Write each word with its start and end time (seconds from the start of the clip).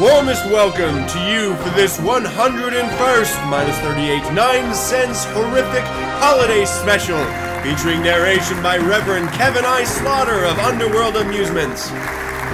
Warmest 0.00 0.46
welcome 0.46 1.06
to 1.08 1.18
you 1.28 1.54
for 1.56 1.68
this 1.76 1.98
101st 2.00 3.50
minus 3.50 3.76
38 3.80 4.32
9 4.32 4.74
cents 4.74 5.26
horrific 5.36 5.84
holiday 6.16 6.64
special 6.64 7.20
featuring 7.60 8.00
narration 8.00 8.62
by 8.62 8.78
Reverend 8.78 9.28
Kevin 9.36 9.62
I. 9.62 9.84
Slaughter 9.84 10.46
of 10.46 10.58
Underworld 10.58 11.18
Amusements. 11.18 11.92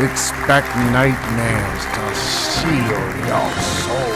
Expect 0.03 0.67
nightmares 0.91 1.83
to 1.87 2.05
seal 2.19 2.99
your 3.31 3.51
soul. 3.63 4.11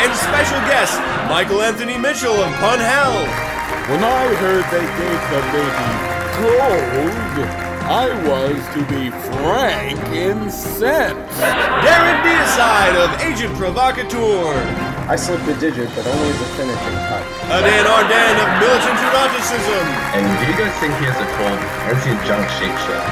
And 0.00 0.16
special 0.16 0.60
guest, 0.64 0.96
Michaelanthony 1.28 2.00
Mitchell 2.00 2.32
of 2.32 2.50
Pun 2.64 2.78
Hell. 2.80 3.28
When 3.92 4.02
I 4.02 4.24
heard 4.40 4.64
they 4.72 4.88
gave 4.96 5.20
the 5.28 5.40
baby 5.52 6.00
gold, 7.44 7.69
I 7.90 8.06
was, 8.22 8.54
to 8.78 8.86
be 8.86 9.10
frank, 9.34 9.98
incensed. 10.14 11.10
Darren 11.82 12.22
Deicide 12.22 12.94
of 12.94 13.10
Agent 13.18 13.50
Provocateur. 13.58 14.54
I 15.10 15.18
slipped 15.18 15.50
a 15.50 15.58
digit, 15.58 15.90
but 15.98 16.06
only 16.06 16.30
as 16.30 16.38
a 16.38 16.50
finishing 16.54 16.98
touch. 17.10 17.26
Aden 17.50 17.90
Ardennes 17.90 18.38
of 18.46 18.50
Militant 18.62 18.94
Eroticism. 18.94 19.84
And 20.14 20.22
do 20.22 20.42
you 20.46 20.54
guys 20.54 20.70
think 20.78 20.94
he 21.02 21.10
has 21.10 21.18
a 21.18 21.26
cold? 21.34 21.58
Or 21.90 21.98
is 21.98 22.02
he 22.06 22.14
a 22.14 22.20
junk 22.30 22.46
shake 22.62 22.78
show? 22.86 23.02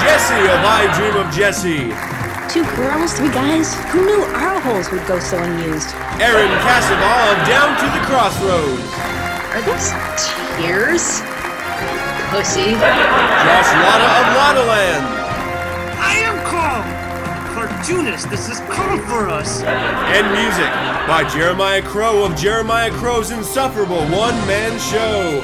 Jessie 0.00 0.48
of 0.48 0.64
I 0.64 0.88
Dream 0.96 1.20
of 1.20 1.28
Jessie. 1.28 1.92
Two 2.48 2.64
girls, 2.80 3.12
three 3.20 3.28
guys? 3.28 3.76
Who 3.92 4.00
knew 4.00 4.24
our 4.32 4.64
holes 4.64 4.88
would 4.96 5.04
go 5.04 5.20
so 5.20 5.36
unused? 5.36 5.92
Erin 6.24 6.48
Cassavaugh 6.64 7.36
of 7.36 7.38
Down 7.44 7.76
to 7.76 7.84
the 7.92 8.00
Crossroads. 8.08 8.80
Are 9.52 9.60
those 9.68 9.92
tears? 10.56 11.20
Pussy. 12.30 12.70
Josh 12.70 13.70
Latta 13.82 14.06
of 14.20 14.26
Lattaland. 14.38 15.04
I 15.98 16.14
am 16.22 16.38
calm. 16.46 16.84
Cartoonist, 17.52 18.30
this 18.30 18.48
is 18.48 18.60
calm 18.70 19.00
for 19.00 19.28
us. 19.28 19.62
And 19.62 20.30
music 20.30 20.70
by 21.08 21.28
Jeremiah 21.28 21.82
Crow 21.82 22.24
of 22.24 22.36
Jeremiah 22.36 22.92
Crow's 22.92 23.32
insufferable 23.32 24.04
one 24.16 24.36
man 24.46 24.78
show. 24.78 25.42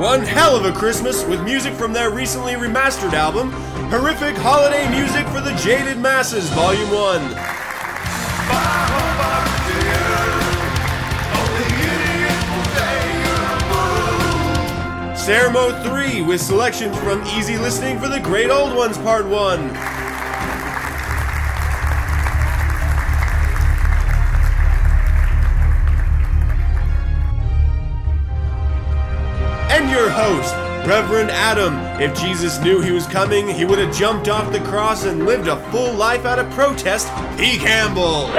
One 0.00 0.22
hell 0.22 0.56
of 0.56 0.64
a 0.64 0.72
Christmas 0.76 1.24
with 1.24 1.40
music 1.44 1.72
from 1.74 1.92
their 1.92 2.10
recently 2.10 2.54
remastered 2.54 3.12
album, 3.12 3.52
Horrific 3.92 4.34
Holiday 4.38 4.88
Music 4.88 5.26
for 5.26 5.42
the 5.42 5.52
Jaded 5.56 5.98
Masses, 5.98 6.48
Volume 6.54 6.88
1. 6.88 7.20
Sermo 15.14 15.82
3 15.84 16.22
with 16.22 16.40
selections 16.40 16.96
from 17.00 17.22
Easy 17.36 17.58
Listening 17.58 17.98
for 17.98 18.08
the 18.08 18.18
Great 18.18 18.48
Old 18.48 18.74
Ones 18.74 18.96
Part 18.96 19.26
1. 19.26 19.60
And 29.68 29.90
your 29.90 30.08
host, 30.08 30.61
Reverend 30.86 31.30
Adam. 31.30 31.74
If 32.00 32.18
Jesus 32.18 32.60
knew 32.60 32.80
he 32.80 32.90
was 32.90 33.06
coming, 33.06 33.48
he 33.48 33.64
would 33.64 33.78
have 33.78 33.94
jumped 33.94 34.28
off 34.28 34.52
the 34.52 34.60
cross 34.60 35.04
and 35.04 35.26
lived 35.26 35.46
a 35.46 35.56
full 35.70 35.94
life 35.94 36.24
out 36.24 36.40
of 36.40 36.50
protest. 36.50 37.06
P. 37.38 37.56
Campbell. 37.56 38.26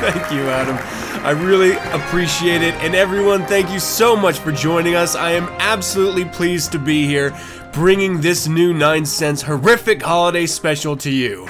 Thank 0.00 0.32
you, 0.32 0.42
Adam. 0.48 0.76
I 1.24 1.32
really 1.32 1.72
appreciate 1.92 2.62
it. 2.62 2.74
And 2.76 2.94
everyone, 2.94 3.44
thank 3.44 3.70
you 3.70 3.78
so 3.78 4.16
much 4.16 4.38
for 4.38 4.52
joining 4.52 4.94
us. 4.94 5.14
I 5.14 5.32
am 5.32 5.48
absolutely 5.58 6.24
pleased 6.24 6.72
to 6.72 6.78
be 6.78 7.06
here 7.06 7.36
bringing 7.72 8.20
this 8.20 8.48
new 8.48 8.72
9 8.72 9.04
cents 9.04 9.42
horrific 9.42 10.00
holiday 10.00 10.46
special 10.46 10.96
to 10.98 11.10
you. 11.10 11.46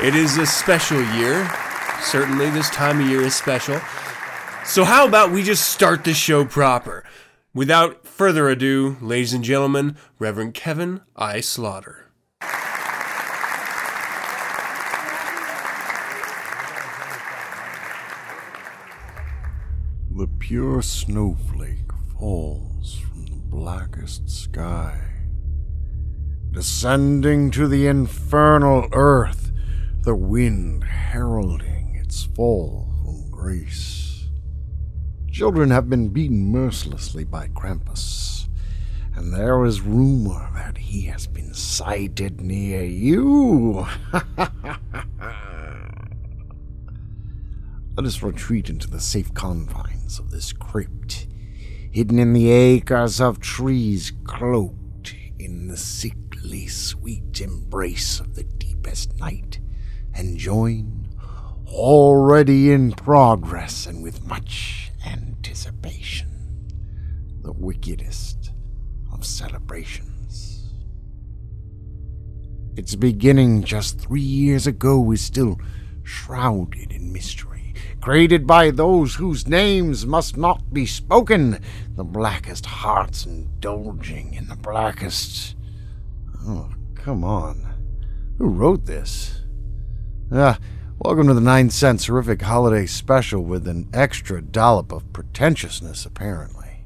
It 0.00 0.14
is 0.14 0.36
a 0.38 0.46
special 0.46 1.02
year. 1.16 1.50
Certainly, 2.02 2.50
this 2.50 2.70
time 2.70 3.00
of 3.00 3.08
year 3.08 3.22
is 3.22 3.34
special. 3.34 3.80
So, 4.70 4.84
how 4.84 5.04
about 5.04 5.32
we 5.32 5.42
just 5.42 5.68
start 5.68 6.04
the 6.04 6.14
show 6.14 6.44
proper? 6.44 7.02
Without 7.52 8.06
further 8.06 8.48
ado, 8.48 8.96
ladies 9.00 9.32
and 9.32 9.42
gentlemen, 9.42 9.96
Reverend 10.20 10.54
Kevin 10.54 11.00
I. 11.16 11.40
Slaughter. 11.40 12.06
The 20.08 20.28
pure 20.38 20.82
snowflake 20.82 21.90
falls 22.16 22.94
from 22.94 23.26
the 23.26 23.42
blackest 23.48 24.30
sky, 24.30 25.00
descending 26.52 27.50
to 27.50 27.66
the 27.66 27.88
infernal 27.88 28.86
earth, 28.92 29.50
the 30.02 30.14
wind 30.14 30.84
heralding 30.84 31.96
its 31.96 32.22
fall 32.22 32.86
from 33.02 33.28
grace. 33.32 33.99
Children 35.30 35.70
have 35.70 35.88
been 35.88 36.08
beaten 36.08 36.50
mercilessly 36.50 37.24
by 37.24 37.48
Krampus, 37.48 38.48
and 39.14 39.32
there 39.32 39.64
is 39.64 39.80
rumor 39.80 40.50
that 40.54 40.76
he 40.76 41.02
has 41.02 41.28
been 41.28 41.54
sighted 41.54 42.40
near 42.40 42.82
you. 42.82 43.86
Let 47.96 48.06
us 48.06 48.22
retreat 48.22 48.68
into 48.68 48.90
the 48.90 48.98
safe 48.98 49.32
confines 49.32 50.18
of 50.18 50.32
this 50.32 50.52
crypt, 50.52 51.28
hidden 51.92 52.18
in 52.18 52.32
the 52.32 52.50
acres 52.50 53.20
of 53.20 53.38
trees, 53.38 54.12
cloaked 54.24 55.14
in 55.38 55.68
the 55.68 55.76
sickly 55.76 56.66
sweet 56.66 57.40
embrace 57.40 58.18
of 58.18 58.34
the 58.34 58.44
deepest 58.44 59.16
night, 59.20 59.60
and 60.12 60.38
join, 60.38 61.08
already 61.68 62.72
in 62.72 62.90
progress 62.92 63.86
and 63.86 64.02
with 64.02 64.26
much 64.26 64.79
anticipation, 65.06 66.28
the 67.42 67.52
wickedest 67.52 68.52
of 69.12 69.24
celebrations. 69.24 70.72
Its 72.76 72.94
beginning 72.94 73.64
just 73.64 73.98
three 73.98 74.20
years 74.20 74.66
ago 74.66 75.10
is 75.10 75.20
still 75.20 75.58
shrouded 76.02 76.92
in 76.92 77.12
mystery 77.12 77.60
created 78.00 78.46
by 78.46 78.70
those 78.70 79.16
whose 79.16 79.46
names 79.46 80.06
must 80.06 80.36
not 80.36 80.72
be 80.72 80.86
spoken, 80.86 81.60
the 81.96 82.04
blackest 82.04 82.64
hearts 82.66 83.26
indulging 83.26 84.34
in 84.34 84.48
the 84.48 84.56
blackest. 84.56 85.54
Oh, 86.46 86.70
come 86.94 87.24
on. 87.24 87.66
Who 88.38 88.46
wrote 88.46 88.86
this? 88.86 89.42
Ah, 90.32 90.58
welcome 91.02 91.26
to 91.26 91.32
the 91.32 91.40
Nine 91.40 91.70
Cents 91.70 92.06
Horrific 92.06 92.42
Holiday 92.42 92.84
Special 92.84 93.42
with 93.42 93.66
an 93.66 93.88
extra 93.94 94.42
dollop 94.42 94.92
of 94.92 95.10
pretentiousness, 95.14 96.04
apparently. 96.04 96.84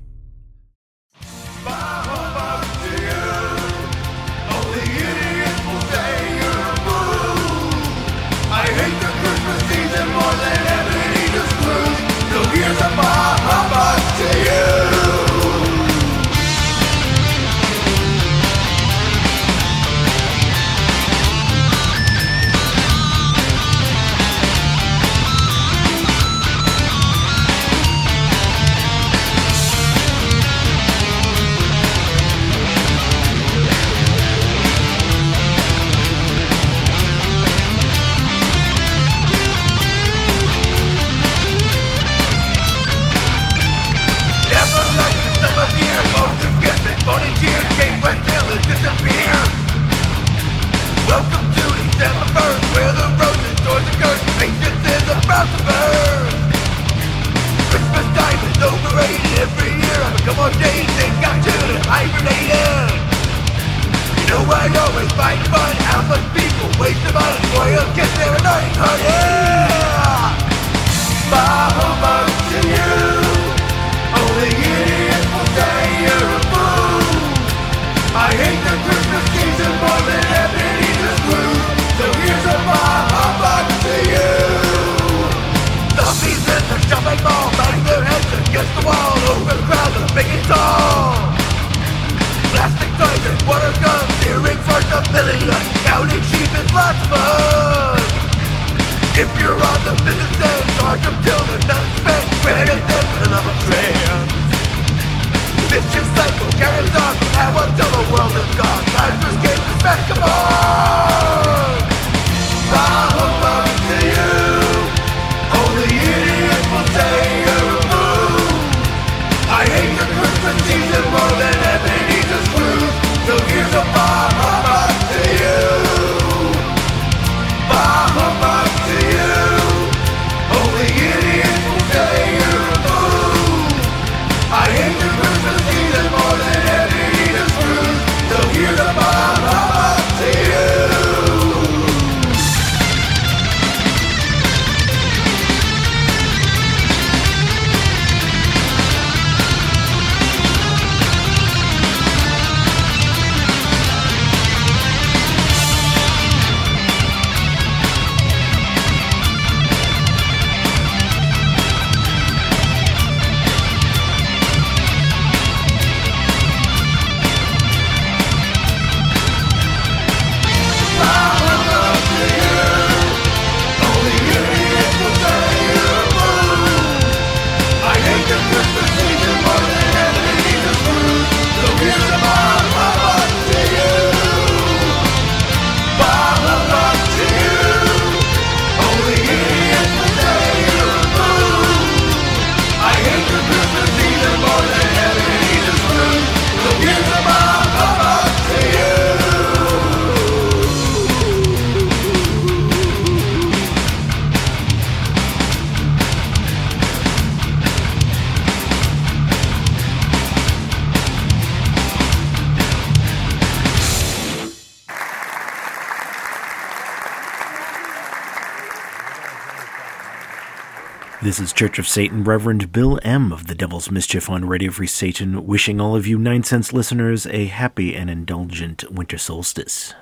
This 221.34 221.48
is 221.48 221.52
Church 221.52 221.80
of 221.80 221.88
Satan 221.88 222.22
Reverend 222.22 222.70
Bill 222.70 223.00
M. 223.02 223.32
of 223.32 223.48
the 223.48 223.56
Devil's 223.56 223.90
Mischief 223.90 224.30
on 224.30 224.44
Radio 224.44 224.70
Free 224.70 224.86
Satan, 224.86 225.48
wishing 225.48 225.80
all 225.80 225.96
of 225.96 226.06
you 226.06 226.16
Nine 226.16 226.44
Cents 226.44 226.72
listeners 226.72 227.26
a 227.26 227.46
happy 227.46 227.96
and 227.96 228.08
indulgent 228.08 228.88
winter 228.88 229.18
solstice. 229.18 229.94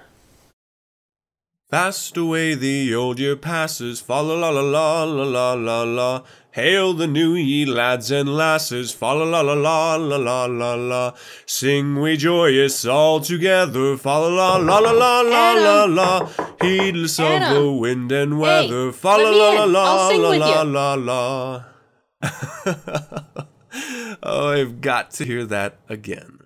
Fast 1.73 2.19
away 2.19 2.55
the 2.55 2.95
old 2.95 3.19
year 3.19 3.35
passes, 3.35 3.99
fa 3.99 4.21
la 4.21 4.35
la 4.35 4.51
la 4.51 4.61
la 4.61 5.05
la 5.05 5.25
la 5.25 5.55
la 5.55 5.83
la. 5.85 6.23
Hail 6.51 6.93
the 6.93 7.07
new 7.07 7.33
ye 7.33 7.65
lads 7.65 8.11
and 8.11 8.37
lasses, 8.37 8.93
fa 8.93 9.15
la 9.15 9.25
la 9.25 9.41
la 9.41 9.55
la 9.55 9.97
la 9.97 10.17
la 10.19 10.45
la 10.45 10.75
la. 10.75 11.15
Sing 11.47 11.99
we 11.99 12.19
joyous 12.19 12.85
all 12.85 13.21
together, 13.21 13.97
fa 13.97 14.19
la 14.19 14.59
la 14.59 14.59
la 14.59 14.79
la 14.81 14.91
la 14.91 15.21
la 15.23 15.53
la 15.55 15.85
la. 15.87 16.29
Heedless 16.61 17.19
of 17.19 17.55
the 17.55 17.73
wind 17.73 18.13
and 18.13 18.39
weather, 18.39 18.93
fa 18.93 19.17
la 19.17 19.31
la 19.31 19.65
la 19.65 20.09
la 20.09 20.09
la 20.11 20.63
la 20.63 20.63
la 20.65 20.95
la. 20.95 21.65
oh, 24.23 24.49
I've 24.51 24.83
got 24.83 25.11
to 25.13 25.25
hear 25.25 25.47
that 25.47 25.79
again. 25.89 26.42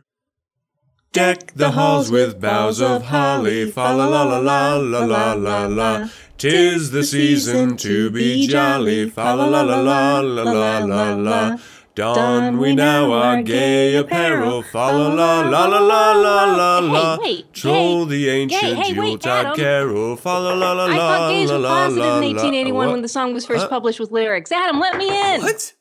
Deck 1.17 1.55
the 1.55 1.71
halls 1.71 2.11
with 2.11 2.39
boughs 2.43 2.79
of 2.79 3.05
holly, 3.05 3.71
fa 3.71 3.95
la 3.97 4.07
la 4.07 4.23
la 4.25 4.39
la 4.39 4.77
la 4.77 5.05
la 5.05 5.33
la 5.33 5.67
la. 5.67 6.09
Tis 6.37 6.91
the 6.91 7.03
season 7.03 7.79
to 7.79 8.11
be 8.11 8.47
jolly, 8.47 9.09
fa 9.09 9.35
la 9.35 9.47
la 9.47 9.63
la 9.63 9.81
la 9.81 10.21
la 10.21 10.43
la 10.43 10.79
la 10.85 11.15
la. 11.15 11.57
Don 11.95 12.59
we 12.59 12.75
now 12.75 13.11
our 13.13 13.41
gay 13.41 13.97
apparel, 13.97 14.61
fa 14.61 14.93
la 14.93 15.09
la 15.09 15.41
la 15.41 15.65
la 15.65 15.79
la 15.79 16.13
la 16.13 16.45
la 16.45 16.79
la. 16.81 17.19
Troll 17.55 18.05
the 18.05 18.29
ancient 18.29 18.61
gay, 18.61 18.75
hey, 18.75 18.93
wait, 18.93 19.25
Yuletide 19.25 19.57
carol, 19.57 20.17
fa 20.17 20.39
la 20.39 20.53
la 20.53 20.73
la 20.73 20.85
I 20.85 20.89
la 20.89 20.97
thought 20.97 21.31
gays 21.31 21.51
la 21.51 21.57
were 21.57 21.63
la 21.63 21.87
la 21.87 22.19
in 22.19 22.35
1881 22.35 22.91
when 22.91 23.01
the 23.01 23.09
song 23.09 23.33
was 23.33 23.47
first 23.47 23.71
published 23.71 23.99
with 23.99 24.11
lyrics. 24.11 24.53
Adam, 24.53 24.79
let 24.79 24.99
me 24.99 25.09
in. 25.09 25.41
What? 25.41 25.73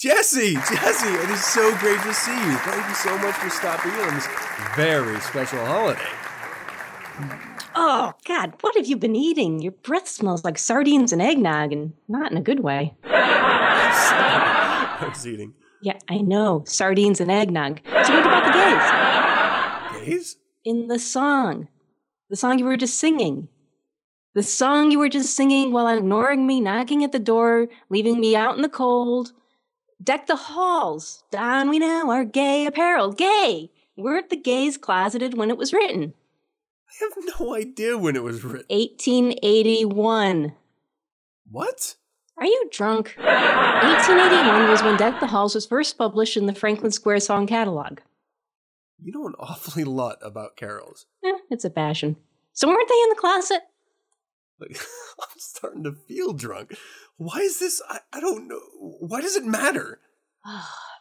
Jessie, 0.00 0.54
Jessie, 0.54 1.12
it 1.12 1.28
is 1.28 1.44
so 1.44 1.76
great 1.76 2.00
to 2.00 2.14
see 2.14 2.32
you. 2.32 2.56
Thank 2.56 2.88
you 2.88 2.94
so 2.94 3.18
much 3.18 3.34
for 3.34 3.50
stopping 3.50 3.92
in 3.92 4.00
on 4.00 4.14
this 4.14 4.26
very 4.74 5.20
special 5.20 5.62
holiday. 5.66 6.00
Oh, 7.74 8.14
God, 8.26 8.54
what 8.62 8.74
have 8.76 8.86
you 8.86 8.96
been 8.96 9.14
eating? 9.14 9.60
Your 9.60 9.72
breath 9.72 10.08
smells 10.08 10.42
like 10.42 10.56
sardines 10.56 11.12
and 11.12 11.20
eggnog, 11.20 11.72
and 11.72 11.92
not 12.08 12.32
in 12.32 12.38
a 12.38 12.40
good 12.40 12.60
way. 12.60 12.94
I 13.04 15.06
was 15.06 15.26
eating. 15.26 15.52
Yeah, 15.82 15.98
I 16.08 16.22
know. 16.22 16.64
Sardines 16.66 17.20
and 17.20 17.30
eggnog. 17.30 17.80
So, 17.84 17.92
what 17.92 18.26
about 18.26 18.46
the 18.46 20.00
gays? 20.00 20.06
Gays? 20.06 20.36
In 20.64 20.88
the 20.88 20.98
song. 20.98 21.68
The 22.30 22.36
song 22.36 22.58
you 22.58 22.64
were 22.64 22.78
just 22.78 22.98
singing. 22.98 23.48
The 24.34 24.42
song 24.42 24.92
you 24.92 24.98
were 24.98 25.10
just 25.10 25.36
singing 25.36 25.72
while 25.72 25.88
ignoring 25.88 26.46
me, 26.46 26.62
knocking 26.62 27.04
at 27.04 27.12
the 27.12 27.18
door, 27.18 27.68
leaving 27.90 28.18
me 28.18 28.34
out 28.34 28.56
in 28.56 28.62
the 28.62 28.70
cold. 28.70 29.32
Deck 30.02 30.26
the 30.26 30.36
halls. 30.36 31.24
Don 31.30 31.68
we 31.68 31.78
now 31.78 32.10
our 32.10 32.24
gay 32.24 32.64
apparel. 32.66 33.12
Gay! 33.12 33.70
Weren't 33.96 34.30
the 34.30 34.36
gays 34.36 34.78
closeted 34.78 35.36
when 35.36 35.50
it 35.50 35.58
was 35.58 35.72
written? 35.74 36.14
I 36.88 37.04
have 37.04 37.12
no 37.40 37.54
idea 37.54 37.98
when 37.98 38.16
it 38.16 38.22
was 38.22 38.42
written. 38.42 38.64
1881. 38.70 40.54
What? 41.50 41.96
Are 42.38 42.46
you 42.46 42.68
drunk? 42.72 43.14
1881 43.18 44.70
was 44.70 44.82
when 44.82 44.96
Deck 44.96 45.20
the 45.20 45.26
Halls 45.26 45.54
was 45.54 45.66
first 45.66 45.98
published 45.98 46.38
in 46.38 46.46
the 46.46 46.54
Franklin 46.54 46.92
Square 46.92 47.20
Song 47.20 47.46
Catalog. 47.46 47.98
You 48.98 49.12
know 49.12 49.26
an 49.26 49.34
awfully 49.38 49.84
lot 49.84 50.16
about 50.22 50.56
carols. 50.56 51.04
Eh, 51.22 51.36
it's 51.50 51.64
a 51.66 51.70
passion. 51.70 52.16
So 52.52 52.68
weren't 52.68 52.88
they 52.88 53.02
in 53.02 53.08
the 53.10 53.16
closet? 53.16 53.60
Like, 54.60 54.78
I'm 55.20 55.38
starting 55.38 55.84
to 55.84 55.92
feel 55.92 56.32
drunk. 56.32 56.74
Why 57.16 57.38
is 57.38 57.58
this? 57.58 57.80
I, 57.88 58.00
I 58.12 58.20
don't 58.20 58.48
know. 58.48 58.60
Why 58.78 59.20
does 59.20 59.36
it 59.36 59.44
matter? 59.44 60.00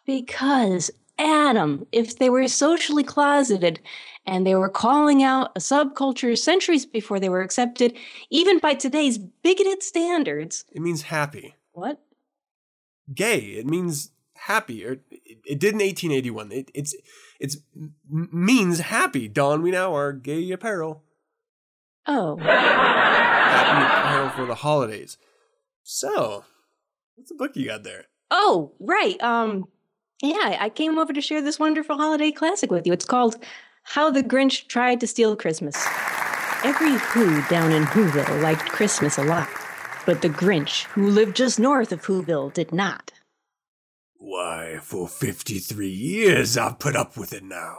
Because, 0.05 0.89
Adam, 1.19 1.85
if 1.91 2.17
they 2.17 2.31
were 2.31 2.47
socially 2.47 3.03
closeted 3.03 3.79
and 4.25 4.45
they 4.45 4.55
were 4.55 4.69
calling 4.69 5.21
out 5.21 5.51
a 5.55 5.59
subculture 5.59 6.35
centuries 6.35 6.85
before 6.85 7.19
they 7.19 7.29
were 7.29 7.41
accepted, 7.41 7.95
even 8.31 8.57
by 8.57 8.73
today's 8.73 9.17
bigoted 9.17 9.83
standards. 9.83 10.65
It 10.71 10.81
means 10.81 11.03
happy. 11.03 11.55
What? 11.73 12.01
Gay. 13.13 13.37
It 13.37 13.67
means 13.67 14.11
happy. 14.35 14.85
Or 14.85 14.93
it, 15.11 15.37
it 15.45 15.59
did 15.59 15.73
in 15.73 15.79
1881. 15.79 16.51
It, 16.51 16.71
it's 16.73 16.95
it's 17.39 17.57
means 18.09 18.79
happy. 18.79 19.27
Don 19.27 19.61
we 19.61 19.71
now 19.71 19.95
are 19.95 20.11
gay 20.11 20.49
apparel. 20.51 21.03
Oh. 22.05 22.37
Happy 22.37 23.85
apparel 23.85 24.29
for 24.29 24.45
the 24.45 24.55
holidays. 24.55 25.17
So, 25.83 26.43
what's 27.15 27.29
the 27.29 27.35
book 27.35 27.55
you 27.55 27.67
got 27.67 27.83
there? 27.83 28.05
Oh, 28.31 28.73
right. 28.79 29.21
Um, 29.21 29.65
yeah, 30.21 30.57
I 30.59 30.69
came 30.69 30.97
over 30.97 31.13
to 31.13 31.21
share 31.21 31.41
this 31.41 31.59
wonderful 31.59 31.97
holiday 31.97 32.31
classic 32.31 32.71
with 32.71 32.85
you. 32.85 32.93
It's 32.93 33.05
called 33.05 33.37
How 33.83 34.11
the 34.11 34.23
Grinch 34.23 34.67
Tried 34.67 34.99
to 34.99 35.07
Steal 35.07 35.35
Christmas. 35.35 35.75
Every 36.63 36.91
Who 36.91 37.41
down 37.47 37.71
in 37.71 37.83
Whoville 37.83 38.41
liked 38.41 38.69
Christmas 38.69 39.17
a 39.17 39.23
lot, 39.23 39.47
but 40.05 40.21
the 40.21 40.29
Grinch, 40.29 40.83
who 40.87 41.07
lived 41.07 41.37
just 41.37 41.59
north 41.59 41.91
of 41.91 42.01
Whoville, 42.01 42.53
did 42.53 42.73
not. 42.73 43.11
Why, 44.17 44.79
for 44.81 45.07
53 45.07 45.87
years 45.87 46.57
I've 46.57 46.79
put 46.79 46.95
up 46.97 47.15
with 47.15 47.31
it 47.31 47.43
now. 47.43 47.77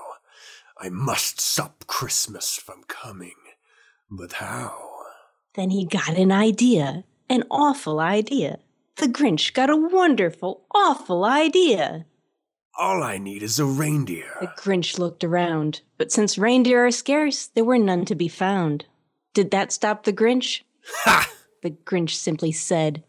I 0.79 0.89
must 0.89 1.41
stop 1.41 1.87
Christmas 1.87 2.57
from 2.57 2.85
coming. 2.89 3.35
But 4.11 4.33
how? 4.35 4.75
Then 5.55 5.71
he 5.71 5.85
got 5.85 6.17
an 6.17 6.33
idea, 6.33 7.05
An 7.29 7.45
awful 7.51 8.01
idea. 8.01 8.59
The 8.97 9.07
Grinch 9.07 9.55
got 9.55 9.71
a 9.71 9.77
wonderful, 9.77 10.67
awful 10.75 11.25
idea. 11.25 12.07
All 12.77 13.03
I 13.03 13.19
need 13.19 13.43
is 13.43 13.59
a 13.59 13.65
reindeer. 13.65 14.37
The 14.41 14.49
Grinch 14.49 14.99
looked 14.99 15.23
around, 15.23 15.83
but 15.97 16.11
since 16.11 16.37
reindeer 16.39 16.87
are 16.87 16.91
scarce, 16.91 17.47
there 17.47 17.65
were 17.65 17.79
none 17.79 18.05
to 18.07 18.15
be 18.15 18.29
found. 18.29 18.87
Did 19.33 19.53
that 19.53 19.71
stop 19.71 20.05
the 20.05 20.13
Grinch? 20.13 20.63
Ha! 21.05 21.31
The 21.63 21.71
Grinch 21.71 22.15
simply 22.15 22.53
said. 22.53 23.05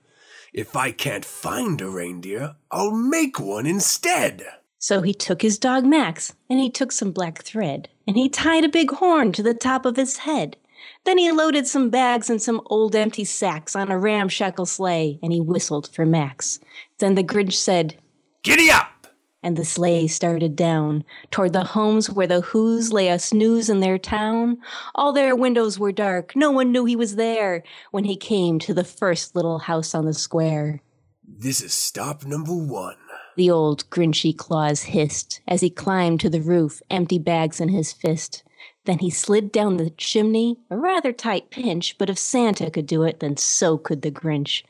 If 0.54 0.76
I 0.76 0.92
can't 0.92 1.26
find 1.26 1.82
a 1.82 1.90
reindeer, 1.90 2.56
I'll 2.70 2.92
make 2.92 3.40
one 3.40 3.66
instead. 3.66 4.46
So 4.78 5.02
he 5.02 5.14
took 5.14 5.42
his 5.42 5.58
dog 5.58 5.86
Max, 5.86 6.34
and 6.50 6.60
he 6.60 6.70
took 6.70 6.92
some 6.92 7.12
black 7.12 7.44
thread, 7.44 7.90
and 8.06 8.18
he 8.18 8.30
tied 8.30 8.66
a 8.66 8.70
big 8.70 8.92
horn 8.92 9.32
to 9.32 9.44
the 9.44 9.54
top 9.54 9.86
of 9.86 9.96
his 9.96 10.18
head. 10.18 10.58
Then 11.04 11.18
he 11.18 11.32
loaded 11.32 11.66
some 11.66 11.90
bags 11.90 12.30
and 12.30 12.42
some 12.42 12.62
old 12.68 12.96
empty 12.96 13.24
sacks 13.24 13.76
on 13.76 13.90
a 13.90 13.98
ramshackle 13.98 14.68
sleigh, 14.68 15.20
and 15.24 15.34
he 15.34 15.42
whistled 15.42 15.90
for 15.94 16.06
Max. 16.06 16.60
Then 17.00 17.16
the 17.16 17.24
Grinch 17.24 17.54
said, 17.54 17.96
Giddy 18.44 18.70
up! 18.70 19.08
And 19.44 19.58
the 19.58 19.66
sleigh 19.66 20.06
started 20.08 20.56
down 20.56 21.04
toward 21.32 21.54
the 21.54 21.64
homes 21.64 22.12
where 22.12 22.28
the 22.28 22.42
Who's 22.42 22.94
lay 22.94 23.08
a 23.08 23.18
snooze 23.18 23.70
in 23.70 23.80
their 23.80 23.98
town. 23.98 24.58
All 24.94 25.12
their 25.12 25.36
windows 25.36 25.80
were 25.80 25.92
dark, 25.92 26.36
no 26.36 26.52
one 26.52 26.72
knew 26.72 26.86
he 26.86 26.96
was 26.96 27.16
there 27.16 27.64
when 27.90 28.04
he 28.04 28.16
came 28.16 28.60
to 28.60 28.74
the 28.74 28.84
first 28.84 29.36
little 29.36 29.58
house 29.58 29.96
on 29.96 30.06
the 30.06 30.14
square. 30.14 30.82
This 31.28 31.62
is 31.62 31.74
stop 31.74 32.24
number 32.24 32.54
one. 32.54 32.98
The 33.36 33.50
old 33.50 33.90
Grinchy 33.90 34.38
Claus 34.38 34.84
hissed 34.84 35.42
as 35.48 35.62
he 35.62 35.72
climbed 35.72 36.20
to 36.20 36.30
the 36.30 36.42
roof, 36.42 36.82
empty 36.92 37.18
bags 37.18 37.60
in 37.60 37.70
his 37.70 37.92
fist. 37.92 38.44
Then 38.86 39.00
he 39.00 39.10
slid 39.10 39.52
down 39.52 39.78
the 39.78 39.92
chimney, 39.92 40.60
a 40.70 40.78
rather 40.78 41.14
tight 41.14 41.52
pinch, 41.52 41.98
but 41.98 42.10
if 42.10 42.18
Santa 42.18 42.72
could 42.72 42.88
do 42.88 43.04
it, 43.04 43.20
then 43.20 43.38
so 43.38 43.78
could 43.78 44.02
the 44.02 44.12
Grinch. 44.12 44.64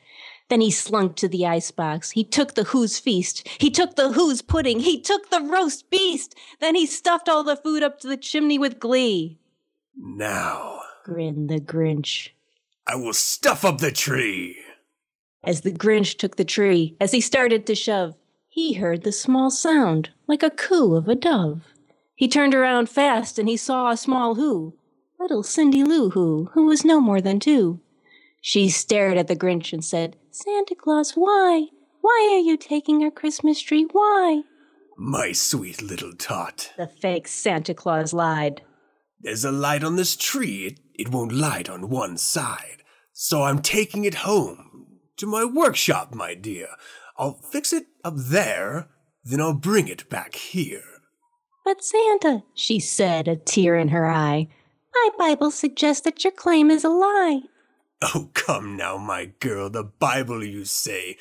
Then 0.48 0.60
he 0.60 0.70
slunk 0.70 1.16
to 1.16 1.28
the 1.28 1.46
icebox. 1.46 2.10
He 2.10 2.24
took 2.24 2.54
the 2.54 2.64
Who's 2.64 2.98
feast. 2.98 3.48
He 3.58 3.70
took 3.70 3.96
the 3.96 4.12
Who's 4.12 4.42
pudding. 4.42 4.80
He 4.80 5.00
took 5.00 5.30
the 5.30 5.40
roast 5.40 5.88
beast. 5.88 6.34
Then 6.60 6.74
he 6.74 6.84
stuffed 6.84 7.28
all 7.28 7.42
the 7.42 7.56
food 7.56 7.82
up 7.82 8.00
to 8.00 8.08
the 8.08 8.18
chimney 8.18 8.58
with 8.58 8.78
glee. 8.78 9.38
Now, 9.96 10.80
Grinned 11.04 11.48
the 11.48 11.60
Grinch. 11.60 12.30
I 12.86 12.96
will 12.96 13.14
stuff 13.14 13.64
up 13.64 13.78
the 13.78 13.90
tree. 13.90 14.56
As 15.42 15.62
the 15.62 15.72
Grinch 15.72 16.18
took 16.18 16.36
the 16.36 16.44
tree, 16.44 16.96
as 17.00 17.12
he 17.12 17.20
started 17.20 17.66
to 17.66 17.74
shove, 17.74 18.14
he 18.48 18.74
heard 18.74 19.02
the 19.02 19.12
small 19.12 19.50
sound 19.50 20.10
like 20.26 20.42
a 20.42 20.50
coo 20.50 20.94
of 20.94 21.08
a 21.08 21.14
dove. 21.14 21.71
He 22.22 22.28
turned 22.28 22.54
around 22.54 22.88
fast 22.88 23.36
and 23.36 23.48
he 23.48 23.56
saw 23.56 23.90
a 23.90 23.96
small 23.96 24.36
Who, 24.36 24.78
little 25.18 25.42
Cindy 25.42 25.82
Lou 25.82 26.10
Who, 26.10 26.50
who 26.52 26.66
was 26.66 26.84
no 26.84 27.00
more 27.00 27.20
than 27.20 27.40
two. 27.40 27.80
She 28.40 28.68
stared 28.68 29.18
at 29.18 29.26
the 29.26 29.34
Grinch 29.34 29.72
and 29.72 29.84
said, 29.84 30.14
Santa 30.30 30.76
Claus, 30.76 31.14
why? 31.16 31.66
Why 32.00 32.30
are 32.32 32.38
you 32.38 32.56
taking 32.56 33.02
our 33.02 33.10
Christmas 33.10 33.60
tree? 33.60 33.88
Why? 33.90 34.42
My 34.96 35.32
sweet 35.32 35.82
little 35.82 36.12
tot. 36.12 36.70
The 36.76 36.86
fake 36.86 37.26
Santa 37.26 37.74
Claus 37.74 38.12
lied. 38.12 38.62
There's 39.20 39.44
a 39.44 39.50
light 39.50 39.82
on 39.82 39.96
this 39.96 40.14
tree. 40.14 40.66
It, 40.66 40.78
it 40.94 41.08
won't 41.08 41.32
light 41.32 41.68
on 41.68 41.90
one 41.90 42.16
side. 42.18 42.84
So 43.12 43.42
I'm 43.42 43.60
taking 43.60 44.04
it 44.04 44.22
home 44.22 44.86
to 45.16 45.26
my 45.26 45.44
workshop, 45.44 46.14
my 46.14 46.34
dear. 46.34 46.68
I'll 47.18 47.40
fix 47.50 47.72
it 47.72 47.86
up 48.04 48.14
there, 48.16 48.86
then 49.24 49.40
I'll 49.40 49.54
bring 49.54 49.88
it 49.88 50.08
back 50.08 50.36
here. 50.36 50.84
But 51.64 51.84
Santa, 51.84 52.42
she 52.54 52.80
said, 52.80 53.28
a 53.28 53.36
tear 53.36 53.76
in 53.76 53.88
her 53.88 54.10
eye, 54.10 54.48
my 54.94 55.08
Bible 55.18 55.50
suggests 55.50 56.02
that 56.02 56.24
your 56.24 56.32
claim 56.32 56.70
is 56.70 56.84
a 56.84 56.88
lie. 56.88 57.42
Oh, 58.02 58.30
come 58.34 58.76
now, 58.76 58.96
my 58.96 59.26
girl, 59.38 59.70
the 59.70 59.84
Bible, 59.84 60.44
you 60.44 60.64
say. 60.64 61.16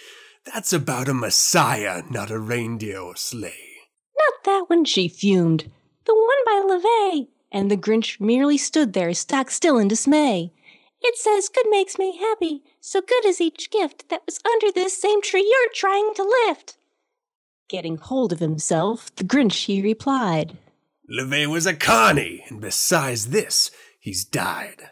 That's 0.46 0.74
about 0.74 1.08
a 1.08 1.14
Messiah, 1.14 2.02
not 2.10 2.32
a 2.32 2.40
reindeer 2.40 3.00
or 3.00 3.16
sleigh. 3.16 3.78
Not 4.18 4.44
that 4.46 4.66
one, 4.68 4.86
she 4.86 5.08
fumed. 5.08 5.72
The 6.06 6.16
one 6.16 6.46
by 6.46 6.76
LaVey. 6.76 7.28
And 7.52 7.70
the 7.70 7.78
Grinch 7.78 8.20
merely 8.20 8.58
stood 8.58 8.94
there, 8.94 9.14
stock 9.14 9.52
still 9.52 9.78
in 9.78 9.88
dismay. 9.88 10.52
It 11.02 11.18
says 11.18 11.50
good 11.50 11.68
makes 11.70 11.98
me 11.98 12.18
happy, 12.18 12.64
so 12.80 13.02
good 13.02 13.26
is 13.26 13.42
each 13.42 13.70
gift 13.72 14.10
that 14.10 14.24
was 14.26 14.40
under 14.46 14.72
this 14.72 15.00
same 15.00 15.22
tree 15.22 15.48
you're 15.48 15.74
trying 15.74 16.14
to 16.16 16.36
lift. 16.48 16.78
Getting 17.72 18.00
hold 18.00 18.34
of 18.34 18.40
himself, 18.40 19.16
the 19.16 19.24
Grinch 19.24 19.64
he 19.64 19.82
replied. 19.82 20.58
LaVey 21.10 21.48
was 21.48 21.66
a 21.66 21.74
Connie, 21.74 22.44
and 22.50 22.60
besides 22.60 23.28
this, 23.28 23.72
he's 23.98 24.26
died. 24.26 24.90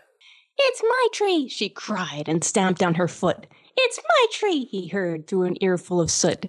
It's 0.58 0.82
my 0.82 1.08
tree, 1.12 1.50
she 1.50 1.68
cried 1.68 2.30
and 2.30 2.42
stamped 2.42 2.80
down 2.80 2.96
her 2.96 3.10
foot. 3.10 3.48
It's 3.76 4.00
my 4.00 4.26
tree, 4.32 4.64
he 4.64 4.88
heard 4.88 5.28
through 5.28 5.44
an 5.44 5.62
earful 5.62 6.00
of 6.00 6.10
soot. 6.10 6.46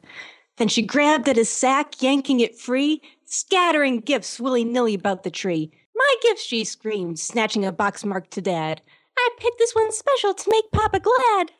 Then 0.56 0.68
she 0.68 0.82
grabbed 0.82 1.28
at 1.28 1.34
his 1.34 1.48
sack, 1.48 2.00
yanking 2.00 2.38
it 2.38 2.56
free, 2.56 3.02
scattering 3.24 3.98
gifts 3.98 4.38
willy 4.38 4.62
nilly 4.62 4.94
about 4.94 5.24
the 5.24 5.32
tree. 5.32 5.72
My 5.96 6.14
gifts, 6.22 6.44
she 6.44 6.62
screamed, 6.62 7.18
snatching 7.18 7.64
a 7.64 7.72
box 7.72 8.04
marked 8.04 8.30
to 8.34 8.40
Dad. 8.40 8.82
I 9.18 9.30
picked 9.36 9.58
this 9.58 9.74
one 9.74 9.90
special 9.90 10.34
to 10.34 10.50
make 10.50 10.70
Papa 10.70 11.00
glad. 11.00 11.50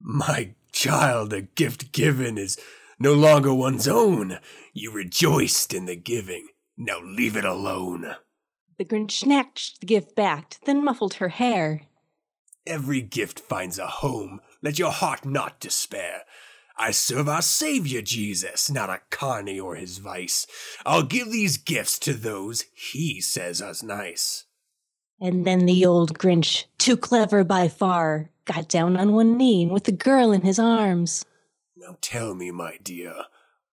My 0.00 0.54
child, 0.72 1.34
a 1.34 1.42
gift 1.42 1.92
given 1.92 2.38
is 2.38 2.56
no 2.98 3.12
longer 3.12 3.52
one's 3.52 3.88
own. 3.88 4.38
You 4.72 4.92
rejoiced 4.92 5.74
in 5.74 5.86
the 5.86 5.96
giving. 5.96 6.48
Now 6.76 7.00
leave 7.00 7.36
it 7.36 7.44
alone. 7.44 8.16
The 8.78 8.84
Grinch 8.84 9.12
snatched 9.12 9.80
the 9.80 9.86
gift 9.86 10.16
back, 10.16 10.56
then 10.64 10.84
muffled 10.84 11.14
her 11.14 11.28
hair. 11.28 11.82
Every 12.66 13.02
gift 13.02 13.40
finds 13.40 13.78
a 13.78 13.86
home. 13.86 14.40
Let 14.62 14.78
your 14.78 14.90
heart 14.90 15.24
not 15.24 15.60
despair. 15.60 16.22
I 16.76 16.90
serve 16.90 17.28
our 17.28 17.42
Savior 17.42 18.02
Jesus, 18.02 18.70
not 18.70 18.90
a 18.90 19.00
carny 19.10 19.60
or 19.60 19.76
his 19.76 19.98
vice. 19.98 20.46
I'll 20.84 21.04
give 21.04 21.30
these 21.30 21.56
gifts 21.56 21.98
to 22.00 22.14
those 22.14 22.64
he 22.74 23.20
says 23.20 23.62
are 23.62 23.74
nice. 23.84 24.44
And 25.20 25.46
then 25.46 25.66
the 25.66 25.86
old 25.86 26.18
Grinch, 26.18 26.64
too 26.78 26.96
clever 26.96 27.44
by 27.44 27.68
far, 27.68 28.30
got 28.44 28.68
down 28.68 28.96
on 28.96 29.12
one 29.12 29.36
knee 29.36 29.62
and 29.62 29.72
with 29.72 29.84
the 29.84 29.92
girl 29.92 30.32
in 30.32 30.40
his 30.40 30.58
arms. 30.58 31.24
Now 31.86 31.98
tell 32.00 32.34
me, 32.34 32.50
my 32.50 32.78
dear, 32.82 33.24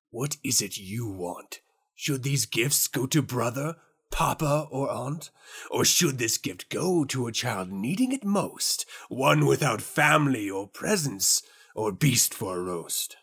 what 0.09 0.35
is 0.43 0.61
it 0.61 0.77
you 0.77 1.07
want? 1.07 1.61
Should 1.95 2.23
these 2.23 2.45
gifts 2.45 2.89
go 2.89 3.05
to 3.05 3.21
brother, 3.21 3.77
papa, 4.11 4.67
or 4.69 4.89
aunt? 4.89 5.29
Or 5.69 5.85
should 5.85 6.17
this 6.17 6.37
gift 6.37 6.69
go 6.69 7.05
to 7.05 7.27
a 7.27 7.31
child 7.31 7.71
needing 7.71 8.11
it 8.11 8.25
most, 8.25 8.85
one 9.07 9.45
without 9.45 9.81
family 9.81 10.49
or 10.49 10.67
presents, 10.67 11.41
or 11.73 11.93
beast 11.93 12.33
for 12.33 12.57
a 12.57 12.61
roast? 12.61 13.15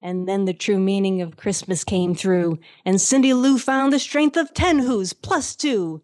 And 0.00 0.26
then 0.28 0.46
the 0.46 0.54
true 0.54 0.80
meaning 0.80 1.22
of 1.22 1.36
Christmas 1.36 1.84
came 1.84 2.16
through, 2.16 2.58
and 2.84 3.00
Cindy 3.00 3.32
Lou 3.32 3.56
found 3.56 3.92
the 3.92 4.00
strength 4.00 4.36
of 4.36 4.52
ten 4.52 4.80
who's 4.80 5.12
plus 5.12 5.54
two. 5.54 6.02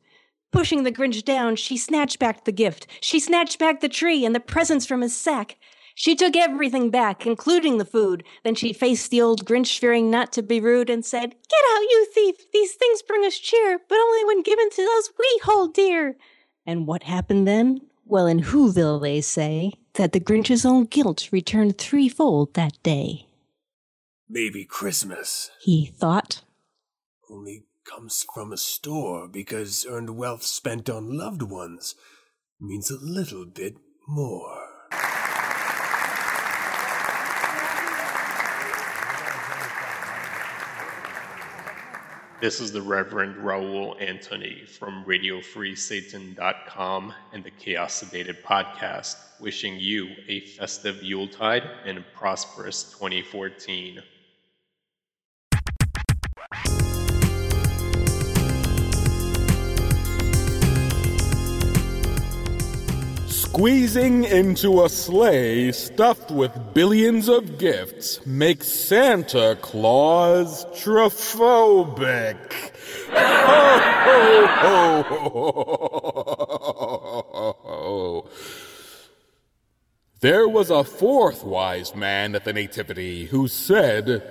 Pushing 0.52 0.84
the 0.84 0.92
Grinch 0.92 1.24
down, 1.24 1.56
she 1.56 1.76
snatched 1.76 2.20
back 2.20 2.44
the 2.44 2.52
gift. 2.52 2.86
She 3.00 3.18
snatched 3.18 3.58
back 3.58 3.80
the 3.80 3.88
tree 3.88 4.24
and 4.24 4.36
the 4.36 4.40
presents 4.40 4.86
from 4.86 5.00
his 5.00 5.16
sack. 5.16 5.56
She 6.00 6.14
took 6.14 6.36
everything 6.36 6.90
back, 6.90 7.26
including 7.26 7.78
the 7.78 7.84
food. 7.84 8.22
Then 8.44 8.54
she 8.54 8.72
faced 8.72 9.10
the 9.10 9.20
old 9.20 9.44
Grinch, 9.44 9.80
fearing 9.80 10.12
not 10.12 10.32
to 10.34 10.44
be 10.44 10.60
rude, 10.60 10.88
and 10.88 11.04
said, 11.04 11.30
Get 11.30 11.60
out, 11.74 11.80
you 11.80 12.06
thief! 12.14 12.36
These 12.52 12.74
things 12.74 13.02
bring 13.02 13.24
us 13.24 13.36
cheer, 13.36 13.80
but 13.88 13.98
only 13.98 14.24
when 14.24 14.42
given 14.44 14.70
to 14.70 14.76
those 14.84 15.10
we 15.18 15.40
hold 15.42 15.74
dear. 15.74 16.16
And 16.64 16.86
what 16.86 17.02
happened 17.02 17.48
then? 17.48 17.80
Well, 18.04 18.28
in 18.28 18.42
Whoville 18.42 19.02
they 19.02 19.20
say 19.20 19.72
that 19.94 20.12
the 20.12 20.20
Grinch's 20.20 20.64
own 20.64 20.84
guilt 20.84 21.30
returned 21.32 21.78
threefold 21.78 22.54
that 22.54 22.80
day. 22.84 23.26
Maybe 24.28 24.64
Christmas 24.64 25.50
He 25.60 25.86
thought. 25.86 26.42
only 27.28 27.64
comes 27.82 28.24
from 28.32 28.52
a 28.52 28.56
store 28.56 29.26
because 29.26 29.84
earned 29.84 30.10
wealth 30.10 30.44
spent 30.44 30.88
on 30.88 31.18
loved 31.18 31.42
ones 31.42 31.96
means 32.60 32.88
a 32.88 32.98
little 33.00 33.46
bit 33.46 33.74
more. 34.06 34.68
This 42.40 42.60
is 42.60 42.70
the 42.70 42.82
Reverend 42.82 43.44
Raul 43.44 44.00
Antony 44.00 44.62
from 44.64 45.04
RadioFreeSatan.com 45.04 47.12
and 47.32 47.42
the 47.42 47.50
Chaos 47.50 48.00
Sedated 48.00 48.42
podcast, 48.42 49.16
wishing 49.40 49.80
you 49.80 50.10
a 50.28 50.42
festive 50.42 51.02
Yuletide 51.02 51.68
and 51.84 51.98
a 51.98 52.04
prosperous 52.14 52.92
2014. 52.92 54.04
Squeezing 63.58 64.22
into 64.22 64.84
a 64.84 64.88
sleigh 64.88 65.72
stuffed 65.72 66.30
with 66.30 66.74
billions 66.74 67.28
of 67.28 67.58
gifts 67.58 68.24
makes 68.24 68.68
Santa 68.68 69.58
Claus 69.60 70.64
trophobic. 70.80 72.38
Ho, 73.10 74.46
ho, 74.60 75.02
ho. 77.58 78.28
There 80.20 80.48
was 80.48 80.70
a 80.70 80.84
fourth 80.84 81.42
wise 81.42 81.96
man 81.96 82.36
at 82.36 82.44
the 82.44 82.52
Nativity 82.52 83.24
who 83.24 83.48
said, 83.48 84.22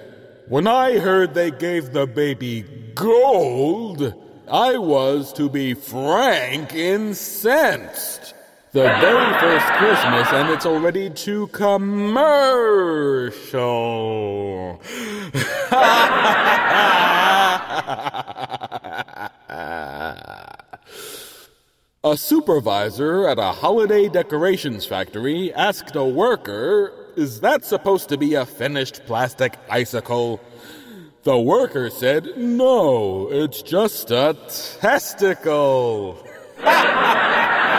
When 0.48 0.68
I 0.68 1.00
heard 1.00 1.34
they 1.34 1.52
gave 1.52 1.92
the 1.92 2.08
baby 2.08 2.62
gold, 2.96 4.14
I 4.50 4.78
was 4.78 5.34
to 5.34 5.50
be 5.50 5.74
frank 5.74 6.74
incensed. 6.74 8.36
The 8.78 8.84
very 8.84 9.34
first 9.40 9.66
Christmas, 9.80 10.28
and 10.34 10.52
it's 10.52 10.68
already 10.68 11.10
too 11.10 11.48
commercial. 11.48 11.90
A 22.04 22.16
supervisor 22.16 23.28
at 23.28 23.40
a 23.40 23.52
holiday 23.52 24.10
decorations 24.10 24.86
factory 24.86 25.52
asked 25.56 25.96
a 25.96 26.06
worker, 26.06 26.94
Is 27.16 27.40
that 27.40 27.66
supposed 27.66 28.10
to 28.10 28.18
be 28.18 28.36
a 28.36 28.46
finished 28.46 29.08
plastic 29.08 29.58
icicle? 29.72 30.40
The 31.24 31.40
worker 31.40 31.90
said, 31.90 32.38
No, 32.38 33.28
it's 33.32 33.64
just 33.64 34.12
a 34.12 34.38
testicle. 34.80 36.24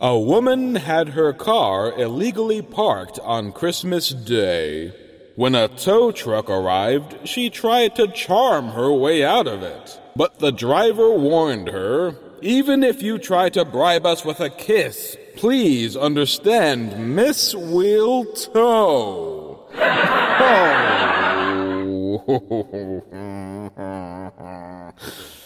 a 0.00 0.18
woman 0.18 0.76
had 0.76 1.10
her 1.10 1.32
car 1.32 1.92
illegally 1.98 2.62
parked 2.62 3.18
on 3.20 3.52
Christmas 3.52 4.10
Day. 4.10 4.92
When 5.34 5.54
a 5.54 5.68
tow 5.68 6.12
truck 6.12 6.48
arrived, 6.48 7.28
she 7.28 7.50
tried 7.50 7.96
to 7.96 8.08
charm 8.08 8.68
her 8.68 8.92
way 8.92 9.24
out 9.24 9.46
of 9.46 9.62
it. 9.62 10.00
But 10.14 10.38
the 10.38 10.52
driver 10.52 11.10
warned 11.10 11.68
her 11.68 12.16
even 12.40 12.84
if 12.84 13.02
you 13.02 13.18
try 13.18 13.48
to 13.50 13.64
bribe 13.64 14.06
us 14.06 14.24
with 14.24 14.38
a 14.38 14.50
kiss, 14.50 15.16
please 15.36 15.96
understand, 15.96 17.16
Miss 17.16 17.54
will 17.54 18.24
tow. 18.26 19.66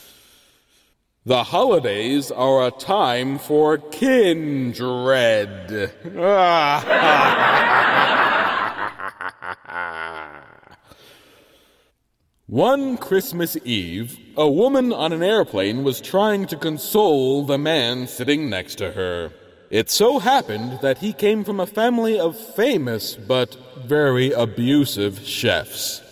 The 1.24 1.44
holidays 1.44 2.32
are 2.32 2.66
a 2.66 2.72
time 2.72 3.38
for 3.38 3.78
kindred. 3.78 4.80
One 12.46 12.96
Christmas 12.96 13.56
Eve, 13.64 14.18
a 14.36 14.50
woman 14.50 14.92
on 14.92 15.12
an 15.12 15.22
airplane 15.22 15.84
was 15.84 16.00
trying 16.00 16.48
to 16.48 16.56
console 16.56 17.44
the 17.46 17.56
man 17.56 18.08
sitting 18.08 18.50
next 18.50 18.74
to 18.78 18.90
her. 18.90 19.32
It 19.70 19.90
so 19.90 20.18
happened 20.18 20.80
that 20.82 20.98
he 20.98 21.12
came 21.12 21.44
from 21.44 21.60
a 21.60 21.66
family 21.66 22.18
of 22.18 22.36
famous 22.36 23.14
but 23.14 23.56
very 23.86 24.32
abusive 24.32 25.20
chefs. 25.20 26.02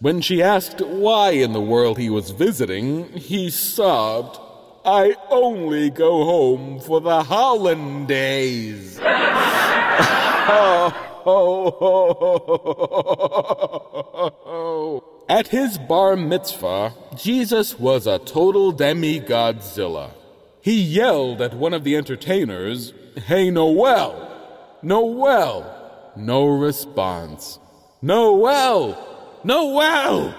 When 0.00 0.20
she 0.20 0.42
asked 0.42 0.82
why 0.82 1.30
in 1.30 1.54
the 1.54 1.62
world 1.62 1.98
he 1.98 2.10
was 2.10 2.30
visiting, 2.30 3.08
he 3.12 3.48
sobbed, 3.48 4.38
I 4.84 5.14
only 5.30 5.90
go 5.90 6.24
home 6.24 6.80
for 6.80 7.00
the 7.00 7.22
hollandaise. 7.22 8.98
At 15.28 15.48
his 15.48 15.78
bar 15.78 16.16
mitzvah, 16.16 16.94
Jesus 17.14 17.78
was 17.78 18.06
a 18.06 18.18
total 18.18 18.72
demigodzilla. 18.72 20.10
He 20.62 20.80
yelled 20.80 21.40
at 21.40 21.54
one 21.54 21.74
of 21.74 21.84
the 21.84 21.96
entertainers, 21.96 22.92
Hey, 23.26 23.50
Noel! 23.50 24.28
Noel! 24.82 26.12
No 26.16 26.46
response. 26.46 27.58
Noel! 28.02 28.96
Noel! 29.44 30.34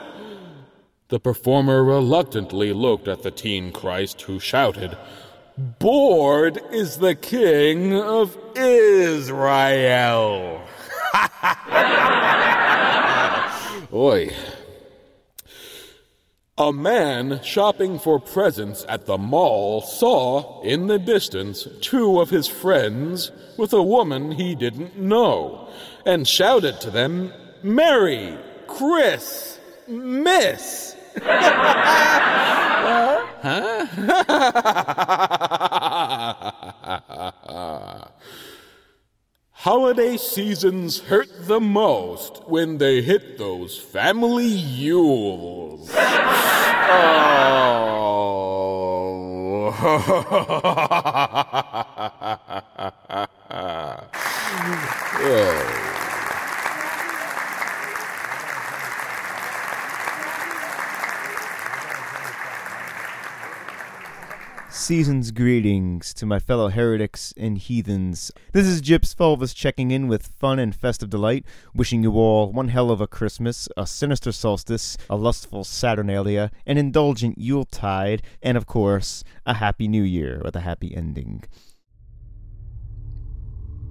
The 1.12 1.20
performer 1.20 1.84
reluctantly 1.84 2.72
looked 2.72 3.10
at 3.10 3.22
the 3.22 3.32
teen 3.32 3.74
Christ 3.74 4.22
who 4.22 4.40
shouted, 4.40 4.98
Bored 5.58 6.62
is 6.72 7.00
the 7.00 7.16
king 7.16 7.94
of 7.94 8.38
Israel. 8.56 10.62
Oi. 13.94 14.34
A 16.58 16.72
man 16.72 17.42
shopping 17.44 18.00
for 18.00 18.18
presents 18.18 18.86
at 18.88 19.06
the 19.06 19.18
mall 19.18 19.82
saw, 19.82 20.62
in 20.62 20.88
the 20.88 20.98
distance, 20.98 21.68
two 21.82 22.22
of 22.22 22.30
his 22.30 22.48
friends 22.48 23.34
with 23.58 23.74
a 23.74 23.84
woman 23.84 24.32
he 24.32 24.56
didn't 24.56 24.98
know 24.98 25.68
and 26.06 26.26
shouted 26.26 26.80
to 26.80 26.90
them, 26.90 27.34
Mary, 27.64 28.38
Chris, 28.66 29.60
Miss. 29.90 30.96
Huh? 33.42 33.88
Holiday 39.52 40.18
seasons 40.18 41.02
hurt 41.02 41.30
the 41.48 41.60
most 41.60 42.48
when 42.48 42.80
they 42.80 43.02
hit 43.02 43.38
those 43.38 43.78
family 43.78 44.50
yules. 44.50 45.92
oh. 45.94 47.28
Season's 64.92 65.32
greetings 65.32 66.14
to 66.14 66.26
my 66.26 66.38
fellow 66.38 66.68
heretics 66.68 67.34
and 67.38 67.58
heathens. 67.58 68.30
This 68.52 68.68
is 68.68 68.82
Gyps 68.82 69.16
Fulvus 69.16 69.56
checking 69.56 69.90
in 69.90 70.10
with 70.10 70.34
fun 70.38 70.60
and 70.60 70.76
festive 70.76 71.10
delight, 71.10 71.46
wishing 71.74 72.04
you 72.04 72.12
all 72.16 72.52
one 72.52 72.68
hell 72.68 72.92
of 72.92 73.00
a 73.00 73.08
Christmas, 73.08 73.70
a 73.78 73.88
sinister 73.88 74.34
solstice, 74.34 74.98
a 75.10 75.16
lustful 75.16 75.64
Saturnalia, 75.64 76.52
an 76.66 76.78
indulgent 76.78 77.38
Yuletide, 77.38 78.22
and 78.42 78.58
of 78.58 78.66
course, 78.66 79.24
a 79.46 79.54
happy 79.54 79.88
new 79.88 80.04
year 80.04 80.42
with 80.44 80.58
a 80.58 80.60
happy 80.60 80.94
ending. 80.94 81.46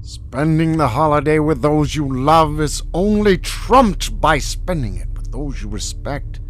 Spending 0.02 0.76
the 0.76 0.88
holiday 0.88 1.38
with 1.38 1.62
those 1.62 1.94
you 1.94 2.14
love 2.14 2.60
is 2.60 2.82
only 2.92 3.38
trumped 3.38 4.20
by 4.20 4.36
spending 4.36 4.98
it 4.98 5.08
with 5.14 5.32
those 5.32 5.62
you 5.62 5.68
respect. 5.70 6.40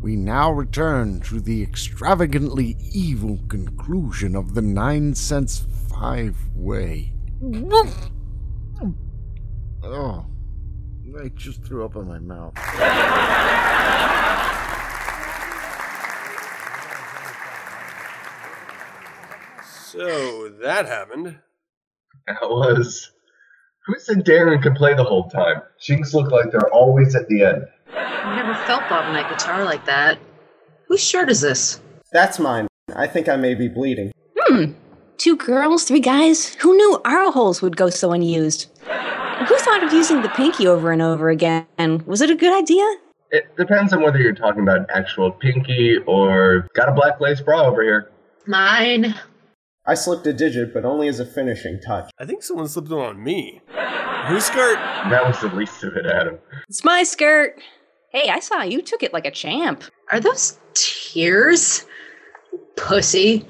We 0.00 0.14
now 0.14 0.52
return 0.52 1.20
to 1.22 1.40
the 1.40 1.62
extravagantly 1.62 2.76
evil 2.92 3.40
conclusion 3.48 4.36
of 4.36 4.54
the 4.54 4.62
nine 4.62 5.14
cents 5.14 5.66
five 5.90 6.36
way. 6.54 7.12
Oh, 9.82 10.26
I 11.20 11.28
just 11.34 11.64
threw 11.64 11.84
up 11.84 11.96
in 11.96 12.06
my 12.06 12.20
mouth. 12.20 12.54
So 19.64 20.50
that 20.62 20.86
happened. 20.86 21.38
That 22.28 22.42
was. 22.42 23.10
Who 23.86 23.98
said 23.98 24.24
Darren 24.24 24.62
could 24.62 24.74
play 24.74 24.94
the 24.94 25.02
whole 25.02 25.28
time? 25.30 25.62
Jinx 25.80 26.14
look 26.14 26.30
like 26.30 26.52
they're 26.52 26.72
always 26.72 27.16
at 27.16 27.26
the 27.28 27.42
end. 27.42 27.66
I 27.94 28.36
never 28.36 28.54
felt 28.66 28.82
bottleneck 28.84 29.28
guitar 29.30 29.64
like 29.64 29.84
that. 29.86 30.18
Whose 30.88 31.02
shirt 31.02 31.30
is 31.30 31.40
this? 31.40 31.80
That's 32.12 32.38
mine. 32.38 32.66
I 32.94 33.06
think 33.06 33.28
I 33.28 33.36
may 33.36 33.54
be 33.54 33.68
bleeding. 33.68 34.12
Hmm. 34.38 34.72
Two 35.18 35.36
girls, 35.36 35.84
three 35.84 36.00
guys. 36.00 36.54
Who 36.56 36.76
knew 36.76 37.00
our 37.04 37.30
holes 37.32 37.60
would 37.60 37.76
go 37.76 37.90
so 37.90 38.12
unused? 38.12 38.66
Who 39.46 39.56
thought 39.58 39.84
of 39.84 39.92
using 39.92 40.22
the 40.22 40.28
pinky 40.30 40.66
over 40.66 40.90
and 40.90 41.02
over 41.02 41.28
again? 41.28 41.66
Was 42.06 42.20
it 42.20 42.30
a 42.30 42.34
good 42.34 42.56
idea? 42.56 42.84
It 43.30 43.44
depends 43.56 43.92
on 43.92 44.02
whether 44.02 44.18
you're 44.18 44.34
talking 44.34 44.62
about 44.62 44.78
an 44.78 44.86
actual 44.94 45.30
pinky 45.30 45.98
or 46.06 46.66
got 46.74 46.88
a 46.88 46.92
black 46.92 47.20
lace 47.20 47.40
bra 47.40 47.62
over 47.66 47.82
here. 47.82 48.10
Mine. 48.46 49.14
I 49.86 49.94
slipped 49.94 50.26
a 50.26 50.32
digit, 50.32 50.72
but 50.72 50.84
only 50.84 51.08
as 51.08 51.20
a 51.20 51.26
finishing 51.26 51.80
touch. 51.86 52.10
I 52.18 52.24
think 52.24 52.42
someone 52.42 52.68
slipped 52.68 52.88
one 52.90 53.00
on 53.00 53.22
me. 53.22 53.60
Whose 54.28 54.44
skirt? 54.44 54.76
That 55.10 55.26
was 55.26 55.40
the 55.40 55.54
least 55.54 55.82
of 55.84 55.96
it, 55.96 56.06
Adam. 56.06 56.38
It's 56.68 56.84
my 56.84 57.02
skirt. 57.02 57.60
Hey, 58.10 58.30
I 58.30 58.40
saw 58.40 58.62
you 58.62 58.80
took 58.80 59.02
it 59.02 59.12
like 59.12 59.26
a 59.26 59.30
champ. 59.30 59.84
Are 60.10 60.18
those 60.18 60.58
tears? 60.72 61.84
Pussy. 62.76 63.46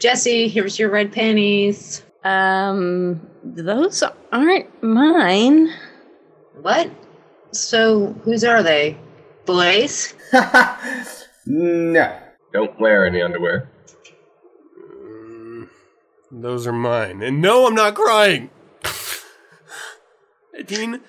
Jessie, 0.00 0.48
here's 0.48 0.78
your 0.78 0.90
red 0.90 1.12
panties. 1.12 2.02
Um, 2.22 3.26
those 3.42 4.02
aren't 4.30 4.82
mine. 4.82 5.70
What? 6.60 6.90
So, 7.52 8.12
whose 8.22 8.44
are 8.44 8.62
they? 8.62 8.98
Boys? 9.46 10.14
no. 11.46 12.18
Don't 12.52 12.78
wear 12.78 13.06
any 13.06 13.22
underwear. 13.22 13.70
Those 16.30 16.66
are 16.66 16.72
mine. 16.72 17.22
And 17.22 17.40
no, 17.40 17.66
I'm 17.66 17.74
not 17.74 17.94
crying. 17.94 18.50
hey, 20.54 20.62
Dean, 20.64 21.00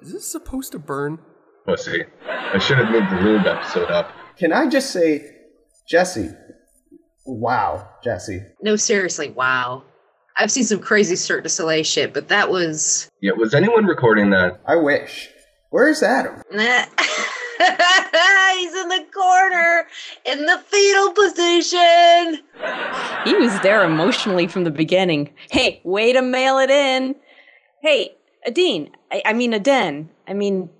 is 0.00 0.12
this 0.12 0.26
supposed 0.26 0.72
to 0.72 0.78
burn? 0.78 1.18
Pussy. 1.66 2.04
I 2.28 2.58
should 2.58 2.78
have 2.78 2.90
moved 2.90 3.10
the 3.10 3.20
lube 3.20 3.46
episode 3.46 3.90
up. 3.90 4.12
Can 4.38 4.52
I 4.52 4.68
just 4.68 4.90
say, 4.90 5.24
Jessie? 5.88 6.30
Wow, 7.26 7.88
Jessie. 8.04 8.42
No, 8.62 8.76
seriously, 8.76 9.30
wow. 9.30 9.82
I've 10.38 10.50
seen 10.50 10.64
some 10.64 10.80
crazy 10.80 11.16
Cirque 11.16 11.42
du 11.42 11.48
Soleil 11.48 11.82
shit, 11.82 12.12
but 12.14 12.28
that 12.28 12.50
was. 12.50 13.10
Yeah, 13.20 13.32
was 13.32 13.54
anyone 13.54 13.86
recording 13.86 14.30
that? 14.30 14.60
I 14.66 14.76
wish. 14.76 15.28
Where's 15.70 16.02
Adam? 16.02 16.42
He's 16.50 16.60
in 18.74 18.88
the 18.88 19.04
corner 19.12 19.86
in 20.24 20.46
the 20.46 20.58
fetal 20.66 21.12
position. 21.12 22.42
He 23.24 23.34
was 23.34 23.58
there 23.60 23.84
emotionally 23.84 24.46
from 24.46 24.64
the 24.64 24.70
beginning. 24.70 25.30
Hey, 25.50 25.80
way 25.84 26.12
to 26.12 26.22
mail 26.22 26.58
it 26.58 26.70
in. 26.70 27.16
Hey, 27.82 28.14
Adine. 28.46 28.90
I, 29.10 29.22
I 29.26 29.32
mean, 29.32 29.52
Aden. 29.52 30.10
I 30.28 30.34
mean, 30.34 30.70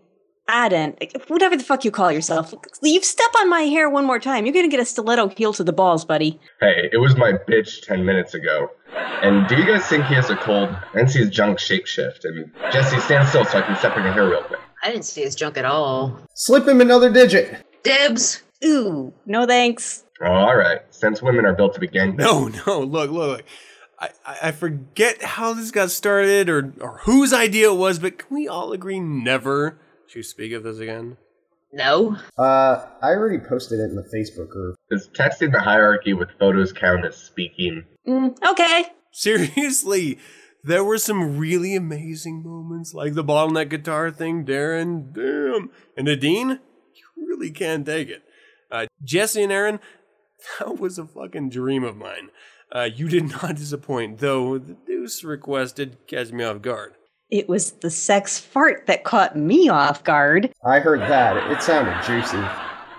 Aden. 0.49 0.97
Whatever 1.29 1.57
the 1.57 1.65
fuck 1.65 1.85
you 1.85 1.91
call 1.91 2.13
yourself. 2.13 2.55
You 2.83 3.03
step 3.03 3.31
on 3.41 3.51
my 3.51 3.63
hair 3.63 3.91
one 3.91 4.05
more 4.05 4.19
time. 4.19 4.47
You're 4.47 4.55
gonna 4.55 4.69
get 4.69 4.81
a 4.81 4.85
stiletto 4.85 5.29
heel 5.29 5.53
to 5.55 5.65
the 5.65 5.73
balls, 5.73 6.05
buddy. 6.05 6.39
Hey, 6.61 6.89
it 6.93 6.99
was 6.99 7.17
my 7.17 7.33
bitch 7.33 7.85
10 7.85 8.05
minutes 8.05 8.35
ago. 8.35 8.71
And 9.23 9.49
do 9.49 9.57
you 9.57 9.67
guys 9.67 9.87
think 9.87 10.05
he 10.07 10.15
has 10.15 10.31
a 10.31 10.37
cold? 10.37 10.75
And 10.95 11.11
see 11.11 11.21
his 11.21 11.31
junk 11.31 11.59
shapeshift. 11.59 12.25
I 12.27 12.31
mean, 12.35 12.53
Jessie, 12.71 13.01
stand 13.01 13.29
still 13.29 13.45
so 13.45 13.59
I 13.59 13.63
can 13.63 13.77
separate 13.77 14.05
your 14.05 14.13
hair 14.13 14.29
real 14.29 14.43
quick. 14.43 14.61
I 14.85 14.91
didn't 14.91 15.05
see 15.05 15.23
his 15.23 15.35
junk 15.35 15.57
at 15.57 15.65
all. 15.65 16.17
Slip 16.35 16.67
him 16.69 16.81
another 16.81 17.11
digit. 17.13 17.65
Dibs. 17.83 18.43
Ooh, 18.65 19.13
no 19.27 19.47
thanks. 19.47 20.05
Oh, 20.21 20.31
all 20.31 20.57
right. 20.57 20.81
Since 20.91 21.23
women 21.23 21.45
are 21.45 21.55
built 21.55 21.75
to 21.75 21.81
be 21.81 21.89
gang. 21.89 22.17
No, 22.17 22.49
no, 22.67 22.81
look, 22.81 23.11
look, 23.11 23.29
look. 23.29 23.45
I, 23.99 24.11
I 24.25 24.37
I 24.45 24.53
forget 24.53 25.23
how 25.23 25.55
this 25.55 25.71
got 25.71 25.91
started 25.91 26.49
or, 26.49 26.73
or 26.81 26.99
whose 27.05 27.33
idea 27.33 27.71
it 27.71 27.77
was, 27.77 27.99
but 27.99 28.19
can 28.19 28.37
we 28.37 28.47
all 28.47 28.73
agree 28.73 29.01
never 29.01 29.79
to 30.11 30.23
speak 30.23 30.53
of 30.53 30.63
this 30.63 30.79
again? 30.79 31.17
No. 31.73 32.17
Uh, 32.39 32.87
I 33.03 33.09
already 33.11 33.39
posted 33.39 33.81
it 33.81 33.91
in 33.91 33.97
the 33.97 34.09
Facebook 34.15 34.49
group. 34.49 34.77
Does 34.91 35.09
texting 35.09 35.53
the 35.53 35.61
hierarchy 35.61 36.13
with 36.13 36.31
photos 36.39 36.73
count 36.73 37.05
as 37.05 37.17
speaking? 37.17 37.85
Mm, 38.07 38.37
okay. 38.51 38.87
Seriously, 39.13 40.19
there 40.63 40.85
were 40.85 40.99
some 40.99 41.39
really 41.39 41.75
amazing 41.77 42.43
moments, 42.45 42.95
like 42.95 43.15
the 43.15 43.25
bottleneck 43.25 43.69
guitar 43.71 44.11
thing, 44.11 44.45
Darren. 44.45 45.13
Damn. 45.13 45.71
And 45.97 46.07
Nadine, 46.07 46.61
you 46.95 47.27
really 47.27 47.51
can't 47.51 47.87
take 47.87 48.09
it. 48.09 48.23
Uh, 48.71 48.87
Jessie 49.05 49.43
and 49.43 49.53
Erin, 49.53 49.81
that 50.59 50.79
was 50.79 50.99
a 50.99 51.07
fucking 51.07 51.51
dream 51.51 51.85
of 51.85 51.97
mine. 51.97 52.31
Uh, 52.73 52.89
you 52.93 53.09
did 53.09 53.31
not 53.31 53.57
disappoint, 53.57 54.19
though 54.19 54.59
the 54.59 54.77
deuce 54.87 55.23
request 55.23 55.77
did 55.77 55.99
catch 56.07 56.33
me 56.33 56.43
off 56.43 56.63
guard. 56.63 56.96
It 57.31 57.49
was 57.49 57.73
the 57.73 57.91
sex 57.91 58.39
fart 58.39 58.87
that 58.87 59.03
caught 59.05 59.37
me 59.37 59.69
off 59.69 60.05
guard. 60.05 60.53
I 60.65 60.79
heard 60.79 61.01
that. 61.01 61.51
It 61.51 61.61
sounded 61.61 61.97
juicy. 62.05 62.41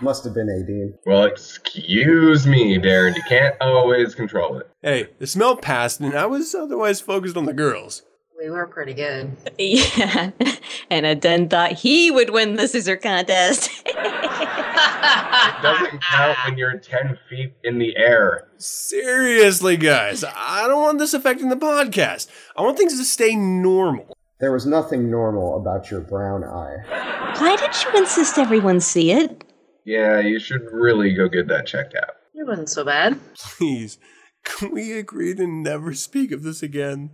Must 0.01 0.23
have 0.25 0.33
been 0.33 0.49
Adine. 0.49 0.93
Well, 1.05 1.23
excuse 1.23 2.45
me, 2.45 2.77
Darren. 2.77 3.15
You 3.15 3.23
can't 3.27 3.55
always 3.61 4.13
control 4.13 4.59
it. 4.59 4.69
Hey, 4.81 5.07
the 5.17 5.25
smell 5.27 5.55
passed, 5.55 5.99
and 6.01 6.13
I 6.13 6.25
was 6.25 6.53
otherwise 6.53 6.99
focused 7.01 7.37
on 7.37 7.45
the 7.45 7.53
girls. 7.53 8.03
We 8.37 8.49
were 8.51 8.67
pretty 8.67 8.93
good. 8.93 9.35
Yeah. 9.57 10.31
And 10.91 11.05
Aden 11.05 11.49
thought 11.49 11.71
he 11.71 12.11
would 12.11 12.29
win 12.29 12.55
the 12.55 12.67
scissor 12.67 12.97
contest. 12.97 13.69
It 14.79 15.61
doesn't 15.63 16.01
count 16.03 16.37
when 16.45 16.57
you're 16.57 16.77
10 16.77 17.17
feet 17.29 17.53
in 17.63 17.79
the 17.79 17.95
air. 17.97 18.47
Seriously, 18.57 19.75
guys, 19.77 20.23
I 20.23 20.67
don't 20.67 20.81
want 20.81 20.99
this 20.99 21.13
affecting 21.15 21.49
the 21.49 21.55
podcast. 21.55 22.27
I 22.55 22.61
want 22.61 22.77
things 22.77 22.97
to 22.99 23.03
stay 23.05 23.35
normal. 23.35 24.16
There 24.39 24.52
was 24.52 24.65
nothing 24.65 25.10
normal 25.10 25.58
about 25.58 25.89
your 25.89 26.02
brown 26.02 26.43
eye. 26.43 26.78
Why 27.39 27.56
did 27.56 27.71
you 27.84 28.00
insist 28.00 28.38
everyone 28.38 28.80
see 28.80 29.12
it? 29.12 29.43
Yeah, 29.84 30.19
you 30.19 30.39
should 30.39 30.67
really 30.71 31.13
go 31.13 31.28
get 31.28 31.47
that 31.47 31.65
checked 31.65 31.95
out. 31.95 32.15
It 32.36 32.45
wasn't 32.45 32.69
so 32.69 32.86
bad. 32.86 33.19
Please, 33.36 33.97
can 34.43 34.71
we 34.71 34.93
agree 34.93 35.34
to 35.34 35.47
never 35.47 35.93
speak 35.93 36.32
of 36.32 36.43
this 36.43 36.62
again? 36.62 37.12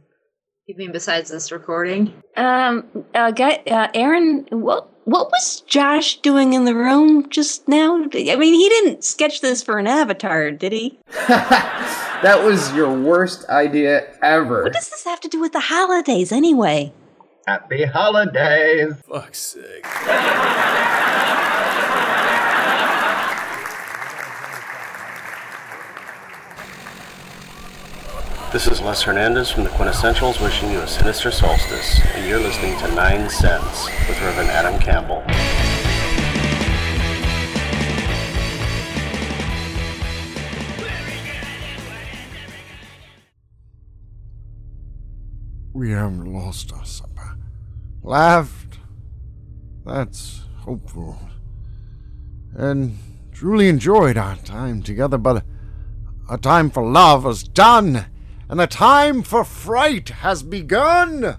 You 0.65 0.75
mean 0.75 0.91
besides 0.91 1.29
this 1.29 1.51
recording? 1.51 2.13
Um, 2.35 3.05
uh, 3.13 3.31
guy, 3.31 3.63
uh, 3.67 3.87
Erin, 3.93 4.47
what 4.49 4.89
what 5.05 5.29
was 5.31 5.61
Josh 5.61 6.17
doing 6.21 6.53
in 6.53 6.63
the 6.65 6.75
room 6.75 7.29
just 7.29 7.67
now? 7.67 7.95
I 7.95 8.35
mean, 8.35 8.53
he 8.53 8.69
didn't 8.69 9.03
sketch 9.03 9.41
this 9.41 9.61
for 9.61 9.77
an 9.77 9.87
avatar, 9.87 10.51
did 10.51 10.71
he? 10.71 10.99
That 12.23 12.41
was 12.41 12.73
your 12.73 12.97
worst 12.97 13.49
idea 13.49 14.07
ever. 14.23 14.63
What 14.63 14.71
does 14.71 14.87
this 14.87 15.03
have 15.03 15.19
to 15.19 15.27
do 15.27 15.41
with 15.41 15.51
the 15.51 15.59
holidays, 15.59 16.31
anyway? 16.31 16.93
Happy 17.45 17.83
holidays! 17.83 18.93
Fuck's 19.05 19.39
sake. 19.39 19.83
This 28.53 28.67
is 28.67 28.79
Les 28.79 29.01
Hernandez 29.01 29.51
from 29.51 29.65
the 29.65 29.69
Quintessentials 29.71 30.41
wishing 30.41 30.71
you 30.71 30.79
a 30.79 30.87
sinister 30.87 31.31
solstice, 31.31 31.99
and 32.13 32.29
you're 32.29 32.39
listening 32.39 32.79
to 32.79 32.95
Nine 32.95 33.29
Cents 33.29 33.87
with 34.07 34.21
Reverend 34.21 34.49
Adam 34.49 34.79
Campbell. 34.79 35.21
We 45.73 45.89
haven't 45.91 46.31
lost 46.31 46.71
our 46.71 46.85
supper. 46.85 47.35
Laughed. 48.03 48.77
That's 49.83 50.41
hopeful. 50.59 51.19
And 52.55 52.99
truly 53.31 53.67
enjoyed 53.67 54.15
our 54.15 54.35
time 54.35 54.83
together, 54.83 55.17
but 55.17 55.43
our 56.29 56.37
time 56.37 56.69
for 56.69 56.83
love 56.89 57.25
is 57.25 57.43
done, 57.43 58.05
and 58.47 58.59
the 58.59 58.67
time 58.67 59.23
for 59.23 59.43
fright 59.43 60.09
has 60.09 60.43
begun. 60.43 61.37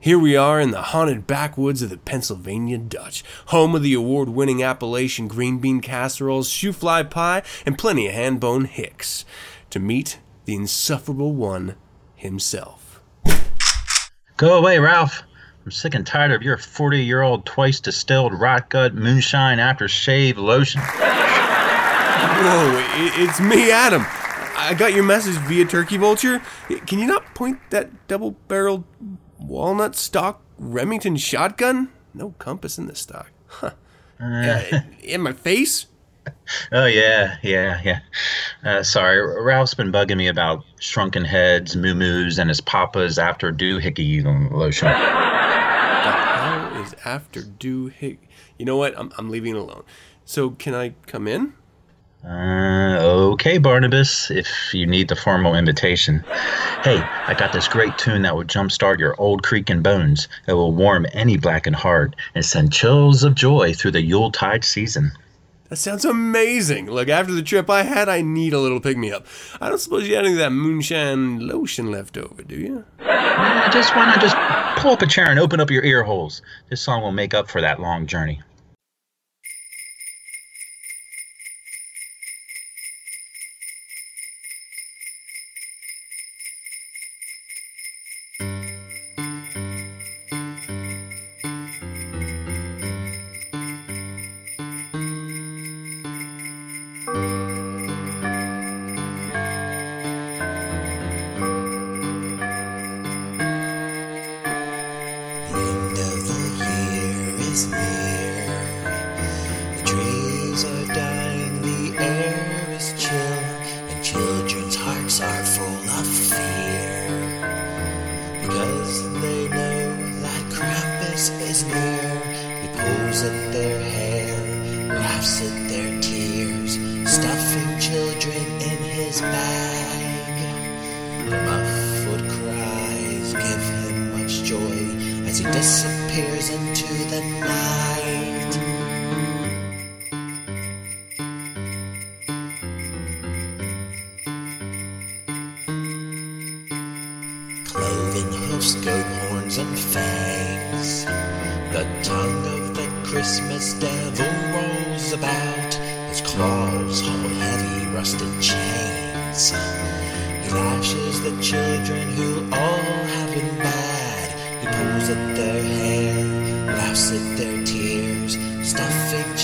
Here 0.00 0.18
we 0.18 0.36
are 0.36 0.60
in 0.60 0.70
the 0.70 0.82
haunted 0.82 1.26
backwoods 1.26 1.82
of 1.82 1.90
the 1.90 1.96
Pennsylvania 1.96 2.78
Dutch, 2.78 3.24
home 3.46 3.74
of 3.74 3.82
the 3.82 3.94
award 3.94 4.28
winning 4.28 4.62
Appalachian 4.62 5.28
green 5.28 5.58
bean 5.58 5.80
casseroles, 5.80 6.50
shoofly 6.50 7.10
pie, 7.10 7.42
and 7.66 7.78
plenty 7.78 8.06
of 8.06 8.12
hand 8.12 8.38
bone 8.38 8.66
hicks, 8.66 9.24
to 9.70 9.80
meet 9.80 10.20
the 10.48 10.54
insufferable 10.54 11.34
one 11.34 11.74
himself. 12.14 13.02
Go 14.38 14.56
away, 14.56 14.78
Ralph. 14.78 15.22
I'm 15.62 15.70
sick 15.70 15.94
and 15.94 16.06
tired 16.06 16.32
of 16.32 16.40
your 16.40 16.56
40 16.56 17.04
year 17.04 17.20
old 17.20 17.44
twice 17.44 17.80
distilled 17.80 18.32
rot 18.32 18.70
gut 18.70 18.94
moonshine 18.94 19.58
after 19.58 19.88
shave 19.88 20.38
lotion. 20.38 20.80
Whoa, 20.80 22.82
it's 23.18 23.38
me, 23.40 23.70
Adam. 23.70 24.06
I 24.56 24.72
got 24.72 24.94
your 24.94 25.04
message 25.04 25.34
via 25.46 25.66
Turkey 25.66 25.98
Vulture. 25.98 26.40
Can 26.86 26.98
you 26.98 27.06
not 27.06 27.34
point 27.34 27.58
that 27.68 28.08
double 28.08 28.30
barreled 28.30 28.84
walnut 29.38 29.96
stock 29.96 30.42
Remington 30.56 31.18
shotgun? 31.18 31.92
No 32.14 32.30
compass 32.38 32.78
in 32.78 32.86
this 32.86 33.00
stock. 33.00 33.30
Huh. 33.48 33.72
Uh, 34.18 34.62
in 35.02 35.20
my 35.20 35.34
face? 35.34 35.88
Oh, 36.72 36.86
yeah, 36.86 37.36
yeah, 37.42 37.80
yeah. 37.84 38.00
Uh, 38.64 38.82
sorry, 38.82 39.20
Ralph's 39.42 39.74
been 39.74 39.92
bugging 39.92 40.16
me 40.16 40.28
about 40.28 40.64
shrunken 40.80 41.24
heads, 41.24 41.76
moo 41.76 42.30
and 42.38 42.48
his 42.48 42.60
papa's 42.60 43.18
after 43.18 43.52
doohickey 43.52 44.24
lotion. 44.52 44.88
The 44.88 44.92
hell 44.94 46.82
is 46.82 46.94
after 47.04 47.42
do 47.42 47.86
hick? 47.86 48.28
You 48.58 48.64
know 48.64 48.76
what? 48.76 48.98
I'm, 48.98 49.12
I'm 49.18 49.30
leaving 49.30 49.54
it 49.54 49.58
alone. 49.58 49.82
So 50.24 50.50
can 50.50 50.74
I 50.74 50.94
come 51.06 51.26
in? 51.26 51.54
Uh, 52.24 52.98
okay, 53.00 53.58
Barnabas, 53.58 54.28
if 54.30 54.74
you 54.74 54.86
need 54.86 55.08
the 55.08 55.14
formal 55.14 55.54
invitation. 55.54 56.24
Hey, 56.82 57.00
I 57.00 57.34
got 57.38 57.52
this 57.52 57.68
great 57.68 57.96
tune 57.96 58.22
that 58.22 58.34
will 58.34 58.44
jumpstart 58.44 58.98
your 58.98 59.14
old 59.20 59.44
creaking 59.44 59.82
bones. 59.82 60.26
It 60.48 60.54
will 60.54 60.74
warm 60.74 61.06
any 61.12 61.36
blackened 61.36 61.76
heart 61.76 62.16
and 62.34 62.44
send 62.44 62.72
chills 62.72 63.22
of 63.22 63.36
joy 63.36 63.72
through 63.72 63.92
the 63.92 64.02
Yuletide 64.02 64.64
season. 64.64 65.12
That 65.68 65.76
sounds 65.76 66.06
amazing. 66.06 66.90
Look, 66.90 67.08
after 67.08 67.32
the 67.32 67.42
trip 67.42 67.68
I 67.68 67.82
had, 67.82 68.08
I 68.08 68.22
need 68.22 68.54
a 68.54 68.58
little 68.58 68.80
pick 68.80 68.96
me 68.96 69.12
up. 69.12 69.26
I 69.60 69.68
don't 69.68 69.78
suppose 69.78 70.08
you 70.08 70.16
had 70.16 70.24
any 70.24 70.32
of 70.34 70.38
that 70.38 70.50
moonshine 70.50 71.46
lotion 71.46 71.90
left 71.90 72.16
over, 72.16 72.42
do 72.42 72.54
you? 72.54 72.84
I 73.00 73.68
just 73.70 73.94
want 73.94 74.14
to 74.14 74.20
just 74.20 74.36
pull 74.80 74.92
up 74.92 75.02
a 75.02 75.06
chair 75.06 75.30
and 75.30 75.38
open 75.38 75.60
up 75.60 75.70
your 75.70 75.84
ear 75.84 76.02
holes. 76.02 76.40
This 76.70 76.80
song 76.80 77.02
will 77.02 77.12
make 77.12 77.34
up 77.34 77.50
for 77.50 77.60
that 77.60 77.80
long 77.80 78.06
journey. 78.06 78.40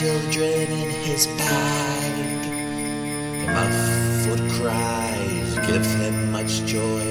Children 0.05 0.71
in 0.71 0.91
his 1.09 1.27
bag. 1.29 2.43
The 3.41 3.47
muffled 3.57 4.51
cries 4.53 5.55
give 5.67 5.87
him 5.87 6.31
much 6.31 6.63
joy 6.67 7.07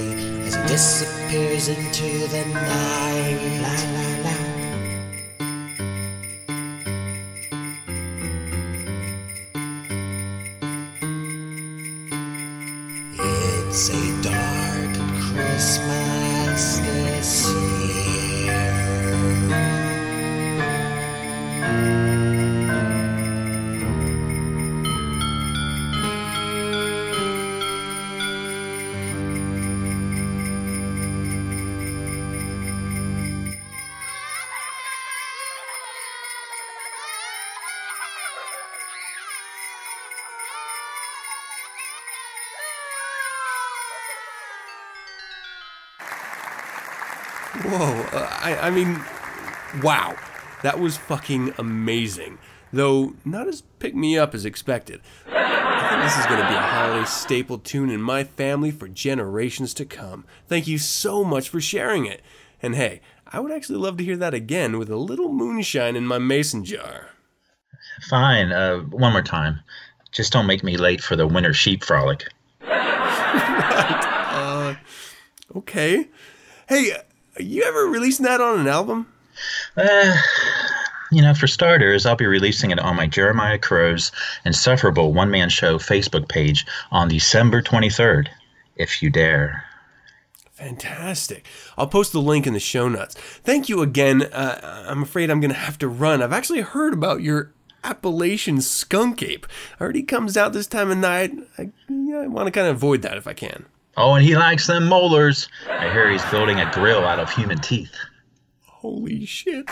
as 0.45 0.53
he 0.53 0.61
disappears 0.67 1.69
into 1.69 2.27
the 2.27 2.45
night. 2.53 3.61
La, 3.63 3.75
la, 3.95 4.29
la. 4.29 4.42
I, 48.63 48.69
mean, 48.69 49.01
wow. 49.83 50.15
That 50.63 50.79
was 50.79 50.95
fucking 50.95 51.53
amazing. 51.57 52.37
Though 52.71 53.13
not 53.25 53.47
as 53.49 53.61
pick 53.79 53.93
me 53.93 54.17
up 54.17 54.33
as 54.33 54.45
expected. 54.45 55.01
I 55.27 55.89
think 55.89 56.03
this 56.03 56.17
is 56.17 56.25
going 56.25 56.39
to 56.39 56.47
be 56.47 56.55
a 56.55 56.61
holiday 56.61 57.05
staple 57.05 57.59
tune 57.59 57.89
in 57.89 58.01
my 58.01 58.23
family 58.23 58.71
for 58.71 58.87
generations 58.87 59.73
to 59.75 59.85
come. 59.85 60.25
Thank 60.47 60.65
you 60.65 60.77
so 60.77 61.25
much 61.25 61.49
for 61.49 61.59
sharing 61.59 62.05
it. 62.05 62.21
And 62.61 62.75
hey, 62.75 63.01
I 63.27 63.41
would 63.41 63.51
actually 63.51 63.79
love 63.79 63.97
to 63.97 64.03
hear 64.05 64.15
that 64.15 64.33
again 64.33 64.79
with 64.79 64.89
a 64.89 64.95
little 64.95 65.33
moonshine 65.33 65.97
in 65.97 66.07
my 66.07 66.17
mason 66.17 66.63
jar. 66.63 67.09
Fine, 68.09 68.53
uh, 68.53 68.79
one 68.79 69.11
more 69.11 69.21
time. 69.21 69.59
Just 70.13 70.31
don't 70.31 70.47
make 70.47 70.63
me 70.63 70.77
late 70.77 71.01
for 71.01 71.17
the 71.17 71.27
winter 71.27 71.53
sheep 71.53 71.83
frolic. 71.83 72.23
right. 72.61 74.25
Uh, 74.31 74.75
okay. 75.57 76.07
Hey, 76.69 76.95
are 77.37 77.43
you 77.43 77.63
ever 77.63 77.85
releasing 77.85 78.25
that 78.25 78.41
on 78.41 78.59
an 78.59 78.67
album? 78.67 79.07
Uh, 79.75 80.15
you 81.11 81.21
know, 81.21 81.33
for 81.33 81.47
starters, 81.47 82.05
I'll 82.05 82.15
be 82.15 82.25
releasing 82.25 82.71
it 82.71 82.79
on 82.79 82.95
my 82.95 83.07
Jeremiah 83.07 83.57
Crows 83.57 84.11
Insufferable 84.45 85.13
One 85.13 85.31
Man 85.31 85.49
Show 85.49 85.77
Facebook 85.77 86.27
page 86.29 86.65
on 86.91 87.07
December 87.07 87.61
23rd, 87.61 88.27
if 88.75 89.01
you 89.01 89.09
dare. 89.09 89.63
Fantastic. 90.51 91.45
I'll 91.77 91.87
post 91.87 92.13
the 92.13 92.21
link 92.21 92.47
in 92.47 92.53
the 92.53 92.59
show 92.59 92.87
notes. 92.87 93.15
Thank 93.15 93.69
you 93.69 93.81
again. 93.81 94.23
Uh, 94.23 94.85
I'm 94.87 95.03
afraid 95.03 95.29
I'm 95.29 95.39
going 95.39 95.51
to 95.51 95.59
have 95.59 95.77
to 95.79 95.87
run. 95.87 96.21
I've 96.21 96.31
actually 96.31 96.61
heard 96.61 96.93
about 96.93 97.21
your 97.21 97.51
Appalachian 97.83 98.61
skunk 98.61 99.21
ape. 99.21 99.45
Already 99.81 100.03
comes 100.03 100.37
out 100.37 100.53
this 100.53 100.67
time 100.67 100.89
of 100.89 100.97
night. 100.97 101.31
I, 101.57 101.71
I 101.89 102.27
want 102.27 102.47
to 102.47 102.51
kind 102.51 102.67
of 102.67 102.75
avoid 102.75 103.01
that 103.01 103.17
if 103.17 103.27
I 103.27 103.33
can. 103.33 103.65
Oh, 103.95 104.15
and 104.15 104.25
he 104.25 104.35
likes 104.35 104.65
them 104.65 104.87
molars. 104.87 105.47
I 105.69 105.91
hear 105.91 106.09
he's 106.09 106.25
building 106.25 106.59
a 106.59 106.71
grill 106.73 107.05
out 107.05 107.19
of 107.19 107.29
human 107.31 107.59
teeth. 107.59 107.95
Holy 108.65 109.25
shit. 109.25 109.69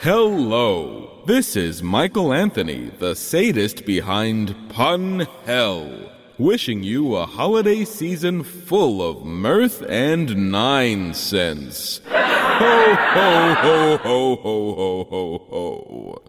Hello, 0.00 1.22
this 1.26 1.56
is 1.56 1.82
Michaelanthony, 1.82 2.96
the 2.98 3.16
sadist 3.16 3.84
behind 3.84 4.54
Pun 4.68 5.26
Hell, 5.44 6.12
wishing 6.38 6.82
you 6.82 7.16
a 7.16 7.26
holiday 7.26 7.84
season 7.84 8.44
full 8.44 9.02
of 9.02 9.24
mirth 9.24 9.82
and 9.88 10.52
nine 10.52 11.14
cents. 11.14 12.00
Ho, 12.06 12.94
ho, 12.94 13.56
ho, 13.56 13.96
ho, 13.96 14.36
ho, 14.36 14.74
ho, 14.74 15.04
ho, 15.10 15.46
ho. 15.50 16.27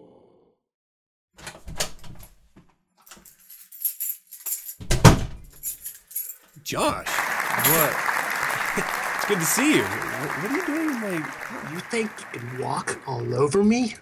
Josh, 6.70 7.08
what? 7.08 7.96
it's 9.16 9.24
good 9.26 9.40
to 9.40 9.44
see 9.44 9.78
you. 9.78 9.82
What, 9.82 10.30
what 10.30 10.52
are 10.52 10.56
you 10.56 10.66
doing? 10.66 10.88
in 10.90 11.00
My 11.00 11.72
You 11.72 11.80
think 11.80 12.12
you 12.32 12.38
can 12.40 12.60
walk 12.60 13.00
all 13.08 13.34
over 13.34 13.64
me? 13.64 13.96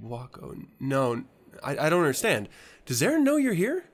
walk? 0.00 0.40
Oh, 0.42 0.56
no, 0.80 1.22
I, 1.62 1.86
I 1.86 1.88
don't 1.88 2.00
understand. 2.00 2.48
Does 2.86 3.00
Erin 3.00 3.22
know 3.22 3.36
you're 3.36 3.54
here? 3.54 3.84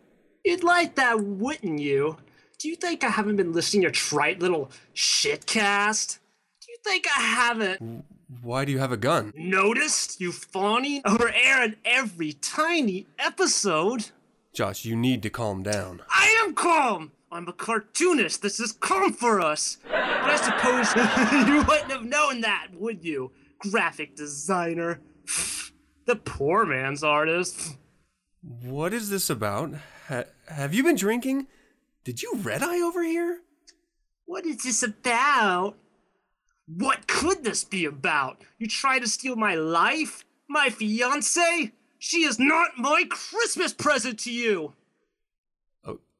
You'd 0.43 0.65
like 0.65 0.95
that, 0.95 1.21
wouldn't 1.21 1.81
you? 1.81 2.17
Do 2.59 2.71
you 2.71 2.77
think 2.77 3.05
I 3.05 3.11
haven't 3.11 3.37
been 3.37 3.53
listening 3.53 3.83
to 3.83 3.89
your 3.89 3.93
trite 3.93 4.41
little 4.41 4.71
shitcast? 4.95 6.19
Do 6.63 6.73
you 6.73 6.79
think 6.83 7.07
I 7.15 7.21
haven't 7.21 8.07
Why 8.41 8.65
do 8.65 8.73
you 8.73 8.79
have 8.79 8.93
a 8.93 8.97
gun? 8.97 9.35
noticed 9.37 10.19
you 10.19 10.33
fawning 10.33 11.03
over 11.05 11.31
Erin 11.31 11.77
every 11.85 12.33
tiny 12.33 13.07
episode? 13.19 14.07
Josh, 14.55 14.87
you 14.87 14.97
need 14.97 15.23
to 15.25 15.29
calm 15.29 15.63
down. 15.63 16.01
I 16.09 16.43
am 16.43 16.55
calm! 16.55 17.13
I'm 17.33 17.49
a 17.49 17.53
cartoonist. 17.55 18.43
This 18.43 18.61
is 18.61 18.73
calm 18.73 19.15
for 19.15 19.41
us. 19.41 19.79
But 19.85 19.95
I 19.95 20.37
suppose 20.37 21.49
you 21.49 21.65
wouldn't 21.67 21.91
have 21.91 22.05
known 22.05 22.43
that, 22.43 22.69
would 22.75 23.03
you? 23.03 23.33
Graphic 23.59 24.15
designer. 24.15 25.01
The 26.05 26.17
poor 26.17 26.67
man's 26.67 27.05
artist. 27.05 27.77
What 28.43 28.93
is 28.93 29.09
this 29.09 29.31
about? 29.31 29.71
Ha- 30.09 30.25
have 30.49 30.75
you 30.75 30.83
been 30.83 30.97
drinking? 30.97 31.47
Did 32.03 32.21
you 32.21 32.33
red 32.39 32.61
eye 32.61 32.81
over 32.81 33.05
here? 33.05 33.39
What 34.25 34.45
is 34.45 34.65
this 34.65 34.83
about? 34.83 35.77
What 36.67 37.07
could 37.07 37.45
this 37.45 37.63
be 37.63 37.85
about? 37.85 38.43
You 38.59 38.67
try 38.67 38.99
to 38.99 39.07
steal 39.07 39.37
my 39.37 39.55
life? 39.55 40.25
My 40.49 40.71
fiance? 40.71 41.71
She 42.01 42.25
is 42.25 42.37
not 42.41 42.73
my 42.79 43.05
Christmas 43.09 43.73
present 43.73 44.19
to 44.21 44.33
you! 44.33 44.75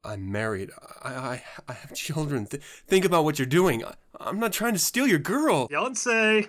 I'm 0.03 0.31
married. 0.31 0.71
I, 1.01 1.13
I, 1.13 1.43
I 1.67 1.73
have 1.73 1.93
children. 1.93 2.45
Th- 2.45 2.61
think 2.87 3.05
about 3.05 3.23
what 3.23 3.39
you're 3.39 3.45
doing. 3.45 3.85
I, 3.85 3.93
I'm 4.19 4.39
not 4.39 4.53
trying 4.53 4.73
to 4.73 4.79
steal 4.79 5.07
your 5.07 5.19
girl. 5.19 5.67
Fiance? 5.67 6.47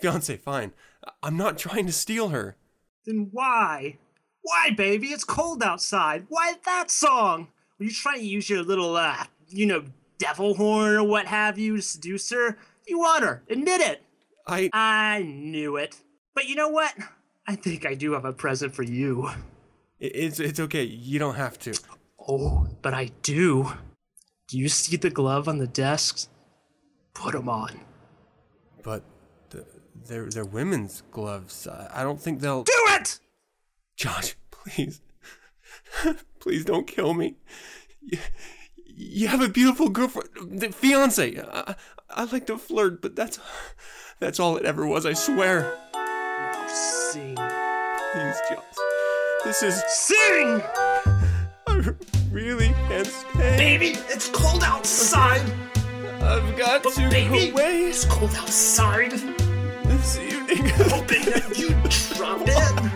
Fiance, 0.00 0.36
fine. 0.36 0.72
I'm 1.22 1.36
not 1.36 1.58
trying 1.58 1.86
to 1.86 1.92
steal 1.92 2.28
her. 2.28 2.56
Then 3.06 3.28
why? 3.32 3.98
Why, 4.42 4.70
baby? 4.70 5.08
It's 5.08 5.24
cold 5.24 5.62
outside. 5.62 6.26
Why 6.28 6.54
that 6.64 6.90
song? 6.90 7.48
Were 7.78 7.86
you 7.86 7.92
trying 7.92 8.18
to 8.18 8.26
use 8.26 8.50
your 8.50 8.62
little, 8.62 8.96
uh, 8.96 9.24
you 9.48 9.66
know, 9.66 9.84
devil 10.18 10.54
horn 10.54 10.96
or 10.96 11.04
what 11.04 11.26
have 11.26 11.58
you 11.58 11.76
to 11.76 11.82
seduce 11.82 12.30
her? 12.30 12.58
You 12.86 12.98
want 12.98 13.24
her. 13.24 13.42
Admit 13.48 13.80
it. 13.80 14.02
I. 14.46 14.70
I 14.72 15.22
knew 15.22 15.76
it. 15.76 15.96
But 16.34 16.48
you 16.48 16.54
know 16.54 16.68
what? 16.68 16.94
I 17.46 17.56
think 17.56 17.86
I 17.86 17.94
do 17.94 18.12
have 18.12 18.24
a 18.24 18.32
present 18.32 18.74
for 18.74 18.82
you. 18.82 19.30
It's 19.98 20.40
it's 20.40 20.60
okay. 20.60 20.84
You 20.84 21.18
don't 21.18 21.34
have 21.34 21.58
to. 21.60 21.78
Oh, 22.28 22.68
but 22.82 22.94
I 22.94 23.10
do. 23.22 23.72
Do 24.48 24.58
you 24.58 24.68
see 24.68 24.96
the 24.96 25.10
glove 25.10 25.48
on 25.48 25.58
the 25.58 25.66
desk? 25.66 26.28
Put 27.14 27.34
'em 27.34 27.48
on. 27.48 27.80
But 28.82 29.02
th- 29.50 29.64
they're 30.06 30.28
they're 30.28 30.44
women's 30.44 31.02
gloves. 31.10 31.66
I, 31.66 32.02
don't 32.02 32.20
think 32.20 32.40
they'll. 32.40 32.64
Do 32.64 32.72
it! 32.88 33.20
Josh, 33.96 34.36
please. 34.50 35.00
please 36.40 36.64
don't 36.64 36.86
kill 36.86 37.14
me. 37.14 37.36
You, 38.00 38.18
you 38.86 39.28
have 39.28 39.40
a 39.40 39.48
beautiful 39.48 39.88
girlfriend, 39.88 40.60
the 40.60 40.72
fiance. 40.72 41.40
I, 41.40 41.74
I 42.10 42.24
like 42.24 42.46
to 42.46 42.58
flirt, 42.58 43.02
but 43.02 43.16
that's 43.16 43.38
that's 44.18 44.40
all 44.40 44.56
it 44.56 44.64
ever 44.64 44.86
was, 44.86 45.06
I 45.06 45.12
swear. 45.14 45.78
Now 45.94 46.66
sing. 46.68 47.36
Please, 47.36 48.40
Josh. 48.50 48.64
This 49.44 49.62
is 49.62 49.82
Sing! 49.88 50.60
Really 52.40 52.68
can't 52.88 53.06
stay. 53.06 53.56
Baby, 53.58 53.98
it's 54.08 54.28
cold 54.30 54.62
outside. 54.64 55.42
I've 56.22 56.56
got 56.56 56.82
But 56.82 56.94
to 56.94 57.10
baby, 57.10 57.50
go 57.50 57.52
away 57.52 57.82
it's 57.92 58.06
cold 58.06 58.34
outside. 58.34 59.10
this 59.84 60.16
evening. 60.18 60.66
Hoping 60.88 61.24
that 61.36 61.52
you 61.58 61.68
drop 62.16 62.40
it. 62.40 62.92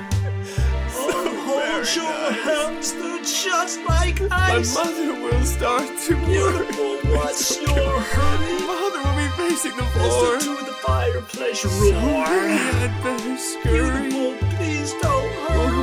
Oh, 0.96 1.28
hold 1.44 1.94
your 1.94 2.32
hands, 2.46 2.94
they're 2.94 3.18
just 3.22 3.80
like 3.84 4.18
ice. 4.32 4.74
My 4.74 4.84
mother 4.84 5.12
will 5.22 5.44
start 5.44 5.90
to 6.06 6.14
worry. 6.14 6.24
Beautiful, 6.24 6.96
what's 7.14 7.60
your 7.60 8.00
hurry? 8.00 8.54
Mother 8.64 9.00
will 9.04 9.16
be 9.20 9.28
facing 9.36 9.76
the 9.76 9.84
floor. 9.92 10.36
Listen 10.36 10.56
to 10.56 10.64
the 10.64 10.72
fireplace 10.88 11.60
So 11.60 11.68
roar. 11.92 12.24
maybe 12.24 12.62
I'd 12.80 13.02
better 13.02 13.36
scurry. 13.36 14.08
Beautiful, 14.08 14.48
please 14.56 14.94
don't 15.02 15.32
hurry. 15.48 15.73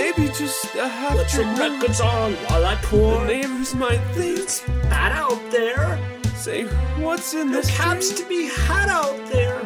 Maybe 0.00 0.28
just 0.32 0.74
a 0.76 0.88
half 0.88 1.16
Put 1.16 1.30
some 1.30 1.54
drink. 1.54 1.74
records 1.80 2.00
on 2.00 2.32
while 2.48 2.64
I 2.66 2.76
pour. 2.76 3.20
The 3.20 3.26
neighbors 3.26 3.74
might 3.74 4.02
think, 4.14 4.48
Bad 4.88 5.12
out 5.12 5.40
there. 5.50 5.98
say, 6.36 6.64
what's 7.04 7.34
in 7.34 7.50
this 7.52 7.68
caps 7.76 8.08
drink? 8.08 8.22
to 8.22 8.28
be 8.28 8.42
had 8.48 8.88
out 8.88 9.18
there. 9.30 9.60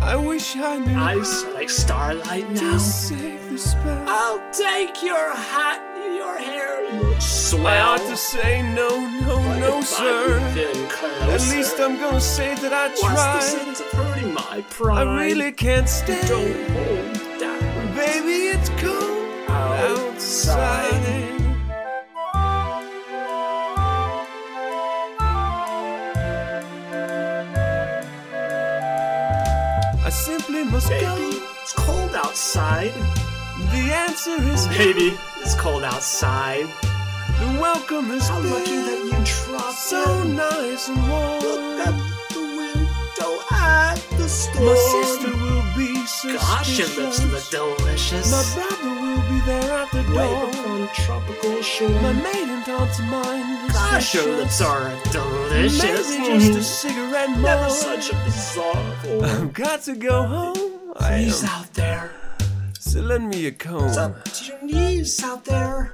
I 0.00 0.16
wish 0.16 0.56
I 0.56 0.78
knew. 0.78 0.98
Eyes 0.98 1.44
like 1.54 1.70
starlight 1.70 2.48
now. 2.50 2.60
Just 2.72 3.08
save 3.08 3.50
the 3.50 3.58
spell. 3.58 4.04
I'll 4.08 4.42
take 4.52 5.02
your 5.02 5.26
hat, 5.50 5.80
your 6.20 6.36
hair 6.38 7.00
looks 7.00 7.24
swell. 7.24 7.66
I 7.66 7.78
ought 7.78 8.04
to 8.10 8.16
say 8.16 8.62
no, 8.74 8.88
no, 9.26 9.36
But 9.36 9.58
no, 9.60 9.80
sir. 9.82 10.40
At 11.34 11.40
least 11.54 11.78
I'm 11.78 11.96
gonna 12.00 12.20
say 12.20 12.54
that 12.56 12.72
I 12.72 12.88
What's 12.88 13.00
the 13.02 13.06
tried. 13.06 13.42
sense 13.42 13.80
of 13.80 13.90
hurting 13.92 14.34
my 14.34 14.64
pride? 14.70 15.06
I 15.06 15.24
really 15.26 15.52
can't 15.52 15.88
stay. 15.88 16.20
don't 16.26 16.56
hold 16.70 17.40
down 17.40 17.94
Baby, 17.94 18.36
it's 18.54 18.70
cold 18.82 19.11
outside. 19.82 21.02
I 30.04 30.10
simply 30.10 30.64
must 30.64 30.88
Baby, 30.88 31.04
go. 31.06 31.16
it's 31.62 31.72
cold 31.72 32.14
outside. 32.14 32.92
The 33.72 33.84
answer 34.06 34.36
is 34.52 34.66
Baby, 34.68 35.16
it's 35.40 35.54
cold 35.54 35.84
outside. 35.84 36.66
The 37.40 37.58
welcome 37.60 38.10
is 38.10 38.28
How 38.28 38.40
been 38.40 38.50
lucky 38.50 38.76
that 38.76 39.00
you 39.04 39.18
dropped 39.24 39.78
so 39.78 40.22
in. 40.22 40.36
nice 40.36 40.88
and 40.88 40.98
warm. 41.08 41.40
Look 41.42 41.86
at 41.86 41.94
the 42.34 42.40
window 42.58 43.32
at 43.50 43.96
the 44.18 44.28
store. 44.28 44.64
My 44.64 44.74
sister 44.74 45.30
will 45.30 45.61
suspicious. 46.06 46.42
Gosh, 46.42 46.78
your 46.78 46.88
lips 47.04 47.24
look 47.52 47.78
delicious. 47.78 48.30
My 48.30 48.62
brother 48.62 49.00
will 49.00 49.22
be 49.30 49.40
there 49.46 49.72
at 49.72 49.90
the 49.90 49.98
Wave 49.98 50.30
door. 50.30 50.48
upon 50.50 50.82
a 50.82 50.86
tropical 50.94 51.62
shore. 51.62 51.88
My 52.02 52.12
maiden 52.12 52.62
aunt's 52.68 53.00
mind 53.00 53.68
is 53.68 53.72
Gosh, 53.74 54.14
your 54.14 54.36
lips 54.36 54.60
are 54.60 54.90
delicious. 55.10 56.10
Maybe 56.10 56.38
just 56.40 56.58
a 56.58 56.62
cigarette 56.62 57.30
more. 57.30 57.40
Never 57.40 57.70
such 57.70 58.12
a 58.12 58.16
bizarre 58.24 58.92
form. 59.02 59.24
I've 59.24 59.52
got 59.52 59.82
to 59.82 59.94
go 59.96 60.22
home. 60.22 60.70
Please 60.96 61.44
out 61.44 61.72
there. 61.74 62.10
So 62.78 63.00
lend 63.00 63.28
me 63.30 63.46
a 63.46 63.52
comb. 63.52 63.86
It's 63.88 63.96
up 63.96 64.24
to 64.24 64.44
your 64.44 64.62
knees 64.62 65.22
out 65.24 65.44
there. 65.44 65.92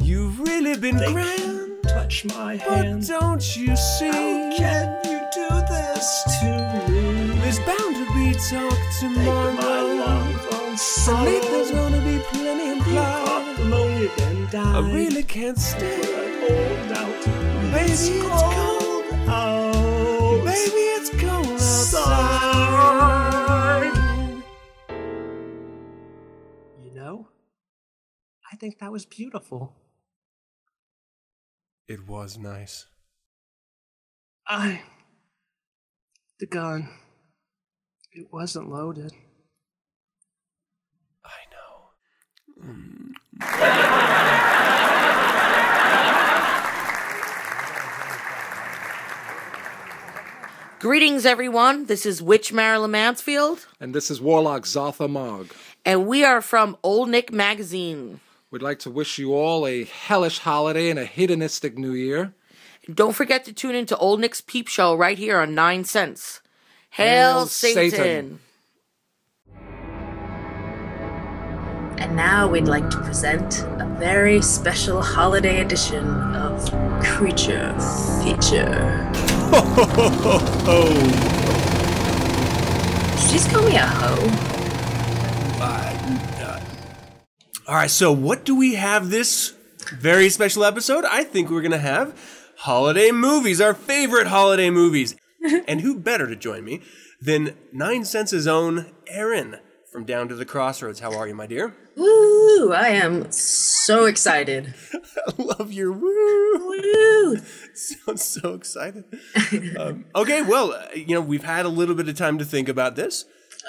You've 0.00 0.40
really 0.40 0.76
been 0.76 0.96
They 0.96 1.12
grand, 1.12 1.82
Touch 1.84 2.24
my 2.26 2.56
but 2.66 2.84
hand. 2.84 3.06
don't 3.06 3.56
you 3.56 3.74
see? 3.76 4.08
How 4.10 4.56
can 4.56 5.00
you 5.04 5.20
do 5.32 5.48
this 5.68 6.22
to 6.40 6.46
talk 8.34 8.78
Take 9.00 9.10
my 9.10 9.24
tomorrow. 9.24 9.94
long, 9.94 10.32
long 10.50 10.76
At 10.76 11.42
there's 11.50 11.70
gonna 11.70 12.00
be 12.00 12.18
plenty 12.32 12.66
You 12.66 12.72
implied. 12.72 13.26
caught 13.26 13.58
pneumonia 13.58 14.10
and 14.18 14.50
died. 14.50 14.76
I 14.76 14.78
really 14.92 15.22
can't 15.22 15.58
stay. 15.58 16.00
But 16.00 16.14
I 16.14 16.26
hold 16.40 16.92
out. 16.98 17.24
Baby, 17.72 17.92
It's 17.92 18.08
it's 18.08 18.42
cold 18.42 19.04
out. 19.28 20.44
Baby, 20.44 20.84
it's 20.98 21.10
cold 21.10 21.46
outside. 21.46 22.02
outside. 23.86 24.42
You 26.84 26.92
know, 26.94 27.28
I 28.52 28.56
think 28.56 28.78
that 28.78 28.90
was 28.92 29.04
beautiful. 29.06 29.74
It 31.88 32.06
was 32.08 32.38
nice. 32.38 32.86
I. 34.46 34.82
The 36.40 36.46
gun. 36.46 36.88
It 38.14 38.32
wasn't 38.32 38.70
loaded. 38.70 39.12
I 41.24 41.30
know. 41.50 43.14
Greetings, 50.80 51.24
everyone. 51.24 51.86
This 51.86 52.04
is 52.04 52.20
Witch 52.20 52.52
Marilyn 52.52 52.90
Mansfield, 52.90 53.66
And 53.80 53.94
this 53.94 54.10
is 54.10 54.20
Warlock 54.20 54.64
Zotha 54.64 55.08
Mog. 55.08 55.50
and 55.84 56.06
we 56.06 56.24
are 56.24 56.42
from 56.42 56.76
Old 56.82 57.08
Nick 57.08 57.32
Magazine. 57.32 58.20
We'd 58.50 58.60
like 58.62 58.78
to 58.80 58.90
wish 58.90 59.18
you 59.18 59.34
all 59.34 59.66
a 59.66 59.84
hellish 59.84 60.40
holiday 60.40 60.90
and 60.90 60.98
a 60.98 61.06
hedonistic 61.06 61.78
new 61.78 61.92
year. 61.92 62.34
And 62.86 62.94
don't 62.94 63.14
forget 63.14 63.44
to 63.46 63.52
tune 63.52 63.74
into 63.74 63.96
Old 63.96 64.20
Nick's 64.20 64.42
Peep 64.42 64.68
Show 64.68 64.94
right 64.94 65.16
here 65.16 65.40
on 65.40 65.54
9 65.54 65.84
Cents. 65.84 66.40
Hail, 66.94 67.32
Hail 67.38 67.46
Satan. 67.46 67.90
Satan. 67.90 68.38
And 71.98 72.14
now 72.14 72.46
we'd 72.48 72.68
like 72.68 72.88
to 72.90 72.98
present 72.98 73.64
a 73.80 73.96
very 73.98 74.40
special 74.40 75.02
holiday 75.02 75.60
edition 75.60 76.06
of 76.36 76.70
Creature 77.02 77.74
Feature. 78.22 79.10
Did 79.10 79.62
you 83.22 83.28
just 83.28 83.50
call 83.50 83.64
me 83.68 83.74
a 83.74 83.80
hoe? 83.80 84.60
All 87.66 87.74
right, 87.74 87.90
so 87.90 88.12
what 88.12 88.44
do 88.44 88.54
we 88.54 88.74
have 88.74 89.10
this 89.10 89.52
very 89.98 90.28
special 90.28 90.62
episode? 90.64 91.04
I 91.04 91.24
think 91.24 91.50
we're 91.50 91.62
going 91.62 91.72
to 91.72 91.78
have 91.78 92.16
holiday 92.58 93.10
movies, 93.10 93.60
our 93.60 93.74
favorite 93.74 94.28
holiday 94.28 94.70
movies. 94.70 95.16
and 95.68 95.80
who 95.80 95.98
better 95.98 96.26
to 96.26 96.36
join 96.36 96.64
me 96.64 96.80
than 97.20 97.56
Nine 97.72 98.04
Cents' 98.04 98.46
own 98.46 98.92
Erin 99.06 99.58
from 99.90 100.04
Down 100.04 100.28
to 100.28 100.34
the 100.34 100.44
Crossroads. 100.44 101.00
How 101.00 101.16
are 101.16 101.28
you, 101.28 101.34
my 101.34 101.46
dear? 101.46 101.74
Woo! 101.96 102.72
I 102.72 102.88
am 102.88 103.30
so 103.30 104.06
excited. 104.06 104.74
I 104.94 105.42
love 105.42 105.72
your 105.72 105.92
woo. 105.92 106.58
Woo! 106.58 107.36
Sounds 107.74 108.24
so 108.24 108.54
excited. 108.54 109.04
um, 109.78 110.06
okay, 110.14 110.42
well, 110.42 110.76
you 110.94 111.14
know, 111.14 111.20
we've 111.20 111.44
had 111.44 111.66
a 111.66 111.68
little 111.68 111.94
bit 111.94 112.08
of 112.08 112.16
time 112.16 112.38
to 112.38 112.44
think 112.44 112.68
about 112.68 112.96
this, 112.96 113.24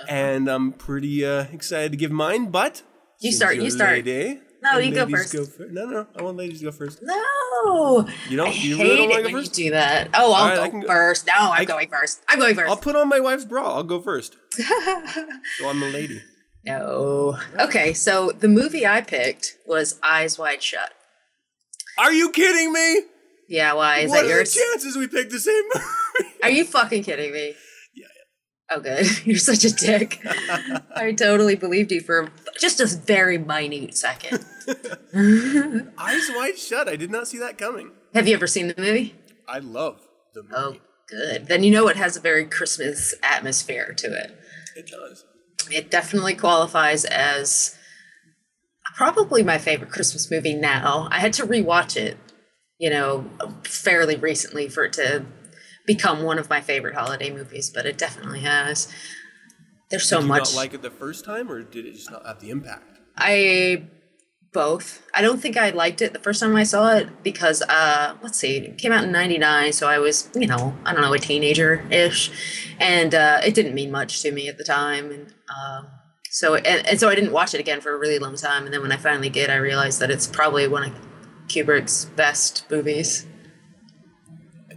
and 0.07 0.47
I'm 0.47 0.73
pretty 0.73 1.25
uh, 1.25 1.45
excited 1.51 1.91
to 1.91 1.97
give 1.97 2.11
mine, 2.11 2.51
but. 2.51 2.81
You 3.19 3.31
start, 3.31 3.55
you 3.55 3.71
start. 3.71 3.91
lady, 3.91 4.41
No, 4.71 4.77
you 4.79 4.93
go 4.93 5.07
first. 5.07 5.31
fir- 5.57 5.67
no, 5.71 5.85
no, 5.85 6.07
I 6.17 6.21
want 6.23 6.37
ladies 6.37 6.59
to 6.59 6.65
go 6.65 6.71
first. 6.71 6.99
No! 7.01 8.07
You 8.29 8.37
don't? 8.37 8.47
I 8.49 8.51
you 8.51 8.77
hate 8.77 8.83
really 8.83 8.97
don't 8.97 9.05
it 9.05 9.09
want 9.09 9.11
to 9.11 9.23
when 9.23 9.23
go 9.23 9.29
you 9.29 9.37
first? 9.45 9.53
do 9.53 9.69
that. 9.71 10.09
Oh, 10.13 10.33
I'll 10.33 10.57
right, 10.57 10.71
go, 10.71 10.81
go, 10.81 10.87
first. 10.87 11.27
No, 11.27 11.33
I'm 11.51 11.61
I- 11.61 11.65
going 11.65 11.89
first. 11.89 12.21
I'm 12.27 12.39
going 12.39 12.55
1st 12.55 12.67
I'll 12.67 12.77
put 12.77 12.95
on 12.95 13.07
my 13.09 13.19
wife's 13.19 13.45
bra. 13.45 13.75
I'll 13.75 13.83
go 13.83 14.01
first. 14.01 14.35
so 14.53 15.69
I'm 15.69 15.79
the 15.79 15.89
lady. 15.93 16.21
No. 16.65 17.37
Okay, 17.59 17.93
so 17.93 18.31
the 18.31 18.47
movie 18.47 18.85
I 18.87 19.01
picked 19.01 19.57
was 19.67 19.99
Eyes 20.03 20.39
Wide 20.39 20.63
Shut. 20.63 20.91
Are 21.97 22.11
you 22.11 22.31
kidding 22.31 22.73
me? 22.73 23.01
Yeah, 23.47 23.73
why? 23.73 23.99
Is 23.99 24.09
what 24.09 24.23
that 24.23 24.31
are 24.31 24.39
the 24.43 24.49
chances 24.49 24.97
we 24.97 25.07
picked 25.07 25.31
the 25.31 25.39
same 25.39 25.61
movie? 25.73 26.33
Are 26.43 26.49
you 26.49 26.65
fucking 26.65 27.03
kidding 27.03 27.31
me? 27.31 27.53
Yeah. 27.95 28.07
Oh, 28.71 28.79
good. 28.79 29.05
You're 29.25 29.37
such 29.37 29.63
a 29.63 29.71
dick. 29.71 30.19
I 30.95 31.13
totally 31.15 31.55
believed 31.55 31.91
you 31.91 32.01
for 32.01 32.31
just 32.59 32.79
a 32.81 32.87
very 32.87 33.37
minute 33.37 33.95
second. 33.95 34.43
Eyes 35.97 36.29
wide 36.33 36.57
shut. 36.57 36.87
I 36.87 36.95
did 36.95 37.11
not 37.11 37.27
see 37.27 37.37
that 37.39 37.57
coming. 37.57 37.91
Have 38.13 38.27
you 38.27 38.35
ever 38.35 38.47
seen 38.47 38.67
the 38.67 38.75
movie? 38.77 39.15
I 39.47 39.59
love 39.59 40.01
the 40.33 40.43
movie. 40.43 40.55
Oh, 40.55 40.75
good. 41.09 41.47
Then 41.47 41.63
you 41.63 41.71
know 41.71 41.87
it 41.87 41.97
has 41.97 42.17
a 42.17 42.21
very 42.21 42.45
Christmas 42.45 43.13
atmosphere 43.21 43.93
to 43.97 44.07
it. 44.07 44.37
It 44.75 44.87
does. 44.87 45.25
It 45.71 45.89
definitely 45.89 46.35
qualifies 46.35 47.05
as 47.05 47.77
probably 48.95 49.43
my 49.43 49.57
favorite 49.57 49.91
Christmas 49.91 50.29
movie 50.31 50.53
now. 50.53 51.07
I 51.11 51.19
had 51.19 51.33
to 51.33 51.45
rewatch 51.45 51.97
it, 51.97 52.17
you 52.77 52.89
know, 52.89 53.29
fairly 53.63 54.15
recently 54.15 54.69
for 54.69 54.85
it 54.85 54.93
to 54.93 55.25
become 55.85 56.23
one 56.23 56.39
of 56.39 56.49
my 56.49 56.61
favorite 56.61 56.95
holiday 56.95 57.31
movies, 57.31 57.69
but 57.69 57.85
it 57.85 57.97
definitely 57.97 58.41
has. 58.41 58.91
There's 59.89 60.07
so 60.07 60.17
did 60.17 60.23
you 60.23 60.29
much. 60.29 60.53
not 60.53 60.55
like 60.55 60.73
it 60.73 60.81
the 60.81 60.89
first 60.89 61.25
time, 61.25 61.51
or 61.51 61.61
did 61.61 61.85
it 61.85 61.93
just 61.93 62.11
not 62.11 62.25
have 62.25 62.39
the 62.39 62.49
impact? 62.49 62.99
I 63.17 63.87
both. 64.55 65.05
I 65.13 65.21
don't 65.21 65.41
think 65.41 65.57
I 65.57 65.69
liked 65.71 66.01
it 66.01 66.13
the 66.13 66.19
first 66.19 66.39
time 66.39 66.55
I 66.55 66.63
saw 66.63 66.95
it 66.95 67.21
because 67.23 67.61
uh 67.63 68.15
let's 68.23 68.39
see, 68.39 68.57
it 68.57 68.77
came 68.77 68.93
out 68.93 69.03
in 69.03 69.11
99, 69.11 69.73
so 69.73 69.87
I 69.87 69.99
was, 69.99 70.29
you 70.33 70.47
know, 70.47 70.73
I 70.85 70.93
don't 70.93 71.01
know, 71.01 71.13
a 71.13 71.19
teenager-ish 71.19 72.31
and 72.79 73.13
uh 73.13 73.41
it 73.45 73.53
didn't 73.53 73.75
mean 73.75 73.91
much 73.91 74.21
to 74.21 74.31
me 74.31 74.47
at 74.47 74.57
the 74.57 74.63
time 74.63 75.11
and 75.11 75.33
um 75.55 75.87
so 76.31 76.55
and, 76.55 76.87
and 76.87 76.99
so 76.99 77.09
I 77.09 77.15
didn't 77.15 77.33
watch 77.33 77.53
it 77.53 77.59
again 77.59 77.81
for 77.81 77.93
a 77.93 77.99
really 77.99 78.17
long 78.17 78.37
time 78.37 78.63
and 78.63 78.73
then 78.73 78.81
when 78.81 78.93
I 78.93 78.97
finally 78.97 79.29
did, 79.29 79.49
I 79.49 79.57
realized 79.57 79.99
that 79.99 80.09
it's 80.09 80.25
probably 80.25 80.67
one 80.69 80.83
of 80.83 80.93
Kubrick's 81.47 82.05
best 82.05 82.65
movies. 82.71 83.27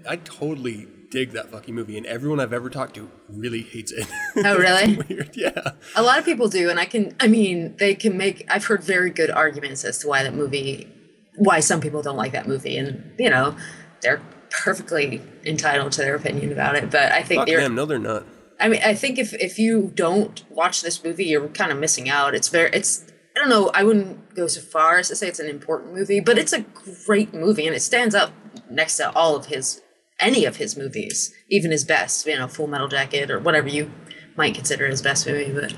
I 0.08 0.16
totally 0.16 0.88
dig 1.10 1.32
that 1.32 1.50
fucking 1.50 1.74
movie, 1.74 1.96
and 1.96 2.06
everyone 2.06 2.40
I've 2.40 2.52
ever 2.52 2.70
talked 2.70 2.94
to 2.96 3.10
really 3.28 3.62
hates 3.62 3.92
it. 3.92 4.06
Oh, 4.36 4.56
really? 4.58 4.96
Weird, 5.08 5.36
yeah. 5.36 5.72
A 5.96 6.02
lot 6.02 6.18
of 6.18 6.24
people 6.24 6.48
do, 6.48 6.70
and 6.70 6.78
I 6.78 6.84
can. 6.84 7.14
I 7.20 7.26
mean, 7.26 7.76
they 7.78 7.94
can 7.94 8.16
make. 8.16 8.46
I've 8.50 8.64
heard 8.64 8.82
very 8.82 9.10
good 9.10 9.30
arguments 9.30 9.84
as 9.84 9.98
to 9.98 10.08
why 10.08 10.22
that 10.22 10.34
movie, 10.34 10.88
why 11.36 11.60
some 11.60 11.80
people 11.80 12.02
don't 12.02 12.16
like 12.16 12.32
that 12.32 12.48
movie, 12.48 12.76
and 12.76 13.12
you 13.18 13.30
know, 13.30 13.56
they're 14.02 14.20
perfectly 14.50 15.20
entitled 15.44 15.92
to 15.92 16.00
their 16.00 16.14
opinion 16.14 16.52
about 16.52 16.76
it. 16.76 16.90
But 16.90 17.12
I 17.12 17.22
think 17.22 17.40
Fuck 17.40 17.48
they're. 17.48 17.60
them. 17.60 17.74
No, 17.74 17.86
they're 17.86 17.98
not. 17.98 18.24
I 18.60 18.68
mean, 18.68 18.80
I 18.84 18.94
think 18.94 19.18
if 19.18 19.34
if 19.34 19.58
you 19.58 19.92
don't 19.94 20.44
watch 20.50 20.82
this 20.82 21.02
movie, 21.02 21.24
you're 21.26 21.48
kind 21.48 21.72
of 21.72 21.78
missing 21.78 22.08
out. 22.08 22.34
It's 22.34 22.48
very. 22.48 22.70
It's. 22.72 23.04
I 23.36 23.40
don't 23.40 23.50
know. 23.50 23.70
I 23.72 23.84
wouldn't 23.84 24.34
go 24.34 24.48
so 24.48 24.60
far 24.60 24.98
as 24.98 25.08
to 25.08 25.16
say 25.16 25.28
it's 25.28 25.38
an 25.38 25.48
important 25.48 25.94
movie, 25.94 26.18
but 26.18 26.38
it's 26.38 26.52
a 26.52 26.62
great 27.06 27.32
movie, 27.32 27.68
and 27.68 27.76
it 27.76 27.80
stands 27.80 28.12
up 28.14 28.32
next 28.68 28.96
to 28.96 29.12
all 29.12 29.36
of 29.36 29.46
his 29.46 29.80
any 30.20 30.44
of 30.44 30.56
his 30.56 30.76
movies, 30.76 31.32
even 31.48 31.70
his 31.70 31.84
best. 31.84 32.26
You 32.26 32.36
know, 32.36 32.48
Full 32.48 32.66
Metal 32.66 32.88
Jacket 32.88 33.30
or 33.30 33.38
whatever 33.38 33.68
you 33.68 33.90
might 34.36 34.54
consider 34.54 34.86
his 34.86 35.02
best 35.02 35.26
movie. 35.26 35.52
But 35.52 35.74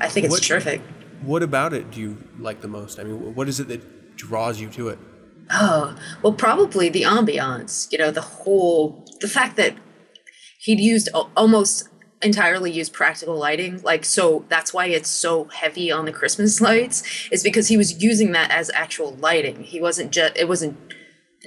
I 0.00 0.08
think 0.08 0.26
it's 0.26 0.32
What- 0.32 0.42
terrific. 0.42 0.80
What 1.22 1.42
about 1.42 1.72
it 1.72 1.90
do 1.90 2.00
you 2.00 2.16
like 2.38 2.60
the 2.60 2.68
most? 2.68 3.00
I 3.00 3.02
mean, 3.04 3.34
what 3.34 3.48
is 3.48 3.58
it 3.58 3.66
that 3.68 4.16
draws 4.16 4.60
you 4.60 4.68
to 4.70 4.88
it? 4.90 4.98
Oh, 5.50 5.96
well, 6.22 6.32
probably 6.32 6.88
the 6.88 7.02
ambiance, 7.02 7.90
you 7.90 7.98
know, 7.98 8.10
the 8.12 8.20
whole, 8.20 9.04
the 9.20 9.26
fact 9.28 9.56
that 9.56 9.74
he'd 10.60 10.78
used 10.78 11.08
almost 11.36 11.88
entirely 12.22 12.70
used 12.70 12.92
practical 12.92 13.36
lighting. 13.36 13.80
Like, 13.82 14.04
so 14.04 14.44
that's 14.48 14.72
why 14.74 14.86
it's 14.86 15.08
so 15.08 15.44
heavy 15.46 15.90
on 15.90 16.04
the 16.04 16.12
Christmas 16.12 16.60
lights, 16.68 17.02
is 17.32 17.42
because 17.42 17.66
he 17.68 17.76
was 17.76 18.00
using 18.02 18.30
that 18.32 18.50
as 18.52 18.70
actual 18.74 19.16
lighting. 19.16 19.64
He 19.64 19.80
wasn't 19.80 20.12
just, 20.12 20.36
it 20.36 20.46
wasn't, 20.48 20.76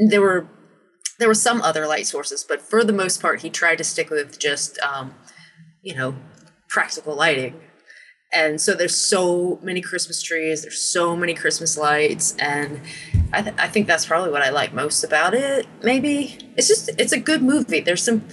there 0.10 0.22
were, 0.22 0.48
there 1.22 1.28
were 1.28 1.36
some 1.36 1.62
other 1.62 1.86
light 1.86 2.08
sources, 2.08 2.44
but 2.44 2.60
for 2.60 2.84
the 2.84 2.92
most 2.92 3.22
part, 3.22 3.44
he 3.44 3.50
tried 3.52 3.78
to 3.78 3.84
stick 3.84 4.10
with 4.10 4.40
just, 4.40 4.80
um, 4.80 5.14
you 5.84 5.94
know, 5.94 6.16
practical 6.68 7.16
lighting. 7.16 7.62
And 8.34 8.60
so 8.60 8.74
there's 8.74 8.96
so 8.96 9.60
many 9.62 9.82
Christmas 9.82 10.20
trees, 10.24 10.64
there's 10.64 10.82
so 10.82 11.16
many 11.16 11.36
Christmas 11.36 11.78
lights, 11.78 12.36
and 12.40 12.82
I, 13.32 13.44
th- 13.44 13.56
I 13.60 13.68
think 13.68 13.86
that's 13.86 14.06
probably 14.06 14.32
what 14.32 14.42
I 14.42 14.50
like 14.50 14.74
most 14.74 15.04
about 15.04 15.36
it. 15.36 15.68
Maybe 15.84 16.40
it's 16.58 16.68
just 16.68 16.90
it's 16.98 17.12
a 17.12 17.20
good 17.20 17.44
movie. 17.44 17.82
There's 17.82 18.02
some 18.04 18.26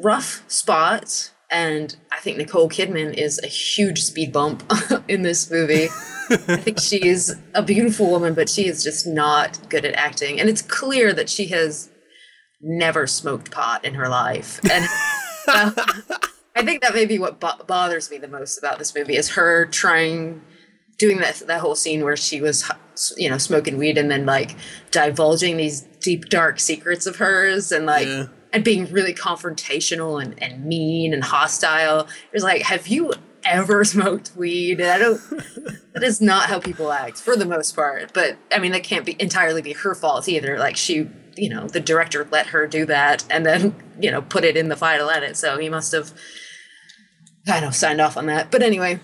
rough 0.00 0.44
spots, 0.46 1.32
and 1.50 1.96
I 2.12 2.20
think 2.20 2.36
Nicole 2.36 2.68
Kidman 2.68 3.14
is 3.14 3.40
a 3.42 3.48
huge 3.48 4.04
speed 4.04 4.32
bump 4.32 4.62
in 5.08 5.22
this 5.22 5.50
movie. 5.50 5.88
I 6.30 6.56
think 6.58 6.78
she 6.78 7.04
is 7.04 7.34
a 7.54 7.62
beautiful 7.62 8.08
woman, 8.08 8.34
but 8.34 8.48
she 8.48 8.68
is 8.68 8.84
just 8.84 9.04
not 9.04 9.68
good 9.68 9.84
at 9.84 9.94
acting, 9.94 10.38
and 10.38 10.48
it's 10.48 10.62
clear 10.62 11.12
that 11.12 11.28
she 11.28 11.46
has 11.46 11.90
never 12.64 13.06
smoked 13.06 13.50
pot 13.50 13.84
in 13.84 13.94
her 13.94 14.08
life, 14.08 14.60
and. 14.70 14.84
uh, 15.46 15.70
I 16.56 16.64
think 16.64 16.82
that 16.82 16.94
may 16.94 17.04
be 17.04 17.18
what 17.18 17.40
bo- 17.40 17.62
bothers 17.66 18.10
me 18.12 18.16
the 18.18 18.28
most 18.28 18.58
about 18.58 18.78
this 18.78 18.94
movie 18.94 19.16
is 19.16 19.30
her 19.30 19.66
trying 19.66 20.40
doing 20.98 21.18
that 21.18 21.42
that 21.48 21.60
whole 21.60 21.74
scene 21.74 22.04
where 22.04 22.16
she 22.16 22.40
was 22.40 22.70
you 23.16 23.28
know 23.28 23.38
smoking 23.38 23.76
weed 23.76 23.98
and 23.98 24.08
then 24.08 24.24
like 24.24 24.54
divulging 24.92 25.56
these 25.56 25.80
deep 26.00 26.26
dark 26.28 26.60
secrets 26.60 27.06
of 27.06 27.16
hers 27.16 27.72
and 27.72 27.86
like 27.86 28.06
Yeah. 28.06 28.26
and 28.52 28.62
being 28.64 28.86
really 28.92 29.12
confrontational 29.12 30.22
and, 30.22 30.40
and 30.40 30.64
mean 30.64 31.12
and 31.12 31.24
hostile. 31.24 32.02
It 32.02 32.32
was 32.32 32.44
like, 32.44 32.62
have 32.62 32.86
you 32.86 33.12
ever 33.44 33.84
smoked 33.84 34.32
weed? 34.36 34.80
I 34.80 34.98
don't 34.98 35.20
that 35.92 36.04
is 36.04 36.20
not 36.20 36.44
how 36.48 36.60
people 36.60 36.92
act 36.92 37.18
for 37.18 37.34
the 37.36 37.44
most 37.46 37.74
part. 37.74 38.12
But 38.14 38.38
I 38.52 38.60
mean 38.60 38.70
that 38.72 38.84
can't 38.84 39.04
be 39.04 39.16
entirely 39.20 39.60
be 39.60 39.72
her 39.72 39.94
fault 39.96 40.28
either. 40.28 40.56
Like 40.58 40.76
she 40.76 41.10
you 41.36 41.48
know, 41.48 41.66
the 41.68 41.80
director 41.80 42.26
let 42.30 42.48
her 42.48 42.66
do 42.66 42.86
that 42.86 43.24
and 43.30 43.44
then, 43.44 43.74
you 44.00 44.10
know, 44.10 44.22
put 44.22 44.44
it 44.44 44.56
in 44.56 44.68
the 44.68 44.76
final 44.76 45.10
edit. 45.10 45.36
So 45.36 45.58
he 45.58 45.68
must 45.68 45.92
have 45.92 46.12
kind 47.46 47.64
of 47.64 47.74
signed 47.74 48.00
off 48.00 48.16
on 48.16 48.26
that. 48.26 48.50
But 48.50 48.62
anyway, 48.62 49.00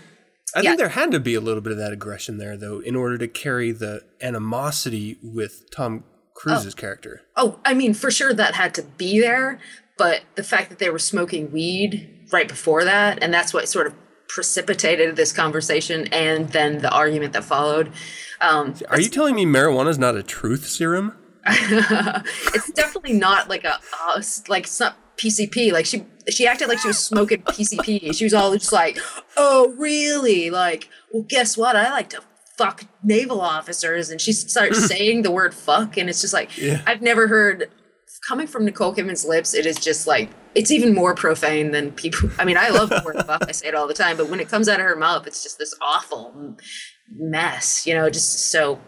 I 0.54 0.60
Yeah. 0.60 0.70
think 0.70 0.78
there 0.78 0.88
had 0.90 1.10
to 1.12 1.20
be 1.20 1.34
a 1.34 1.40
little 1.40 1.60
bit 1.60 1.72
of 1.72 1.78
that 1.78 1.92
aggression 1.92 2.38
there, 2.38 2.56
though, 2.56 2.80
in 2.80 2.96
order 2.96 3.18
to 3.18 3.28
carry 3.28 3.70
the 3.72 4.02
animosity 4.22 5.18
with 5.22 5.70
Tom 5.70 6.04
Cruise's 6.34 6.74
character. 6.74 7.20
oh, 7.36 7.58
I 7.64 7.74
mean, 7.74 7.92
for 7.94 8.10
sure 8.10 8.32
that 8.32 8.54
had 8.54 8.74
to 8.74 8.82
be 8.82 9.20
there. 9.20 9.58
But 9.98 10.22
the 10.34 10.42
fact 10.42 10.70
that 10.70 10.78
they 10.78 10.88
were 10.88 10.98
smoking 10.98 11.52
weed 11.52 12.26
right 12.32 12.48
before 12.48 12.84
that, 12.84 13.22
and 13.22 13.32
that's 13.34 13.52
what 13.52 13.68
sort 13.68 13.86
of 13.86 13.94
precipitated 14.28 15.16
this 15.16 15.32
conversation 15.32 16.06
and 16.12 16.48
then 16.50 16.78
the 16.78 16.90
argument 16.90 17.34
that 17.34 17.44
followed. 17.44 17.92
Um, 18.40 18.74
Are 18.88 18.98
you 19.00 19.08
telling 19.10 19.34
me 19.34 19.44
marijuana 19.44 19.88
is 19.90 19.98
not 19.98 20.16
a 20.16 20.22
truth 20.22 20.66
serum? 20.68 21.14
it's 22.54 22.70
definitely 22.72 23.14
not 23.14 23.48
like 23.48 23.64
a 23.64 23.74
uh, 23.74 24.22
like 24.48 24.64
it's 24.64 24.80
not 24.80 24.96
PCP. 25.16 25.72
Like 25.72 25.86
she 25.86 26.04
she 26.28 26.46
acted 26.46 26.68
like 26.68 26.78
she 26.78 26.88
was 26.88 26.98
smoking 26.98 27.42
PCP. 27.42 28.14
She 28.14 28.24
was 28.24 28.34
all 28.34 28.52
just 28.52 28.72
like, 28.72 28.98
"Oh, 29.36 29.74
really? 29.78 30.50
Like, 30.50 30.88
well, 31.12 31.24
guess 31.28 31.56
what? 31.56 31.76
I 31.76 31.90
like 31.90 32.10
to 32.10 32.22
fuck 32.56 32.84
naval 33.02 33.40
officers." 33.40 34.10
And 34.10 34.20
she 34.20 34.32
starts 34.32 34.86
saying 34.88 35.22
the 35.22 35.30
word 35.30 35.54
"fuck," 35.54 35.96
and 35.96 36.08
it's 36.08 36.20
just 36.20 36.34
like 36.34 36.56
Yeah. 36.58 36.82
I've 36.86 37.02
never 37.02 37.28
heard 37.28 37.70
coming 38.28 38.46
from 38.46 38.64
Nicole 38.64 38.94
Kidman's 38.94 39.24
lips. 39.24 39.54
It 39.54 39.66
is 39.66 39.76
just 39.78 40.06
like 40.06 40.30
it's 40.54 40.70
even 40.70 40.94
more 40.94 41.14
profane 41.14 41.70
than 41.70 41.92
people. 41.92 42.30
I 42.38 42.44
mean, 42.44 42.56
I 42.56 42.68
love 42.68 42.90
the 42.90 43.02
word 43.04 43.16
"fuck." 43.26 43.44
I 43.48 43.52
say 43.52 43.68
it 43.68 43.74
all 43.74 43.86
the 43.86 43.94
time, 43.94 44.16
but 44.16 44.28
when 44.28 44.40
it 44.40 44.48
comes 44.48 44.68
out 44.68 44.80
of 44.80 44.86
her 44.86 44.96
mouth, 44.96 45.26
it's 45.26 45.42
just 45.42 45.58
this 45.58 45.74
awful 45.80 46.56
mess. 47.10 47.86
You 47.86 47.94
know, 47.94 48.10
just 48.10 48.50
so. 48.50 48.80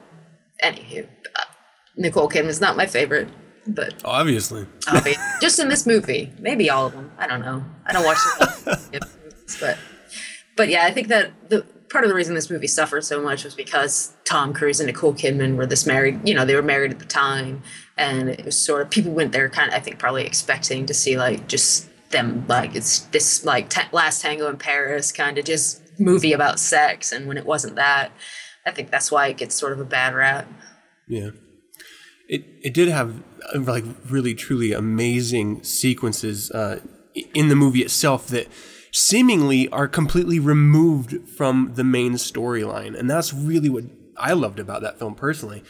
Anywho, 0.63 1.09
Nicole 2.03 2.29
Kidman's 2.29 2.61
not 2.61 2.77
my 2.77 2.87
favorite, 2.87 3.29
but 3.67 3.95
Obviously. 4.05 4.67
obvious. 4.89 5.17
just 5.41 5.59
in 5.59 5.69
this 5.69 5.87
movie, 5.87 6.33
maybe 6.39 6.69
all 6.69 6.87
of 6.87 6.93
them. 6.93 7.11
I 7.19 7.27
don't 7.27 7.41
know. 7.41 7.65
I 7.87 7.93
don't 7.93 8.05
watch 8.05 8.19
the 8.39 8.81
movies, 8.93 9.57
but 9.61 9.79
but 10.57 10.69
yeah, 10.69 10.85
I 10.85 10.91
think 10.91 11.09
that 11.09 11.31
the 11.49 11.65
part 11.89 12.05
of 12.05 12.09
the 12.11 12.15
reason 12.15 12.35
this 12.35 12.51
movie 12.51 12.67
suffered 12.67 13.05
so 13.05 13.23
much 13.23 13.45
was 13.45 13.55
because 13.55 14.15
Tom 14.25 14.53
Cruise 14.53 14.81
and 14.81 14.87
Nicole 14.87 15.15
Kidman 15.15 15.57
were 15.57 15.67
this 15.67 15.87
married. 15.87 16.27
You 16.29 16.35
know, 16.35 16.45
they 16.45 16.55
were 16.55 16.63
married 16.63 16.91
at 16.91 16.99
the 16.99 17.05
time, 17.07 17.63
and 17.97 18.29
it 18.29 18.45
was 18.45 18.59
sort 18.59 18.83
of 18.83 18.91
people 18.91 19.13
went 19.13 19.33
there 19.33 19.49
kind 19.49 19.69
of 19.71 19.75
I 19.75 19.81
think 19.81 19.99
probably 19.99 20.25
expecting 20.25 20.87
to 20.87 20.95
see 20.95 21.17
like 21.17 21.49
just 21.49 21.89
them 22.11 22.45
like 22.49 22.75
it's 22.75 23.01
this 23.13 23.45
like 23.45 23.71
ta- 23.71 23.89
Last 23.93 24.21
Tango 24.23 24.49
in 24.49 24.57
Paris 24.59 25.13
kind 25.13 25.39
of 25.39 25.45
just 25.45 25.81
movie 26.01 26.33
about 26.33 26.59
sex, 26.59 27.13
and 27.13 27.27
when 27.29 27.39
it 27.39 27.47
wasn't 27.47 27.77
that, 27.77 28.11
I 28.67 28.71
think 28.73 28.91
that's 28.91 29.13
why 29.13 29.29
it 29.29 29.37
gets 29.37 29.55
sort 29.55 29.73
of 29.73 29.81
a 29.81 29.85
bad 29.85 30.15
rap. 30.15 30.47
Yeah. 31.07 31.31
It 32.35 32.43
it 32.67 32.73
did 32.75 32.89
have 32.89 33.09
uh, 33.55 33.61
like 33.61 33.85
really 34.09 34.35
truly 34.35 34.73
amazing 34.73 35.63
sequences 35.63 36.51
uh, 36.51 36.81
in 37.35 37.49
the 37.49 37.57
movie 37.65 37.83
itself 37.89 38.27
that 38.29 38.47
seemingly 38.91 39.69
are 39.71 39.89
completely 39.89 40.39
removed 40.39 41.29
from 41.37 41.73
the 41.75 41.85
main 41.85 42.15
storyline, 42.15 42.99
and 42.99 43.09
that's 43.11 43.33
really 43.33 43.69
what 43.69 43.85
I 44.17 44.33
loved 44.33 44.59
about 44.59 44.83
that 44.83 44.99
film 44.99 45.15
personally. 45.15 45.63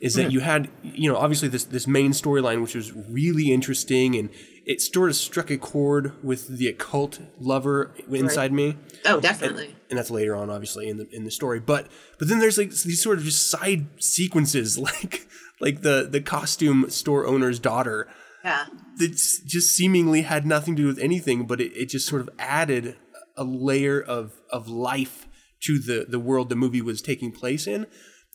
Is 0.00 0.14
that 0.14 0.26
Mhm. 0.28 0.32
you 0.32 0.40
had 0.40 0.68
you 0.82 1.08
know 1.10 1.16
obviously 1.24 1.48
this 1.48 1.64
this 1.64 1.86
main 1.86 2.12
storyline 2.12 2.60
which 2.62 2.74
was 2.74 2.92
really 2.92 3.52
interesting 3.52 4.16
and 4.16 4.28
it 4.64 4.80
sort 4.80 5.10
of 5.10 5.16
struck 5.16 5.50
a 5.50 5.58
chord 5.58 6.12
with 6.22 6.46
the 6.58 6.68
occult 6.68 7.20
lover 7.40 7.92
inside 8.10 8.52
me. 8.52 8.76
Oh, 9.06 9.20
definitely. 9.20 9.74
and 9.90 9.98
that's 9.98 10.10
later 10.10 10.34
on 10.34 10.50
obviously 10.50 10.88
in 10.88 10.96
the 10.96 11.06
in 11.14 11.22
the 11.24 11.30
story 11.30 11.60
but 11.60 11.86
but 12.18 12.26
then 12.28 12.38
there's 12.40 12.58
like 12.58 12.70
these 12.70 13.02
sort 13.02 13.18
of 13.18 13.24
just 13.24 13.48
side 13.50 13.86
sequences 13.98 14.78
like 14.88 15.26
like 15.62 15.80
the 15.80 16.06
the 16.10 16.20
costume 16.20 16.90
store 16.90 17.26
owner's 17.26 17.58
daughter 17.58 18.08
Yeah. 18.44 18.66
that 18.98 19.12
just 19.46 19.68
seemingly 19.74 20.22
had 20.22 20.44
nothing 20.44 20.76
to 20.76 20.82
do 20.82 20.88
with 20.88 20.98
anything 20.98 21.46
but 21.46 21.60
it, 21.60 21.72
it 21.74 21.88
just 21.88 22.06
sort 22.06 22.20
of 22.20 22.28
added 22.38 22.96
a 23.36 23.44
layer 23.44 23.98
of 24.00 24.32
of 24.50 24.68
life 24.68 25.26
to 25.66 25.78
the 25.78 26.04
the 26.08 26.18
world 26.18 26.48
the 26.50 26.56
movie 26.56 26.82
was 26.82 27.00
taking 27.00 27.32
place 27.32 27.66
in 27.66 27.86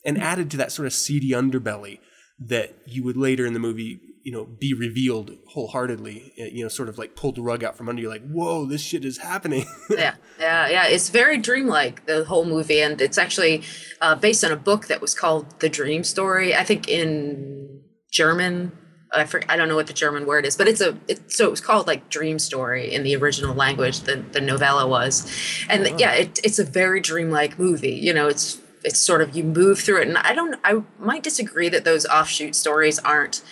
and 0.04 0.20
added 0.20 0.50
to 0.50 0.56
that 0.56 0.72
sort 0.72 0.86
of 0.86 0.92
seedy 0.92 1.30
underbelly 1.30 1.98
that 2.40 2.74
you 2.86 3.04
would 3.04 3.16
later 3.16 3.44
in 3.46 3.52
the 3.52 3.58
movie 3.60 4.00
you 4.22 4.32
know 4.32 4.44
be 4.44 4.74
revealed 4.74 5.36
wholeheartedly 5.48 6.32
uh, 6.40 6.44
you 6.44 6.62
know 6.62 6.68
sort 6.68 6.88
of 6.88 6.98
like 6.98 7.14
pulled 7.16 7.36
the 7.36 7.42
rug 7.42 7.64
out 7.64 7.76
from 7.76 7.88
under 7.88 8.02
you 8.02 8.08
like 8.08 8.26
whoa 8.28 8.66
this 8.66 8.80
shit 8.80 9.04
is 9.04 9.18
happening 9.18 9.64
yeah, 9.90 10.14
yeah, 10.38 10.68
yeah. 10.68 10.86
It's 10.86 11.08
very 11.08 11.38
dreamlike 11.38 12.06
the 12.06 12.24
whole 12.24 12.44
movie, 12.44 12.80
and 12.80 13.00
it's 13.00 13.18
actually 13.18 13.62
uh, 14.00 14.14
based 14.14 14.44
on 14.44 14.52
a 14.52 14.56
book 14.56 14.86
that 14.86 15.00
was 15.00 15.14
called 15.14 15.60
The 15.60 15.68
Dream 15.68 16.04
Story. 16.04 16.54
I 16.54 16.64
think 16.64 16.88
in 16.88 17.82
German. 18.10 18.72
I 19.10 19.24
for, 19.24 19.40
I 19.48 19.56
don't 19.56 19.68
know 19.68 19.76
what 19.76 19.86
the 19.86 19.94
German 19.94 20.26
word 20.26 20.44
is, 20.44 20.54
but 20.54 20.68
it's 20.68 20.82
a 20.82 20.94
it, 21.08 21.32
so 21.32 21.46
it 21.46 21.50
was 21.50 21.62
called 21.62 21.86
like 21.86 22.10
Dream 22.10 22.38
Story 22.38 22.92
in 22.92 23.04
the 23.04 23.16
original 23.16 23.54
language. 23.54 24.00
The 24.00 24.16
the 24.32 24.40
novella 24.40 24.86
was, 24.86 25.26
and 25.70 25.98
yeah, 25.98 26.12
it, 26.12 26.38
it's 26.44 26.58
a 26.58 26.64
very 26.64 27.00
dreamlike 27.00 27.58
movie. 27.58 27.94
You 27.94 28.12
know, 28.12 28.28
it's 28.28 28.60
it's 28.84 29.00
sort 29.00 29.22
of 29.22 29.34
you 29.34 29.44
move 29.44 29.78
through 29.78 30.02
it, 30.02 30.08
and 30.08 30.18
I 30.18 30.34
don't. 30.34 30.60
I 30.62 30.82
might 30.98 31.22
disagree 31.22 31.70
that 31.70 31.84
those 31.84 32.04
offshoot 32.04 32.54
stories 32.54 32.98
aren't 32.98 33.42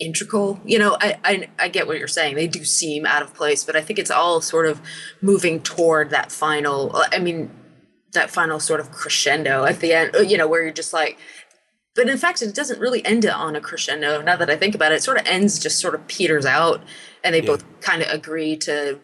integral. 0.00 0.60
You 0.64 0.78
know, 0.78 0.96
I, 1.00 1.18
I 1.24 1.48
I 1.58 1.68
get 1.68 1.86
what 1.86 1.98
you're 1.98 2.08
saying. 2.08 2.36
They 2.36 2.46
do 2.46 2.64
seem 2.64 3.06
out 3.06 3.22
of 3.22 3.34
place, 3.34 3.64
but 3.64 3.76
I 3.76 3.80
think 3.80 3.98
it's 3.98 4.10
all 4.10 4.40
sort 4.40 4.66
of 4.66 4.80
moving 5.20 5.60
toward 5.60 6.10
that 6.10 6.30
final. 6.32 7.02
I 7.12 7.18
mean, 7.18 7.50
that 8.12 8.30
final 8.30 8.60
sort 8.60 8.80
of 8.80 8.90
crescendo 8.90 9.64
at 9.64 9.80
the 9.80 9.92
end. 9.92 10.30
You 10.30 10.38
know, 10.38 10.48
where 10.48 10.62
you're 10.62 10.72
just 10.72 10.92
like. 10.92 11.18
But 11.94 12.10
in 12.10 12.18
fact, 12.18 12.42
it 12.42 12.54
doesn't 12.54 12.78
really 12.78 13.04
end 13.06 13.24
on 13.24 13.56
a 13.56 13.60
crescendo. 13.60 14.20
Now 14.20 14.36
that 14.36 14.50
I 14.50 14.56
think 14.56 14.74
about 14.74 14.92
it, 14.92 14.96
it 14.96 15.02
sort 15.02 15.18
of 15.18 15.26
ends, 15.26 15.58
just 15.58 15.78
sort 15.78 15.94
of 15.94 16.06
peters 16.06 16.44
out, 16.44 16.82
and 17.24 17.34
they 17.34 17.40
both 17.40 17.64
kind 17.80 18.02
of 18.02 18.08
agree 18.10 18.54
to 18.58 19.00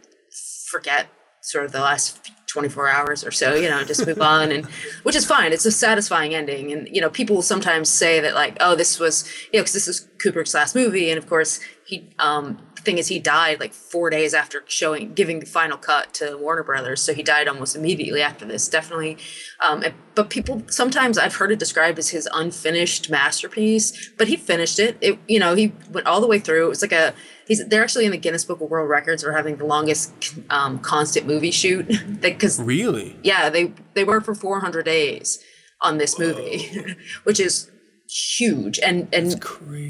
forget 0.66 1.08
sort 1.40 1.64
of 1.64 1.72
the 1.72 1.80
last 1.80 2.30
24 2.52 2.88
hours 2.88 3.24
or 3.24 3.30
so, 3.30 3.54
you 3.54 3.68
know, 3.68 3.82
just 3.82 4.06
move 4.06 4.20
on 4.20 4.52
and 4.52 4.66
which 5.04 5.16
is 5.16 5.24
fine. 5.24 5.52
It's 5.52 5.64
a 5.64 5.72
satisfying 5.72 6.34
ending. 6.34 6.70
And, 6.70 6.86
you 6.88 7.00
know, 7.00 7.08
people 7.08 7.36
will 7.36 7.42
sometimes 7.42 7.88
say 7.88 8.20
that 8.20 8.34
like, 8.34 8.58
oh, 8.60 8.74
this 8.74 8.98
was, 8.98 9.24
you 9.52 9.58
know, 9.58 9.64
cause 9.64 9.72
this 9.72 9.88
is 9.88 10.06
Kubrick's 10.18 10.52
last 10.52 10.74
movie. 10.74 11.10
And 11.10 11.18
of 11.18 11.26
course 11.26 11.60
he, 11.86 12.10
um, 12.18 12.58
thing 12.82 12.98
is 12.98 13.08
he 13.08 13.18
died 13.18 13.60
like 13.60 13.72
four 13.72 14.10
days 14.10 14.34
after 14.34 14.62
showing, 14.66 15.14
giving 15.14 15.40
the 15.40 15.46
final 15.46 15.78
cut 15.78 16.12
to 16.14 16.36
Warner 16.36 16.62
Brothers. 16.62 17.00
So 17.00 17.14
he 17.14 17.22
died 17.22 17.48
almost 17.48 17.74
immediately 17.74 18.22
after 18.22 18.44
this, 18.44 18.68
definitely. 18.68 19.18
Um, 19.60 19.84
but 20.14 20.30
people, 20.30 20.62
sometimes 20.68 21.18
I've 21.18 21.36
heard 21.36 21.52
it 21.52 21.58
described 21.58 21.98
as 21.98 22.10
his 22.10 22.28
unfinished 22.32 23.10
masterpiece, 23.10 24.10
but 24.18 24.28
he 24.28 24.36
finished 24.36 24.78
it. 24.78 24.96
It, 25.00 25.18
you 25.26 25.38
know, 25.38 25.54
he 25.54 25.72
went 25.90 26.06
all 26.06 26.20
the 26.20 26.26
way 26.26 26.38
through. 26.38 26.66
It 26.66 26.68
was 26.68 26.82
like 26.82 26.92
a, 26.92 27.14
he's 27.46 27.66
they're 27.66 27.82
actually 27.82 28.04
in 28.04 28.10
the 28.10 28.18
Guinness 28.18 28.44
Book 28.44 28.60
of 28.60 28.70
World 28.70 28.88
Records 28.88 29.22
for 29.22 29.32
having 29.32 29.56
the 29.56 29.66
longest 29.66 30.12
um, 30.50 30.78
constant 30.78 31.26
movie 31.26 31.50
shoot. 31.50 31.90
Because 32.22 32.60
really, 32.60 33.16
yeah, 33.22 33.50
they 33.50 33.72
they 33.94 34.04
worked 34.04 34.26
for 34.26 34.34
400 34.34 34.84
days 34.84 35.42
on 35.80 35.98
this 35.98 36.18
movie, 36.18 36.70
which 37.24 37.40
is 37.40 37.71
huge 38.12 38.78
and 38.80 39.08
and 39.12 39.42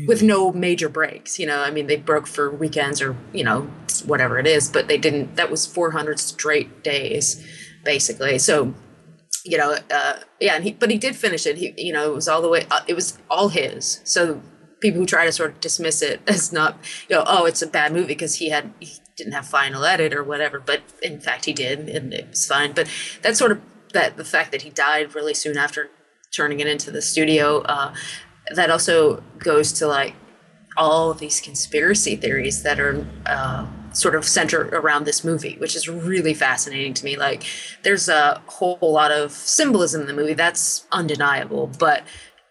with 0.07 0.23
no 0.23 0.53
major 0.53 0.89
breaks. 0.89 1.39
You 1.39 1.47
know, 1.47 1.61
I 1.61 1.70
mean, 1.70 1.87
they 1.87 1.97
broke 1.97 2.27
for 2.27 2.51
weekends 2.51 3.03
or 3.03 3.16
you 3.33 3.45
know 3.45 3.62
whatever 4.05 4.39
it 4.39 4.47
is, 4.47 4.68
but 4.68 4.89
they 4.89 4.99
didn't. 4.99 5.37
That 5.37 5.51
was 5.51 5.66
400 5.66 6.18
straight 6.18 6.83
days, 6.83 7.45
basically. 7.85 8.39
So. 8.39 8.75
You 9.45 9.59
know, 9.59 9.77
uh, 9.93 10.20
yeah, 10.39 10.55
and 10.55 10.62
he, 10.62 10.70
but 10.70 10.89
he 10.89 10.99
did 10.99 11.16
finish 11.16 11.49
it. 11.49 11.57
He, 11.57 11.75
you 11.77 11.93
know, 11.93 12.12
it 12.12 12.14
was 12.14 12.29
all 12.29 12.41
the 12.41 12.49
way. 12.49 12.64
Uh, 12.70 12.83
it 12.87 12.95
was 12.95 13.18
all 13.29 13.49
his. 13.49 14.01
So 14.05 14.41
people 14.83 15.01
who 15.01 15.07
try 15.07 15.25
to 15.25 15.33
sort 15.33 15.51
of 15.51 15.61
dismiss 15.61 16.01
it 16.01 16.20
as 16.29 16.53
not, 16.53 16.79
you 17.09 17.16
know, 17.16 17.25
oh, 17.27 17.47
it's 17.47 17.61
a 17.61 17.66
bad 17.66 17.93
movie 17.93 18.07
because 18.07 18.37
he 18.37 18.51
had 18.51 18.73
he 18.79 18.99
didn't 19.16 19.33
have 19.33 19.47
final 19.47 19.85
edit 19.85 20.14
or 20.14 20.23
whatever, 20.23 20.61
but 20.61 20.83
in 21.03 21.18
fact 21.18 21.47
he 21.47 21.53
did, 21.53 21.89
and 21.89 22.14
it 22.14 22.29
was 22.29 22.47
fine. 22.47 22.73
But 22.73 22.89
that 23.23 23.37
sort 23.37 23.51
of 23.51 23.61
that 23.95 24.16
the 24.16 24.25
fact 24.25 24.53
that 24.53 24.62
he 24.62 24.70
died 24.70 25.14
really 25.14 25.35
soon 25.35 25.57
after 25.57 25.91
turning 26.35 26.61
it 26.61 26.66
into 26.66 26.91
the 26.91 27.03
studio, 27.03 27.61
uh, 27.62 27.95
that 28.55 28.70
also 28.70 29.22
goes 29.39 29.72
to 29.72 29.87
like 29.87 30.14
all 30.76 31.11
of 31.11 31.18
these 31.18 31.41
conspiracy 31.41 32.16
theories 32.16 32.62
that 32.62 32.80
are 32.80 33.07
uh, 33.26 33.66
sort 33.93 34.14
of 34.14 34.24
centered 34.24 34.72
around 34.72 35.05
this 35.05 35.22
movie, 35.24 35.57
which 35.59 35.76
is 35.76 35.89
really 35.89 36.35
fascinating 36.35 36.95
to 36.95 37.05
me. 37.05 37.16
Like, 37.16 37.45
there's 37.83 38.09
a 38.09 38.43
whole 38.47 38.78
lot 38.80 39.12
of 39.12 39.33
symbolism 39.33 40.01
in 40.01 40.07
the 40.07 40.14
movie 40.14 40.35
that's 40.35 40.87
undeniable, 40.91 41.70
but 41.78 42.05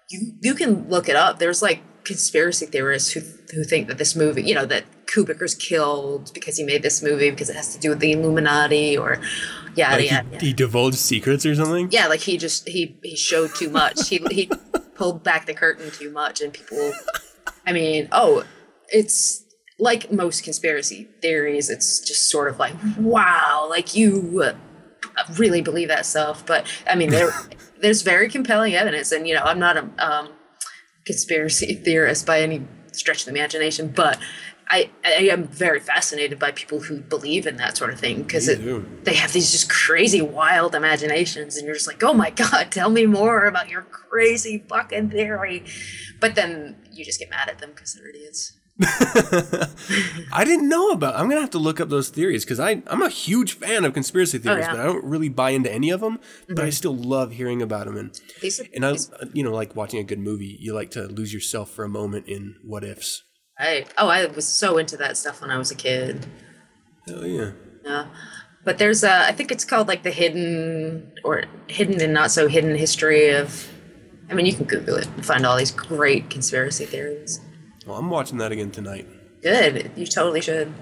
you 0.09 0.33
you 0.41 0.53
can 0.53 0.87
look 0.89 1.09
it 1.09 1.15
up. 1.15 1.39
There's 1.39 1.61
like 1.61 1.81
conspiracy 2.03 2.65
theorists 2.65 3.11
who 3.11 3.21
who 3.53 3.63
think 3.63 3.87
that 3.87 3.97
this 3.97 4.15
movie, 4.15 4.43
you 4.43 4.55
know, 4.55 4.65
that 4.65 4.83
Kubrick 5.07 5.41
was 5.41 5.55
killed 5.55 6.31
because 6.33 6.57
he 6.57 6.63
made 6.63 6.83
this 6.83 7.01
movie 7.01 7.31
because 7.31 7.49
it 7.49 7.55
has 7.55 7.73
to 7.73 7.79
do 7.79 7.89
with 7.89 7.99
the 7.99 8.11
Illuminati 8.11 8.97
or 8.97 9.19
yada 9.75 9.95
like 9.95 10.11
yada. 10.11 10.39
he, 10.39 10.47
he 10.47 10.53
divulged 10.53 10.97
secrets 10.97 11.45
or 11.45 11.55
something. 11.55 11.89
Yeah, 11.91 12.07
like 12.07 12.21
he 12.21 12.37
just 12.37 12.67
he 12.67 12.97
he 13.03 13.15
showed 13.15 13.53
too 13.55 13.69
much. 13.69 14.09
he 14.09 14.19
he 14.31 14.49
pulled 14.95 15.23
back 15.23 15.45
the 15.45 15.53
curtain 15.53 15.91
too 15.91 16.11
much, 16.11 16.41
and 16.41 16.53
people. 16.53 16.93
I 17.65 17.73
mean, 17.73 18.07
oh, 18.11 18.43
it's 18.89 19.43
like 19.79 20.11
most 20.11 20.43
conspiracy 20.43 21.09
theories. 21.21 21.69
It's 21.69 21.99
just 21.99 22.29
sort 22.29 22.49
of 22.49 22.59
like, 22.59 22.75
wow, 22.97 23.67
like 23.69 23.95
you 23.95 24.43
uh, 24.43 24.53
really 25.37 25.61
believe 25.61 25.87
that 25.89 26.05
stuff. 26.05 26.45
But 26.45 26.67
I 26.87 26.95
mean, 26.95 27.09
there 27.09 27.31
there's 27.81 28.03
very 28.03 28.29
compelling 28.29 28.75
evidence, 28.75 29.11
and 29.11 29.27
you 29.27 29.35
know, 29.35 29.41
I'm 29.41 29.59
not 29.59 29.77
a 29.77 29.89
um, 29.97 30.29
conspiracy 31.05 31.73
theorist 31.85 32.25
by 32.25 32.41
any 32.41 32.65
stretch 32.93 33.21
of 33.21 33.25
the 33.25 33.31
imagination, 33.31 33.89
but. 33.89 34.19
I, 34.73 34.89
I 35.05 35.23
am 35.35 35.47
very 35.49 35.81
fascinated 35.81 36.39
by 36.39 36.51
people 36.51 36.79
who 36.79 37.01
believe 37.01 37.45
in 37.45 37.57
that 37.57 37.75
sort 37.75 37.91
of 37.91 37.99
thing 37.99 38.23
because 38.23 38.45
they 38.47 39.13
have 39.15 39.33
these 39.33 39.51
just 39.51 39.69
crazy 39.69 40.21
wild 40.21 40.73
imaginations 40.75 41.57
and 41.57 41.65
you're 41.65 41.75
just 41.75 41.87
like 41.87 42.01
oh 42.03 42.13
my 42.13 42.29
god 42.29 42.71
tell 42.71 42.89
me 42.89 43.05
more 43.05 43.45
about 43.45 43.67
your 43.69 43.81
crazy 43.81 44.63
fucking 44.69 45.09
theory 45.09 45.65
but 46.21 46.35
then 46.35 46.77
you 46.91 47.03
just 47.03 47.19
get 47.19 47.29
mad 47.29 47.49
at 47.49 47.59
them 47.59 47.71
because 47.75 47.93
they're 47.95 48.09
idiots 48.09 48.53
I 50.33 50.43
didn't 50.43 50.67
know 50.67 50.89
about. 50.91 51.15
I'm 51.15 51.29
gonna 51.29 51.41
have 51.41 51.51
to 51.51 51.59
look 51.59 51.79
up 51.79 51.89
those 51.89 52.09
theories 52.09 52.43
because 52.45 52.59
I 52.59 52.81
I'm 52.87 53.01
a 53.03 53.09
huge 53.09 53.53
fan 53.53 53.85
of 53.85 53.93
conspiracy 53.93 54.39
theories, 54.39 54.65
yeah. 54.65 54.71
but 54.71 54.79
I 54.79 54.85
don't 54.85 55.03
really 55.03 55.29
buy 55.29 55.51
into 55.51 55.71
any 55.71 55.91
of 55.91 56.01
them. 56.01 56.19
But 56.47 56.65
I 56.65 56.69
Mhm. 56.69 56.73
still 56.73 56.95
love 56.95 57.33
hearing 57.33 57.61
about 57.61 57.85
them, 57.85 57.97
and 57.97 58.09
are- 58.43 58.65
and 58.73 58.85
I 58.85 58.95
you 59.33 59.43
know 59.43 59.51
like 59.51 59.75
watching 59.75 59.99
a 59.99 60.03
good 60.03 60.19
movie. 60.19 60.57
You 60.59 60.73
like 60.73 60.89
to 60.91 61.03
lose 61.03 61.31
yourself 61.33 61.69
for 61.69 61.83
a 61.83 61.89
moment 61.89 62.27
in 62.27 62.55
what 62.63 62.83
ifs. 62.83 63.23
I 63.61 63.85
oh 63.97 64.07
I 64.09 64.25
was 64.25 64.47
so 64.47 64.77
into 64.77 64.97
that 64.97 65.15
stuff 65.17 65.41
when 65.41 65.51
I 65.51 65.57
was 65.57 65.71
a 65.71 65.75
kid 65.75 66.25
Oh 67.09 67.23
yeah. 67.25 67.51
yeah 67.85 68.05
but 68.65 68.77
there's 68.77 69.03
a 69.03 69.27
I 69.27 69.31
think 69.31 69.51
it's 69.51 69.65
called 69.65 69.87
like 69.87 70.03
the 70.03 70.11
hidden 70.11 71.11
or 71.23 71.43
hidden 71.67 72.01
and 72.01 72.13
not 72.13 72.31
so 72.31 72.47
hidden 72.47 72.75
history 72.75 73.29
of 73.29 73.67
I 74.29 74.33
mean 74.33 74.45
you 74.45 74.53
can 74.53 74.65
Google 74.65 74.95
it 74.97 75.07
and 75.07 75.25
find 75.25 75.45
all 75.45 75.57
these 75.57 75.71
great 75.71 76.29
conspiracy 76.29 76.85
theories 76.85 77.39
Well, 77.85 77.97
I'm 77.97 78.09
watching 78.09 78.37
that 78.39 78.51
again 78.51 78.71
tonight. 78.71 79.07
good 79.41 79.91
you 79.95 80.05
totally 80.07 80.41
should 80.41 80.73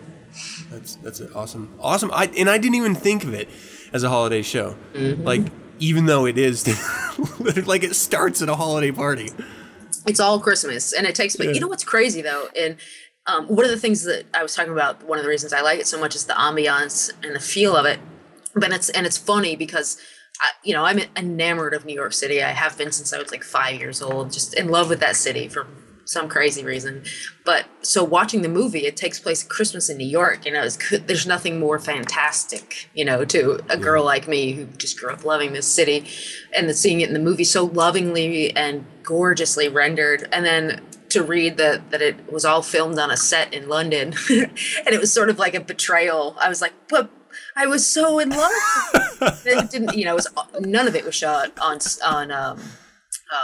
That's 0.71 0.95
that's 0.97 1.21
awesome. 1.33 1.73
Awesome. 1.79 2.11
I 2.13 2.25
and 2.37 2.49
I 2.49 2.57
didn't 2.59 2.75
even 2.75 2.95
think 2.95 3.23
of 3.23 3.33
it 3.33 3.49
as 3.91 4.03
a 4.03 4.09
holiday 4.09 4.43
show. 4.43 4.75
Mhm. 4.93 5.23
Like 5.25 5.41
even 5.79 6.05
though 6.05 6.25
it 6.27 6.37
is 6.37 6.67
like 7.65 7.83
it 7.83 7.95
starts 7.95 8.41
at 8.43 8.49
a 8.49 8.55
holiday 8.55 8.91
party. 8.91 9.31
It's 10.09 10.19
all 10.19 10.39
Christmas 10.39 10.93
and 10.93 11.05
it 11.07 11.15
takes 11.15 11.35
but 11.35 11.45
Yeah. 11.47 11.53
you 11.53 11.59
know 11.61 11.67
what's 11.67 11.83
crazy 11.83 12.21
though 12.21 12.47
and 12.57 12.75
um, 13.27 13.45
one 13.47 13.63
of 13.65 13.71
the 13.71 13.77
things 13.77 14.03
that 14.03 14.25
I 14.33 14.41
was 14.41 14.55
talking 14.55 14.73
about 14.73 15.03
one 15.03 15.17
of 15.19 15.23
the 15.23 15.29
reasons 15.29 15.53
I 15.53 15.61
like 15.61 15.79
it 15.79 15.87
so 15.87 15.99
much 15.99 16.15
is 16.15 16.25
the 16.25 16.33
ambiance 16.33 17.11
and 17.23 17.35
the 17.35 17.39
feel 17.39 17.75
of 17.75 17.85
it 17.85 17.99
but 18.55 18.71
it's 18.73 18.89
and 18.89 19.05
it's 19.05 19.17
funny 19.17 19.55
because 19.55 19.97
I, 20.41 20.47
you 20.63 20.73
know 20.73 20.83
I'm 20.85 20.99
enamored 21.15 21.73
of 21.73 21.85
New 21.85 21.93
York 21.93 22.13
City 22.13 22.41
I 22.41 22.49
have 22.51 22.77
been 22.77 22.91
since 22.91 23.13
I 23.13 23.19
was 23.19 23.31
like 23.31 23.43
five 23.43 23.79
years 23.79 24.01
old 24.01 24.31
just 24.33 24.53
in 24.55 24.69
love 24.69 24.89
with 24.89 24.99
that 25.01 25.15
city 25.15 25.47
for 25.47 25.67
some 26.09 26.27
crazy 26.27 26.63
reason. 26.63 27.03
But 27.45 27.65
so 27.81 28.03
watching 28.03 28.41
the 28.41 28.49
movie 28.49 28.87
it 28.87 28.97
takes 28.97 29.19
place 29.19 29.43
at 29.43 29.49
Christmas 29.49 29.89
in 29.89 29.97
New 29.97 30.07
York 30.07 30.45
you 30.45 30.51
know 30.51 30.63
it's, 30.63 30.77
there's 31.05 31.27
nothing 31.27 31.59
more 31.59 31.77
fantastic 31.77 32.89
you 32.93 33.05
know 33.05 33.23
to 33.25 33.59
a 33.69 33.77
girl 33.77 34.03
like 34.03 34.27
me 34.27 34.53
who 34.53 34.65
just 34.65 34.99
grew 34.99 35.11
up 35.11 35.23
loving 35.23 35.53
this 35.53 35.67
city 35.67 36.05
and 36.55 36.75
seeing 36.75 37.01
it 37.01 37.09
in 37.09 37.13
the 37.13 37.19
movie 37.19 37.43
so 37.43 37.65
lovingly 37.65 38.55
and 38.55 38.85
gorgeously 39.03 39.67
rendered. 39.67 40.27
And 40.31 40.45
then 40.45 40.81
to 41.09 41.23
read 41.23 41.57
that 41.57 41.91
that 41.91 42.01
it 42.01 42.31
was 42.31 42.45
all 42.45 42.61
filmed 42.61 42.99
on 42.99 43.11
a 43.11 43.17
set 43.17 43.53
in 43.53 43.67
London 43.67 44.13
and 44.29 44.87
it 44.87 44.99
was 44.99 45.11
sort 45.13 45.29
of 45.29 45.37
like 45.37 45.53
a 45.53 45.59
betrayal. 45.59 46.35
I 46.41 46.49
was 46.49 46.61
like 46.61 46.73
but 46.87 47.09
I 47.55 47.67
was 47.67 47.85
so 47.85 48.19
in 48.19 48.29
love 48.29 48.51
it. 49.45 49.69
Didn't 49.69 49.95
you 49.95 50.05
know 50.05 50.13
it 50.13 50.15
was 50.15 50.27
none 50.59 50.87
of 50.87 50.95
it 50.95 51.05
was 51.05 51.15
shot 51.15 51.57
on 51.59 51.79
on 52.03 52.31
um 52.31 52.59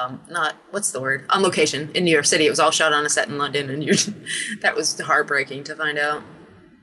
um 0.01 0.19
not 0.29 0.55
what's 0.71 0.91
the 0.91 0.99
word 1.01 1.25
on 1.29 1.41
location 1.43 1.91
in 1.93 2.03
New 2.05 2.11
York 2.11 2.25
City 2.25 2.45
it 2.45 2.49
was 2.49 2.59
all 2.59 2.71
shot 2.71 2.91
on 2.93 3.05
a 3.05 3.09
set 3.09 3.27
in 3.27 3.37
London 3.37 3.69
and 3.69 3.83
you're 3.83 3.95
that 4.61 4.75
was 4.75 4.99
heartbreaking 4.99 5.63
to 5.65 5.75
find 5.75 5.97
out 5.97 6.23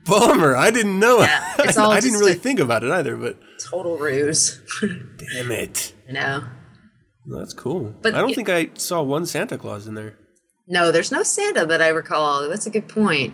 Bummer. 0.05 0.53
I 0.57 0.69
didn't 0.69 0.99
know. 0.99 1.19
Yeah, 1.21 1.53
it's 1.59 1.77
all 1.77 1.89
I 1.91 2.01
didn't 2.01 2.19
really 2.19 2.33
think 2.33 2.59
about 2.59 2.83
it 2.83 2.91
either. 2.91 3.15
But 3.15 3.37
total 3.57 3.97
ruse 3.97 4.59
damn 4.81 5.49
it. 5.51 5.93
No, 6.09 6.43
Well, 7.25 7.39
that's 7.39 7.53
cool. 7.53 7.95
But 8.01 8.13
I 8.13 8.19
don't 8.19 8.31
it- 8.31 8.35
think 8.35 8.49
I 8.49 8.69
saw 8.73 9.01
one 9.01 9.25
Santa 9.25 9.57
Claus 9.57 9.87
in 9.87 9.95
there. 9.95 10.17
No, 10.67 10.91
there's 10.91 11.09
no 11.11 11.23
Santa 11.23 11.65
that 11.65 11.81
I 11.81 11.87
recall. 11.87 12.49
That's 12.49 12.65
a 12.65 12.69
good 12.69 12.89
point. 12.89 13.33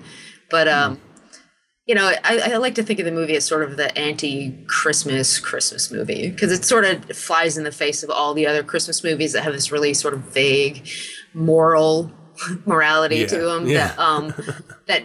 But 0.52 0.68
um, 0.68 1.00
you 1.90 1.96
know, 1.96 2.14
I, 2.24 2.52
I 2.54 2.58
like 2.58 2.76
to 2.76 2.84
think 2.84 3.00
of 3.00 3.06
the 3.06 3.12
movie 3.12 3.36
as 3.36 3.46
sort 3.46 3.64
of 3.64 3.76
the 3.76 3.98
anti-Christmas 3.98 5.40
Christmas 5.40 5.92
movie 5.92 6.30
because 6.30 6.52
it 6.52 6.64
sort 6.64 6.86
of 6.86 7.04
flies 7.18 7.58
in 7.58 7.64
the 7.64 7.72
face 7.72 8.04
of 8.04 8.12
all 8.12 8.36
the 8.36 8.46
other 8.46 8.62
Christmas 8.62 9.04
movies 9.04 9.34
that 9.34 9.42
have 9.42 9.54
this 9.54 9.72
really 9.72 9.96
sort 9.96 10.14
of 10.14 10.20
vague 10.20 10.88
moral 11.34 12.12
morality 12.68 13.18
Yeah, 13.22 13.26
to 13.28 13.38
them 13.40 13.68
yeah. 13.68 13.88
that 13.88 13.98
um 14.00 14.34
that 14.86 15.02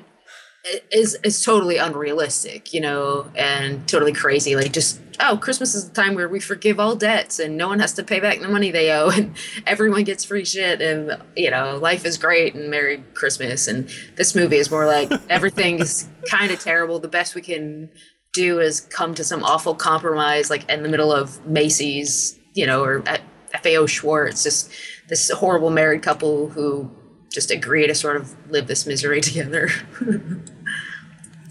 is 0.91 1.19
is 1.23 1.43
totally 1.43 1.77
unrealistic, 1.77 2.73
you 2.73 2.81
know, 2.81 3.31
and 3.37 3.87
totally 3.87 4.13
crazy. 4.13 4.57
Like 4.57 4.73
just 4.73 5.01
oh, 5.21 5.37
Christmas 5.37 5.75
is 5.75 5.89
the 5.89 5.95
time 5.95 6.15
where 6.15 6.29
we 6.29 6.41
forgive 6.41 6.81
all 6.81 6.97
debts 6.97 7.39
and 7.39 7.57
no 7.57 7.69
one 7.69 7.79
has 7.81 7.93
to 7.95 8.03
pay 8.03 8.19
back 8.19 8.41
the 8.41 8.49
money 8.49 8.71
they 8.71 8.91
owe 8.91 9.11
and 9.15 9.37
everyone 9.67 10.05
gets 10.05 10.25
free 10.25 10.45
shit 10.45 10.81
and 10.81 11.21
you 11.37 11.51
know, 11.51 11.77
life 11.77 12.05
is 12.05 12.19
great 12.19 12.55
and 12.55 12.71
Merry 12.71 13.05
Christmas. 13.15 13.69
And 13.69 13.89
this 14.17 14.35
movie 14.35 14.57
is 14.57 14.71
more 14.71 14.87
like 14.87 15.13
everything 15.29 15.81
is 15.81 16.09
kind 16.29 16.51
of 16.51 16.61
terrible. 16.61 16.99
The 16.99 17.09
best 17.09 17.35
we 17.35 17.43
can 17.43 17.91
do 18.33 18.61
is 18.61 18.81
come 18.81 19.15
to 19.15 19.25
some 19.25 19.45
awful 19.45 19.75
compromise 19.75 20.51
like 20.51 20.69
in 20.71 20.83
the 20.83 20.89
middle 20.89 21.13
of 21.13 21.45
Macy's, 21.47 22.39
you 22.55 22.67
know, 22.67 22.83
or 22.83 23.03
at 23.07 23.21
FAO 23.63 23.87
Schwarz, 23.87 24.43
just 24.43 24.71
this 25.09 25.31
horrible 25.31 25.71
married 25.71 26.03
couple 26.03 26.49
who 26.49 26.91
just 27.31 27.51
agree 27.51 27.87
to 27.87 27.95
sort 27.95 28.17
of 28.17 28.35
live 28.51 28.67
this 28.67 28.87
misery 28.87 29.21
together. 29.21 29.69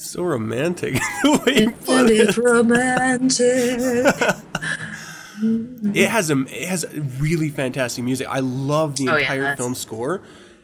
It's 0.04 0.12
so 0.12 0.24
romantic. 0.24 0.95
the 1.24 1.41
way 1.45 1.62
you 1.62 1.72
put 1.72 2.10
it's 2.12 2.38
it. 2.38 2.43
romantic. 2.43 4.36
It 5.95 6.08
has 6.10 6.30
a 6.30 6.39
it 6.43 6.70
has 6.70 6.86
really 7.20 7.49
fantastic 7.49 8.01
music. 8.06 8.28
I 8.30 8.39
love 8.39 8.95
the 8.95 9.10
Oh, 9.10 9.16
entire 9.18 9.41
that's- 9.41 9.58
film 9.58 9.76
score. 9.76 10.22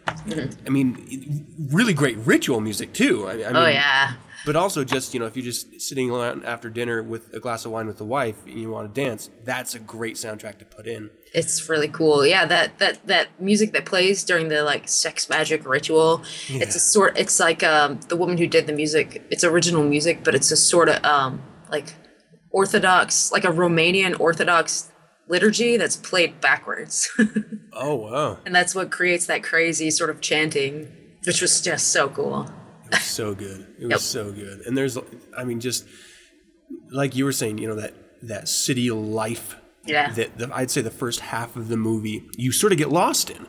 Mm-hmm. 0.07 0.65
I 0.65 0.69
mean, 0.69 1.45
really 1.71 1.93
great 1.93 2.17
ritual 2.19 2.61
music 2.61 2.93
too. 2.93 3.27
I, 3.27 3.31
I 3.31 3.33
oh, 3.33 3.37
mean, 3.37 3.55
Oh, 3.57 3.67
yeah. 3.67 4.13
But 4.45 4.55
also, 4.55 4.83
just 4.83 5.13
you 5.13 5.19
know, 5.19 5.25
if 5.25 5.35
you're 5.35 5.45
just 5.45 5.81
sitting 5.81 6.09
around 6.09 6.45
after 6.45 6.69
dinner 6.69 7.03
with 7.03 7.33
a 7.33 7.39
glass 7.39 7.65
of 7.65 7.71
wine 7.71 7.87
with 7.87 7.97
the 7.97 8.05
wife 8.05 8.45
and 8.45 8.59
you 8.59 8.69
want 8.71 8.93
to 8.93 9.01
dance, 9.01 9.29
that's 9.43 9.75
a 9.75 9.79
great 9.79 10.15
soundtrack 10.15 10.59
to 10.59 10.65
put 10.65 10.87
in. 10.87 11.09
it's 11.33 11.67
really 11.69 11.87
cool. 11.89 12.25
Yeah, 12.25 12.45
that 12.45 12.79
that 12.79 13.05
that 13.07 13.27
music 13.39 13.73
that 13.73 13.85
plays 13.85 14.23
during 14.23 14.47
the 14.47 14.63
like 14.63 14.87
sex 14.87 15.29
magic 15.29 15.67
ritual. 15.67 16.23
It's 16.47 16.75
a 16.75 16.79
sort. 16.79 17.17
It's 17.17 17.39
like 17.39 17.63
um 17.63 17.99
the 18.07 18.15
woman 18.15 18.37
who 18.37 18.47
did 18.47 18.65
the 18.67 18.73
music. 18.73 19.23
It's 19.29 19.43
original 19.43 19.83
music, 19.83 20.23
but 20.23 20.33
it's 20.35 20.51
a 20.51 20.57
sort 20.57 20.89
of 20.89 21.03
um 21.03 21.41
like 21.69 21.93
Orthodox, 22.51 23.31
like 23.31 23.43
a 23.43 23.49
Romanian 23.51 24.19
Orthodox 24.19 24.91
liturgy 25.27 25.77
that's 25.77 25.95
played 25.95 26.41
backwards, 26.41 27.07
Oh 27.73 27.95
wow, 27.95 28.39
and 28.45 28.55
that's 28.55 28.73
what 28.73 28.89
creates 28.89 29.27
that 29.27 29.43
crazy 29.43 29.91
sort 29.91 30.09
of 30.09 30.19
chanting, 30.21 30.87
which 31.25 31.41
was 31.41 31.61
just 31.61 31.89
so 31.89 32.09
cool. 32.09 32.49
It 32.91 32.95
was 32.95 33.03
so 33.03 33.33
good. 33.35 33.67
It 33.79 33.83
was 33.85 33.91
Yep. 33.91 33.99
so 34.01 34.31
good. 34.31 34.61
And 34.65 34.77
there's, 34.77 34.97
I 35.37 35.43
mean, 35.43 35.59
just 35.59 35.85
like 36.91 37.15
you 37.15 37.25
were 37.25 37.31
saying, 37.31 37.57
you 37.57 37.67
know 37.67 37.75
that 37.75 37.93
that 38.23 38.47
city 38.47 38.91
life. 38.91 39.55
Yeah. 39.85 40.11
That 40.11 40.37
the, 40.37 40.49
I'd 40.53 40.69
say 40.69 40.81
the 40.81 40.91
first 40.91 41.19
half 41.21 41.55
of 41.55 41.67
the 41.69 41.77
movie 41.77 42.27
you 42.37 42.51
sort 42.51 42.71
of 42.71 42.77
get 42.77 42.89
lost 42.89 43.29
in. 43.29 43.47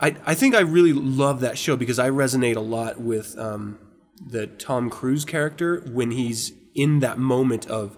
I 0.00 0.16
I 0.26 0.34
think 0.34 0.54
I 0.54 0.60
really 0.60 0.92
love 0.92 1.40
that 1.40 1.56
show 1.58 1.76
because 1.76 1.98
I 1.98 2.10
resonate 2.10 2.56
a 2.56 2.60
lot 2.60 3.00
with 3.00 3.38
um, 3.38 3.78
the 4.26 4.46
Tom 4.46 4.90
Cruise 4.90 5.24
character 5.24 5.80
when 5.92 6.10
he's 6.10 6.52
in 6.74 7.00
that 7.00 7.18
moment 7.18 7.66
of 7.66 7.96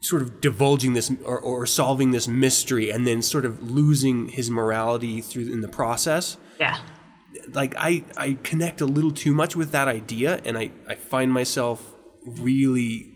sort 0.00 0.22
of 0.22 0.40
divulging 0.40 0.94
this 0.94 1.12
or, 1.24 1.38
or 1.38 1.64
solving 1.64 2.10
this 2.10 2.26
mystery 2.26 2.90
and 2.90 3.06
then 3.06 3.22
sort 3.22 3.44
of 3.44 3.70
losing 3.70 4.28
his 4.28 4.50
morality 4.50 5.20
through 5.20 5.52
in 5.52 5.60
the 5.60 5.68
process 5.68 6.36
Yeah. 6.58 6.78
Like 7.52 7.74
I, 7.76 8.04
I 8.16 8.38
connect 8.42 8.80
a 8.80 8.86
little 8.86 9.10
too 9.12 9.32
much 9.34 9.56
with 9.56 9.72
that 9.72 9.88
idea 9.88 10.40
and 10.44 10.56
I, 10.58 10.70
I 10.88 10.94
find 10.94 11.32
myself 11.32 11.94
really 12.24 13.08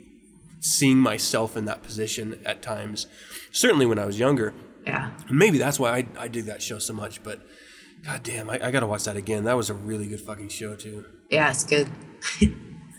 seeing 0.60 0.98
myself 0.98 1.56
in 1.56 1.64
that 1.66 1.82
position 1.82 2.40
at 2.44 2.60
times 2.62 3.06
certainly 3.52 3.86
when 3.86 3.98
i 4.00 4.04
was 4.04 4.18
younger 4.18 4.52
Yeah. 4.86 5.10
maybe 5.30 5.58
that's 5.58 5.78
why 5.78 5.90
I, 5.98 6.06
I 6.18 6.28
dig 6.28 6.46
that 6.46 6.60
show 6.60 6.78
so 6.80 6.92
much 6.92 7.22
but 7.22 7.40
god 8.04 8.22
damn 8.24 8.50
I, 8.50 8.58
I 8.66 8.70
gotta 8.72 8.86
watch 8.86 9.04
that 9.04 9.16
again 9.16 9.44
that 9.44 9.56
was 9.56 9.70
a 9.70 9.74
really 9.74 10.06
good 10.08 10.20
fucking 10.20 10.48
show 10.48 10.74
too 10.74 11.04
Yeah, 11.30 11.50
it's 11.50 11.62
good. 11.62 11.88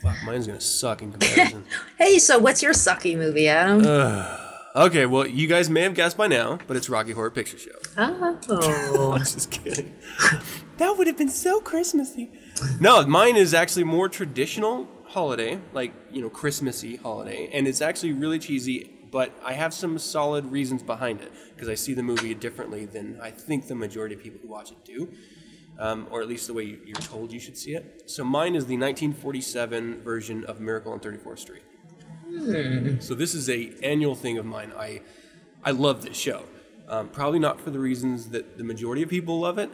fuck 0.01 0.15
mine's 0.23 0.47
gonna 0.47 0.61
suck 0.61 1.01
in 1.01 1.11
comparison 1.11 1.65
Hey, 1.97 2.19
so 2.19 2.37
what's 2.39 2.61
your 2.63 2.73
sucky 2.73 3.17
movie, 3.17 3.47
Aden? 3.47 3.85
Ugh. 3.85 4.46
Okay 4.77 5.05
well 5.05 5.25
you 5.27 5.47
guys 5.47 5.69
may 5.69 5.81
have 5.81 5.93
guessed 5.93 6.15
by 6.17 6.27
now 6.27 6.57
but 6.67 6.77
it's 6.77 6.89
rocky 6.89 7.11
horror 7.11 7.31
picture 7.31 7.57
show 7.57 7.71
oh. 7.97 9.11
I'm 9.15 9.19
just 9.19 9.51
kidding. 9.51 9.93
That 10.77 10.95
would 10.97 11.07
have 11.07 11.17
been 11.17 11.29
so 11.29 11.59
Christmassy. 11.59 12.31
No, 12.79 13.03
mine 13.07 13.35
is 13.35 13.53
actually 13.55 13.83
more 13.85 14.07
traditional 14.09 14.87
holiday, 15.05 15.59
like, 15.73 15.91
you 16.11 16.21
know, 16.21 16.29
Christmassy 16.29 16.97
holiday. 16.97 17.49
And 17.51 17.67
it's 17.67 17.81
actually 17.81 18.13
really 18.13 18.37
cheesy, 18.37 18.91
but 19.11 19.31
I 19.43 19.53
have 19.53 19.73
some 19.73 19.97
solid 19.97 20.45
reasons 20.51 20.83
behind 20.83 21.21
it 21.21 21.31
because 21.55 21.67
I 21.67 21.73
see 21.75 21.95
the 21.95 22.03
movie 22.03 22.35
differently 22.35 22.85
than 22.85 23.19
I 23.19 23.31
think 23.31 23.67
the 23.67 23.73
majority 23.75 24.13
of 24.13 24.21
people 24.21 24.39
who 24.41 24.47
watch 24.49 24.71
it 24.71 24.85
do. 24.85 25.09
Um, 25.79 26.07
or 26.11 26.21
at 26.21 26.27
least 26.27 26.45
the 26.47 26.53
way 26.53 26.63
you- 26.63 26.81
you're 26.85 26.95
told 26.95 27.31
you 27.31 27.39
should 27.39 27.57
see 27.57 27.73
it. 27.75 28.03
So 28.05 28.23
mine 28.23 28.55
is 28.55 28.65
the 28.67 28.77
1947 28.77 30.01
version 30.03 30.43
of 30.45 30.59
Miracle 30.59 30.91
on 30.91 30.99
34th 30.99 31.39
Street. 31.39 31.61
Hmm. 32.27 32.99
So 32.99 33.15
this 33.15 33.33
is 33.33 33.49
a 33.49 33.71
annual 33.83 34.15
thing 34.15 34.37
of 34.37 34.45
mine. 34.45 34.73
I 34.77 35.01
I 35.63 35.71
love 35.71 36.03
this 36.03 36.17
show. 36.17 36.43
Um, 36.87 37.09
probably 37.09 37.39
not 37.39 37.59
for 37.59 37.69
the 37.69 37.79
reasons 37.79 38.29
that 38.29 38.57
the 38.57 38.63
majority 38.63 39.03
of 39.03 39.09
people 39.09 39.39
love 39.39 39.57
it, 39.57 39.69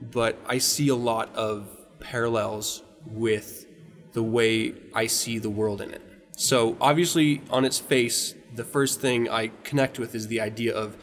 but 0.00 0.38
I 0.46 0.58
see 0.58 0.88
a 0.88 0.96
lot 0.96 1.34
of 1.34 1.68
parallels 2.00 2.82
with 3.06 3.66
the 4.12 4.22
way 4.22 4.74
I 4.92 5.06
see 5.06 5.38
the 5.38 5.50
world 5.50 5.80
in 5.80 5.92
it. 5.92 6.02
So 6.36 6.76
obviously, 6.80 7.42
on 7.50 7.64
its 7.64 7.78
face, 7.78 8.34
the 8.54 8.64
first 8.64 9.00
thing 9.00 9.28
I 9.28 9.52
connect 9.62 9.98
with 9.98 10.14
is 10.14 10.28
the 10.28 10.40
idea 10.40 10.74
of 10.74 10.96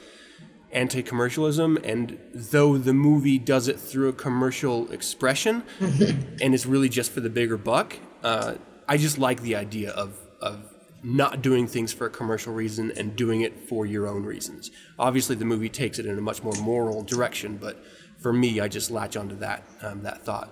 anti-commercialism 0.74 1.78
and 1.84 2.18
though 2.34 2.78
the 2.80 2.94
movie 2.94 3.38
does 3.38 3.68
it 3.68 3.80
through 3.80 4.10
a 4.10 4.14
commercial 4.14 4.92
expression 4.92 5.62
and 5.80 6.56
it's 6.56 6.66
really 6.66 6.90
just 6.90 7.12
for 7.12 7.20
the 7.20 7.30
bigger 7.30 7.58
buck 7.58 7.96
uh, 8.24 8.56
i 8.88 8.98
just 8.98 9.20
like 9.20 9.44
the 9.44 9.56
idea 9.56 9.92
of, 9.92 10.18
of 10.42 10.73
not 11.04 11.42
doing 11.42 11.68
things 11.68 11.92
for 11.92 12.08
a 12.08 12.10
commercial 12.10 12.54
reason 12.54 12.92
and 12.96 13.16
doing 13.16 13.42
it 13.42 13.68
for 13.68 13.86
your 13.86 14.08
own 14.08 14.24
reasons. 14.24 14.72
Obviously 14.98 15.36
the 15.36 15.46
movie 15.46 15.70
takes 15.70 16.00
it 16.00 16.06
in 16.06 16.18
a 16.18 16.22
much 16.22 16.42
more 16.44 16.54
moral 16.62 17.04
direction 17.04 17.58
but 17.58 17.84
for 18.20 18.32
me 18.32 18.62
i 18.62 18.68
just 18.70 18.90
latch 18.90 19.18
onto 19.18 19.36
that 19.36 19.64
um, 19.82 20.04
that 20.04 20.24
thought. 20.24 20.50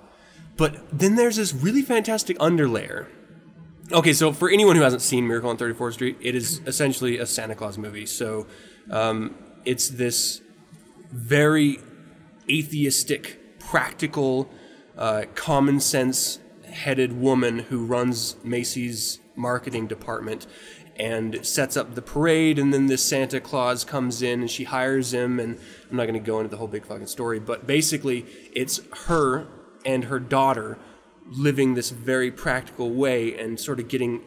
But 0.58 0.78
then 0.92 1.16
there's 1.16 1.38
this 1.38 1.54
really 1.54 1.82
fantastic 1.82 2.38
underlayer. 2.38 3.08
Okay, 3.92 4.14
so 4.14 4.32
for 4.32 4.50
anyone 4.50 4.76
who 4.76 4.84
hasn't 4.84 5.02
seen 5.02 5.28
Miracle 5.28 5.50
on 5.50 5.58
34th 5.58 5.94
Street, 5.94 6.18
it 6.22 6.36
is 6.36 6.62
essentially 6.66 7.18
a 7.18 7.26
Santa 7.26 7.56
Claus 7.56 7.78
movie. 7.78 8.06
So 8.06 8.48
um, 8.90 9.36
it's 9.66 9.90
this 9.90 10.42
very 11.12 11.80
atheistic, 12.50 13.60
practical, 13.60 14.50
uh, 14.98 15.24
common 15.36 15.80
sense 15.80 16.40
headed 16.70 17.20
woman 17.20 17.60
who 17.60 17.86
runs 17.86 18.36
Macy's 18.44 19.20
marketing 19.42 19.88
department 19.88 20.48
and 20.98 21.46
sets 21.46 21.76
up 21.76 21.96
the 21.96 22.02
parade. 22.02 22.60
And 22.60 22.74
then 22.74 22.86
this 22.88 23.04
Santa 23.04 23.40
Claus 23.40 23.84
comes 23.84 24.22
in 24.22 24.42
and 24.42 24.52
she 24.52 24.66
hires 24.66 25.14
him. 25.14 25.40
And 25.40 25.58
I'm 25.90 25.98
not 25.98 26.04
going 26.04 26.14
to 26.22 26.26
go 26.26 26.40
into 26.40 26.50
the 26.50 26.58
whole 26.58 26.68
big 26.68 26.86
fucking 26.86 27.08
story, 27.08 27.40
but 27.40 27.66
basically, 27.66 28.26
it's 28.54 28.80
her 29.08 29.48
and 29.86 30.06
her 30.06 30.20
daughter 30.20 30.78
living 31.28 31.74
this 31.74 31.90
very 31.90 32.32
practical 32.32 32.92
way 32.92 33.38
and 33.38 33.60
sort 33.60 33.80
of 33.80 33.88
getting 33.88 34.22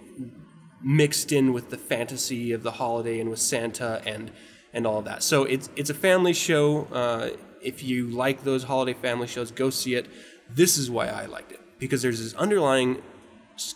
mixed 0.82 1.32
in 1.32 1.52
with 1.52 1.70
the 1.70 1.78
fantasy 1.78 2.52
of 2.52 2.62
the 2.62 2.72
holiday 2.72 3.20
and 3.20 3.30
with 3.30 3.38
Santa 3.38 4.02
and 4.04 4.30
and 4.72 4.86
all 4.86 4.98
of 4.98 5.04
that. 5.04 5.22
So 5.22 5.44
it's 5.44 5.70
it's 5.76 5.90
a 5.90 5.94
family 5.94 6.32
show. 6.32 6.84
Uh, 6.92 7.30
if 7.62 7.82
you 7.82 8.08
like 8.08 8.44
those 8.44 8.64
holiday 8.64 8.92
family 8.92 9.26
shows, 9.26 9.50
go 9.50 9.70
see 9.70 9.94
it. 9.94 10.06
This 10.50 10.76
is 10.76 10.90
why 10.90 11.06
I 11.06 11.26
liked 11.26 11.52
it 11.52 11.60
because 11.78 12.02
there's 12.02 12.22
this 12.22 12.34
underlying 12.34 13.02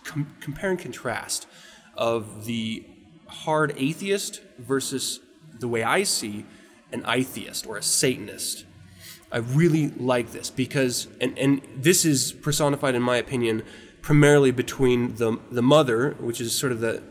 com- 0.04 0.34
compare 0.40 0.70
and 0.70 0.78
contrast 0.78 1.46
of 1.96 2.44
the 2.46 2.84
hard 3.26 3.74
atheist 3.76 4.40
versus 4.58 5.20
the 5.58 5.68
way 5.68 5.82
I 5.82 6.02
see 6.02 6.46
an 6.92 7.04
atheist 7.06 7.66
or 7.66 7.76
a 7.76 7.82
Satanist. 7.82 8.64
I 9.30 9.38
really 9.38 9.88
like 9.88 10.32
this 10.32 10.48
because, 10.50 11.06
and, 11.20 11.38
and 11.38 11.60
this 11.76 12.04
is 12.04 12.32
personified, 12.32 12.94
in 12.94 13.02
my 13.02 13.16
opinion, 13.16 13.62
primarily 14.00 14.50
between 14.50 15.16
the 15.16 15.38
the 15.50 15.60
mother, 15.60 16.12
which 16.18 16.40
is 16.40 16.54
sort 16.54 16.72
of 16.72 16.80
the, 16.80 17.02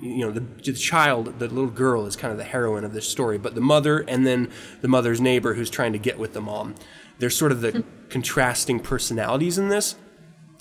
you 0.00 0.24
know, 0.26 0.32
the, 0.32 0.40
the 0.40 0.72
child, 0.72 1.38
the 1.38 1.46
little 1.46 1.70
girl 1.70 2.06
is 2.06 2.16
kind 2.16 2.32
of 2.32 2.38
the 2.38 2.44
heroine 2.44 2.84
of 2.84 2.92
this 2.92 3.08
story, 3.08 3.38
but 3.38 3.54
the 3.54 3.60
mother 3.60 4.00
and 4.00 4.26
then 4.26 4.50
the 4.80 4.88
mother's 4.88 5.20
neighbor 5.20 5.54
who's 5.54 5.70
trying 5.70 5.92
to 5.92 5.98
get 5.98 6.18
with 6.18 6.32
the 6.32 6.40
mom. 6.40 6.74
They're 7.18 7.30
sort 7.30 7.52
of 7.52 7.60
the 7.60 7.70
hmm. 7.70 8.08
contrasting 8.08 8.80
personalities 8.80 9.58
in 9.58 9.68
this, 9.68 9.94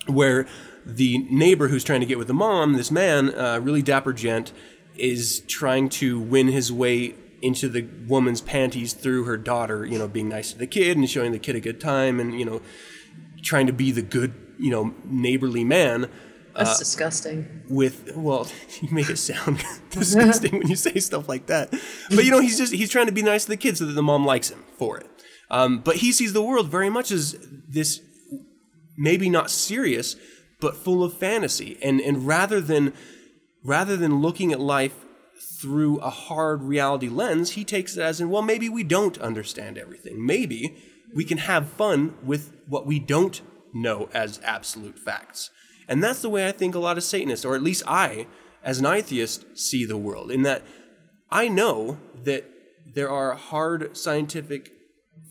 where 0.05 0.45
the 0.85 1.19
neighbor 1.29 1.67
who's 1.69 1.83
trying 1.83 2.01
to 2.01 2.05
get 2.05 2.17
with 2.17 2.27
the 2.27 2.33
mom, 2.33 2.73
this 2.73 2.91
man, 2.91 3.33
uh, 3.35 3.59
really 3.61 3.81
dapper 3.81 4.13
gent, 4.13 4.51
is 4.95 5.41
trying 5.47 5.89
to 5.89 6.19
win 6.19 6.47
his 6.47 6.71
way 6.71 7.15
into 7.41 7.67
the 7.67 7.81
woman's 8.07 8.41
panties 8.41 8.93
through 8.93 9.25
her 9.25 9.37
daughter, 9.37 9.85
you 9.85 9.97
know, 9.97 10.07
being 10.07 10.29
nice 10.29 10.53
to 10.53 10.57
the 10.57 10.67
kid 10.67 10.97
and 10.97 11.09
showing 11.09 11.31
the 11.31 11.39
kid 11.39 11.55
a 11.55 11.59
good 11.59 11.79
time 11.79 12.19
and, 12.19 12.39
you 12.39 12.45
know, 12.45 12.61
trying 13.41 13.67
to 13.67 13.73
be 13.73 13.91
the 13.91 14.01
good, 14.01 14.33
you 14.57 14.71
know, 14.71 14.93
neighborly 15.03 15.63
man. 15.63 16.09
That's 16.55 16.75
uh, 16.75 16.79
disgusting. 16.79 17.63
with 17.67 18.15
well 18.15 18.47
you 18.81 18.89
make 18.91 19.09
it 19.09 19.17
sound 19.17 19.63
disgusting 19.89 20.59
when 20.59 20.67
you 20.67 20.75
say 20.75 20.99
stuff 20.99 21.27
like 21.27 21.47
that 21.47 21.71
but 22.11 22.23
you 22.23 22.29
know 22.29 22.39
he's 22.39 22.59
just 22.59 22.71
he's 22.71 22.91
trying 22.91 23.07
to 23.07 23.11
be 23.11 23.23
nice 23.23 23.45
to 23.45 23.49
the 23.49 23.57
kid 23.57 23.75
so 23.75 23.87
that 23.87 23.93
the 23.93 24.03
mom 24.03 24.23
likes 24.23 24.51
him 24.51 24.63
for 24.77 24.99
it 24.99 25.09
um, 25.49 25.79
but 25.79 25.95
he 25.95 26.11
sees 26.11 26.31
the 26.31 26.43
world 26.43 26.69
very 26.69 26.91
much 26.91 27.09
as 27.09 27.35
this 27.67 28.01
maybe 28.95 29.31
not 29.31 29.49
serious 29.49 30.15
but 30.63 30.75
full 30.75 31.03
of 31.03 31.13
fantasy 31.13 31.77
and 31.83 32.01
and 32.01 32.25
rather 32.25 32.59
than 32.59 32.93
rather 33.63 33.95
than 33.95 34.21
looking 34.21 34.51
at 34.51 34.59
life 34.59 35.05
through 35.59 35.99
a 35.99 36.09
hard 36.09 36.63
reality 36.63 37.09
lens 37.09 37.51
he 37.51 37.63
takes 37.63 37.95
it 37.95 38.01
as 38.01 38.19
in 38.19 38.29
well 38.29 38.41
maybe 38.41 38.67
we 38.67 38.83
don't 38.83 39.17
understand 39.19 39.77
everything 39.77 40.25
maybe 40.25 40.75
we 41.13 41.23
can 41.23 41.37
have 41.37 41.69
fun 41.69 42.15
with 42.23 42.55
what 42.67 42.87
we 42.87 42.97
don't 42.97 43.41
know 43.73 44.09
as 44.13 44.39
absolute 44.43 44.97
facts 44.97 45.51
and 45.87 46.03
that's 46.03 46.21
the 46.21 46.29
way 46.29 46.47
I 46.47 46.51
think 46.51 46.75
a 46.75 46.79
lot 46.79 46.97
of 46.97 47.03
Satanists, 47.03 47.45
or 47.45 47.55
at 47.55 47.63
least 47.63 47.83
I, 47.87 48.27
as 48.63 48.79
an 48.79 48.85
atheist, 48.85 49.57
see 49.57 49.85
the 49.85 49.97
world. 49.97 50.31
In 50.31 50.43
that 50.43 50.63
I 51.29 51.47
know 51.47 51.97
that 52.23 52.49
there 52.93 53.09
are 53.09 53.33
hard 53.33 53.97
scientific 53.97 54.72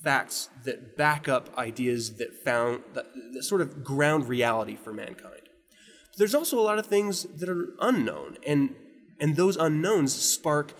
facts 0.02 0.48
that 0.64 0.96
back 0.96 1.28
up 1.28 1.56
ideas 1.56 2.16
that 2.16 2.44
found 2.44 2.82
that, 2.94 3.06
that 3.32 3.42
sort 3.42 3.60
of 3.60 3.84
ground 3.84 4.28
reality 4.28 4.76
for 4.76 4.92
mankind. 4.92 5.42
There's 6.18 6.34
also 6.34 6.58
a 6.58 6.62
lot 6.62 6.78
of 6.78 6.86
things 6.86 7.22
that 7.24 7.48
are 7.48 7.68
unknown, 7.80 8.36
and 8.46 8.74
and 9.20 9.36
those 9.36 9.56
unknowns 9.56 10.14
spark 10.14 10.72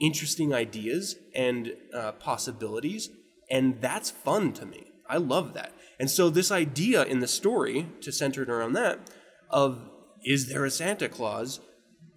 interesting 0.00 0.52
ideas 0.52 1.16
and 1.34 1.72
uh, 1.94 2.12
possibilities, 2.12 3.10
and 3.50 3.80
that's 3.80 4.10
fun 4.10 4.52
to 4.54 4.66
me. 4.66 4.86
I 5.08 5.16
love 5.16 5.54
that. 5.54 5.72
And 5.98 6.10
so 6.10 6.30
this 6.30 6.50
idea 6.50 7.04
in 7.04 7.20
the 7.20 7.28
story, 7.28 7.88
to 8.00 8.12
center 8.12 8.42
it 8.42 8.48
around 8.48 8.72
that, 8.74 9.10
of 9.50 9.90
is 10.24 10.48
there 10.48 10.64
a 10.64 10.70
Santa 10.70 11.08
Claus, 11.08 11.60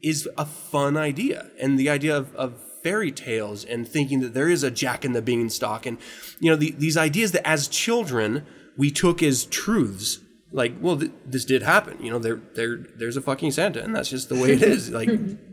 is 0.01 0.28
a 0.38 0.45
fun 0.45 0.97
idea, 0.97 1.51
and 1.59 1.78
the 1.78 1.89
idea 1.89 2.15
of, 2.15 2.36
of 2.36 2.61
fairy 2.84 3.11
tales 3.11 3.63
and 3.63 3.88
thinking 3.88 4.19
that 4.21 4.34
there 4.34 4.49
is 4.49 4.63
a 4.63 4.71
Jack 4.71 5.05
in 5.05 5.13
the 5.13 5.21
Beanstalk, 5.21 5.86
and 5.86 5.97
you 6.39 6.49
know 6.49 6.55
the, 6.55 6.71
these 6.71 6.97
ideas 6.97 7.32
that 7.34 7.47
as 7.47 7.67
children 7.67 8.45
we 8.78 8.91
took 8.91 9.21
as 9.21 9.45
truths. 9.45 10.19
Like, 10.49 10.75
well, 10.80 10.97
th- 10.97 11.11
this 11.25 11.43
did 11.43 11.61
happen. 11.61 12.01
You 12.01 12.09
know, 12.09 12.19
there, 12.19 12.39
there, 12.55 12.78
there's 12.78 13.17
a 13.17 13.21
fucking 13.21 13.51
Santa, 13.51 13.84
and 13.84 13.93
that's 13.93 14.09
just 14.09 14.30
the 14.30 14.36
way 14.36 14.53
it 14.53 14.63
is. 14.63 14.89
Like, 14.97 15.09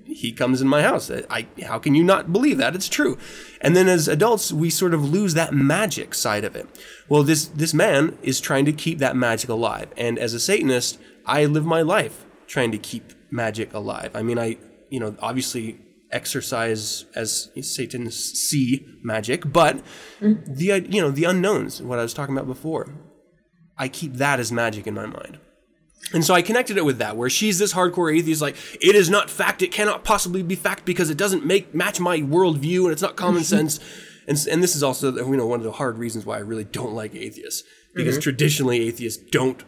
he 0.06 0.30
comes 0.30 0.60
in 0.60 0.68
my 0.68 0.82
house. 0.82 1.10
Uh, 1.10 1.22
I, 1.28 1.48
how 1.64 1.80
can 1.80 1.96
you 1.96 2.04
not 2.04 2.32
believe 2.32 2.58
that? 2.58 2.76
It's 2.76 2.88
true. 2.88 3.18
And 3.60 3.74
then 3.74 3.88
as 3.88 4.06
adults, 4.06 4.52
we 4.52 4.70
sort 4.70 4.94
of 4.94 5.10
lose 5.10 5.34
that 5.34 5.52
magic 5.52 6.14
side 6.14 6.44
of 6.44 6.54
it. 6.54 6.68
Well, 7.08 7.24
this 7.24 7.46
this 7.46 7.74
man 7.74 8.16
is 8.22 8.40
trying 8.40 8.64
to 8.66 8.72
keep 8.72 8.98
that 8.98 9.16
magic 9.16 9.50
alive, 9.50 9.92
and 9.96 10.18
as 10.18 10.32
a 10.32 10.40
Satanist, 10.40 10.98
I 11.26 11.46
live 11.46 11.66
my 11.66 11.82
life 11.82 12.24
trying 12.46 12.70
to 12.70 12.78
keep 12.78 13.12
magic 13.30 13.74
alive. 13.74 14.14
I 14.14 14.22
mean, 14.22 14.38
I, 14.38 14.58
you 14.90 15.00
know, 15.00 15.16
obviously 15.20 15.80
exercise 16.14 17.04
as 17.14 17.50
Satanists 17.60 18.38
see 18.48 18.86
magic, 19.02 19.52
but 19.52 19.82
the 20.20 20.86
you 20.88 21.00
know 21.02 21.10
the 21.10 21.24
unknowns, 21.24 21.82
what 21.82 21.98
I 21.98 22.02
was 22.02 22.14
talking 22.14 22.34
about 22.36 22.46
before, 22.46 22.88
I 23.76 23.88
keep 23.88 24.14
that 24.14 24.40
as 24.40 24.50
magic 24.52 24.86
in 24.86 24.94
my 24.94 25.06
mind. 25.06 25.38
And 26.12 26.22
so 26.24 26.34
I 26.34 26.42
connected 26.42 26.76
it 26.76 26.84
with 26.84 26.98
that, 26.98 27.16
where 27.16 27.30
she's 27.30 27.58
this 27.58 27.72
hardcore 27.72 28.14
atheist, 28.16 28.42
like 28.42 28.56
it 28.80 28.94
is 28.94 29.08
not 29.08 29.30
fact, 29.30 29.62
it 29.62 29.72
cannot 29.72 30.04
possibly 30.04 30.42
be 30.42 30.54
fact 30.54 30.84
because 30.84 31.08
it 31.10 31.16
doesn't 31.16 31.46
make 31.46 31.74
match 31.74 31.98
my 31.98 32.18
worldview 32.20 32.84
and 32.84 32.92
it's 32.92 33.02
not 33.02 33.16
common 33.16 33.42
sense. 33.54 33.80
And 34.28 34.38
and 34.50 34.62
this 34.62 34.76
is 34.76 34.82
also 34.82 35.14
you 35.14 35.36
know 35.36 35.46
one 35.46 35.60
of 35.60 35.64
the 35.64 35.72
hard 35.72 35.98
reasons 35.98 36.24
why 36.26 36.36
I 36.36 36.40
really 36.40 36.64
don't 36.64 36.94
like 36.94 37.14
atheists 37.14 37.62
because 37.94 38.18
Mhm. 38.18 38.22
traditionally 38.22 38.80
atheists 38.88 39.22
don't 39.30 39.62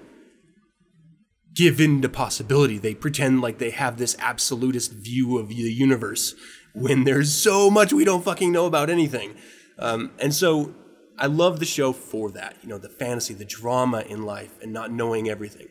give 1.56 1.80
in 1.80 2.02
to 2.02 2.08
possibility. 2.08 2.78
They 2.78 2.94
pretend 2.94 3.40
like 3.40 3.58
they 3.58 3.70
have 3.70 3.96
this 3.98 4.14
absolutist 4.20 4.92
view 4.92 5.38
of 5.38 5.48
the 5.48 5.54
universe 5.54 6.34
when 6.74 7.04
there's 7.04 7.32
so 7.32 7.70
much 7.70 7.92
we 7.92 8.04
don't 8.04 8.22
fucking 8.24 8.52
know 8.52 8.66
about 8.66 8.90
anything. 8.90 9.34
Um, 9.78 10.12
and 10.18 10.32
so 10.34 10.74
I 11.18 11.26
love 11.26 11.58
the 11.58 11.64
show 11.66 11.92
for 11.92 12.30
that. 12.32 12.56
You 12.62 12.68
know, 12.68 12.78
the 12.78 12.90
fantasy, 12.90 13.32
the 13.34 13.44
drama 13.46 14.00
in 14.02 14.24
life, 14.24 14.52
and 14.62 14.72
not 14.72 14.90
knowing 14.92 15.28
everything. 15.28 15.68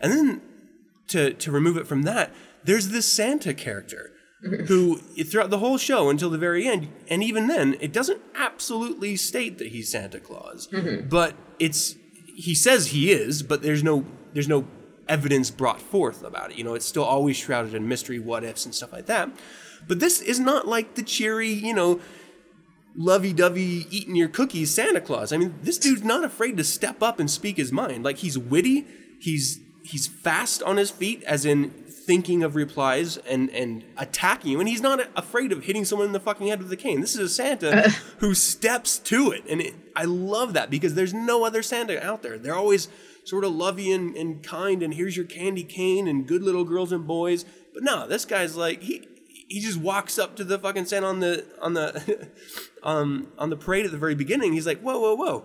And 0.00 0.12
then 0.12 0.42
to 1.08 1.32
to 1.34 1.50
remove 1.50 1.76
it 1.76 1.86
from 1.86 2.02
that, 2.02 2.32
there's 2.64 2.88
this 2.88 3.06
Santa 3.12 3.52
character 3.54 4.12
who 4.68 4.98
throughout 4.98 5.50
the 5.50 5.58
whole 5.58 5.78
show 5.78 6.10
until 6.10 6.30
the 6.30 6.38
very 6.38 6.66
end, 6.68 6.88
and 7.08 7.22
even 7.24 7.46
then, 7.48 7.76
it 7.80 7.92
doesn't 7.92 8.20
absolutely 8.36 9.16
state 9.16 9.58
that 9.58 9.68
he's 9.68 9.90
Santa 9.90 10.20
Claus, 10.20 10.68
Mhm. 10.72 11.08
but 11.08 11.34
it's 11.58 11.96
he 12.36 12.54
says 12.54 12.88
he 12.88 13.10
is, 13.10 13.42
but 13.42 13.62
there's 13.62 13.82
no 13.82 14.04
there's 14.32 14.48
no 14.48 14.66
evidence 15.08 15.50
brought 15.50 15.80
forth 15.80 16.22
about 16.22 16.50
it. 16.50 16.58
You 16.58 16.64
know, 16.64 16.74
it's 16.74 16.86
still 16.86 17.04
always 17.04 17.36
shrouded 17.36 17.74
in 17.74 17.88
mystery, 17.88 18.18
what 18.18 18.44
ifs, 18.44 18.64
and 18.64 18.74
stuff 18.74 18.92
like 18.92 19.06
that. 19.06 19.30
But 19.86 20.00
this 20.00 20.20
is 20.20 20.40
not 20.40 20.66
like 20.66 20.94
the 20.94 21.02
cheery, 21.02 21.50
you 21.52 21.74
know, 21.74 22.00
lovey-dovey 22.96 23.86
eating 23.90 24.16
your 24.16 24.28
cookies 24.28 24.72
Santa 24.72 25.00
Claus. 25.00 25.32
I 25.32 25.36
mean, 25.36 25.54
this 25.62 25.78
dude's 25.78 26.04
not 26.04 26.24
afraid 26.24 26.56
to 26.56 26.64
step 26.64 27.02
up 27.02 27.18
and 27.18 27.30
speak 27.30 27.56
his 27.56 27.72
mind. 27.72 28.04
Like 28.04 28.18
he's 28.18 28.38
witty, 28.38 28.86
he's 29.20 29.60
he's 29.82 30.06
fast 30.06 30.62
on 30.62 30.78
his 30.78 30.90
feet 30.90 31.22
as 31.24 31.44
in 31.44 31.70
thinking 31.70 32.42
of 32.42 32.54
replies 32.54 33.16
and 33.18 33.50
and 33.50 33.84
attacking 33.96 34.52
you 34.52 34.60
and 34.60 34.68
he's 34.68 34.82
not 34.82 35.00
afraid 35.16 35.52
of 35.52 35.64
hitting 35.64 35.84
someone 35.84 36.06
in 36.06 36.12
the 36.12 36.20
fucking 36.20 36.46
head 36.46 36.62
with 36.62 36.72
a 36.72 36.76
cane. 36.76 37.00
This 37.00 37.14
is 37.14 37.20
a 37.20 37.28
Santa 37.28 37.86
uh. 37.86 37.90
who 38.18 38.34
steps 38.34 38.98
to 39.00 39.30
it 39.30 39.44
and 39.48 39.60
it, 39.60 39.74
I 39.96 40.04
love 40.04 40.52
that 40.54 40.70
because 40.70 40.94
there's 40.94 41.14
no 41.14 41.44
other 41.44 41.62
Santa 41.62 42.04
out 42.04 42.22
there. 42.22 42.38
They're 42.38 42.54
always 42.54 42.88
sort 43.24 43.44
of 43.44 43.52
lovey 43.52 43.90
and, 43.90 44.16
and 44.16 44.42
kind 44.42 44.82
and 44.82 44.94
here's 44.94 45.16
your 45.16 45.26
candy 45.26 45.64
cane 45.64 46.06
and 46.06 46.26
good 46.26 46.42
little 46.42 46.64
girls 46.64 46.92
and 46.92 47.06
boys. 47.06 47.44
But 47.72 47.82
no, 47.82 48.06
this 48.06 48.24
guy's 48.24 48.56
like 48.56 48.82
he 48.82 49.06
he 49.48 49.60
just 49.60 49.78
walks 49.78 50.18
up 50.18 50.36
to 50.36 50.44
the 50.44 50.58
fucking 50.58 50.86
Santa 50.86 51.06
on 51.06 51.20
the 51.20 51.44
on 51.60 51.74
the 51.74 52.30
um 52.82 53.28
on 53.38 53.50
the 53.50 53.56
parade 53.56 53.84
at 53.84 53.92
the 53.92 53.98
very 53.98 54.14
beginning. 54.14 54.52
He's 54.52 54.66
like, 54.66 54.80
"Whoa, 54.80 54.98
whoa, 54.98 55.14
whoa! 55.14 55.44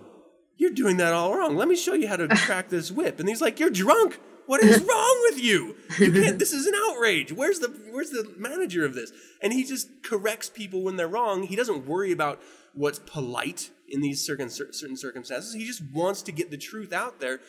You're 0.56 0.70
doing 0.70 0.98
that 0.98 1.12
all 1.12 1.34
wrong. 1.36 1.56
Let 1.56 1.68
me 1.68 1.76
show 1.76 1.94
you 1.94 2.08
how 2.08 2.16
to 2.16 2.28
crack 2.36 2.68
this 2.68 2.90
whip." 2.90 3.20
And 3.20 3.28
he's 3.28 3.40
like, 3.40 3.58
"You're 3.58 3.70
drunk. 3.70 4.18
What 4.46 4.62
is 4.62 4.82
wrong 4.82 5.20
with 5.30 5.40
you? 5.40 5.76
You 5.98 6.10
can't. 6.10 6.38
This 6.38 6.52
is 6.52 6.66
an 6.66 6.74
outrage. 6.88 7.32
Where's 7.32 7.60
the 7.60 7.68
Where's 7.90 8.10
the 8.10 8.32
manager 8.36 8.84
of 8.84 8.94
this?" 8.94 9.12
And 9.42 9.52
he 9.52 9.64
just 9.64 10.02
corrects 10.02 10.48
people 10.48 10.82
when 10.82 10.96
they're 10.96 11.08
wrong. 11.08 11.44
He 11.44 11.56
doesn't 11.56 11.86
worry 11.86 12.10
about 12.10 12.40
what's 12.72 12.98
polite 12.98 13.70
in 13.88 14.00
these 14.00 14.24
certain 14.24 14.50
certain 14.50 14.96
circumstances. 14.96 15.54
He 15.54 15.64
just 15.64 15.82
wants 15.92 16.22
to 16.22 16.32
get 16.32 16.50
the 16.50 16.56
truth 16.56 16.92
out 16.92 17.20
there 17.20 17.40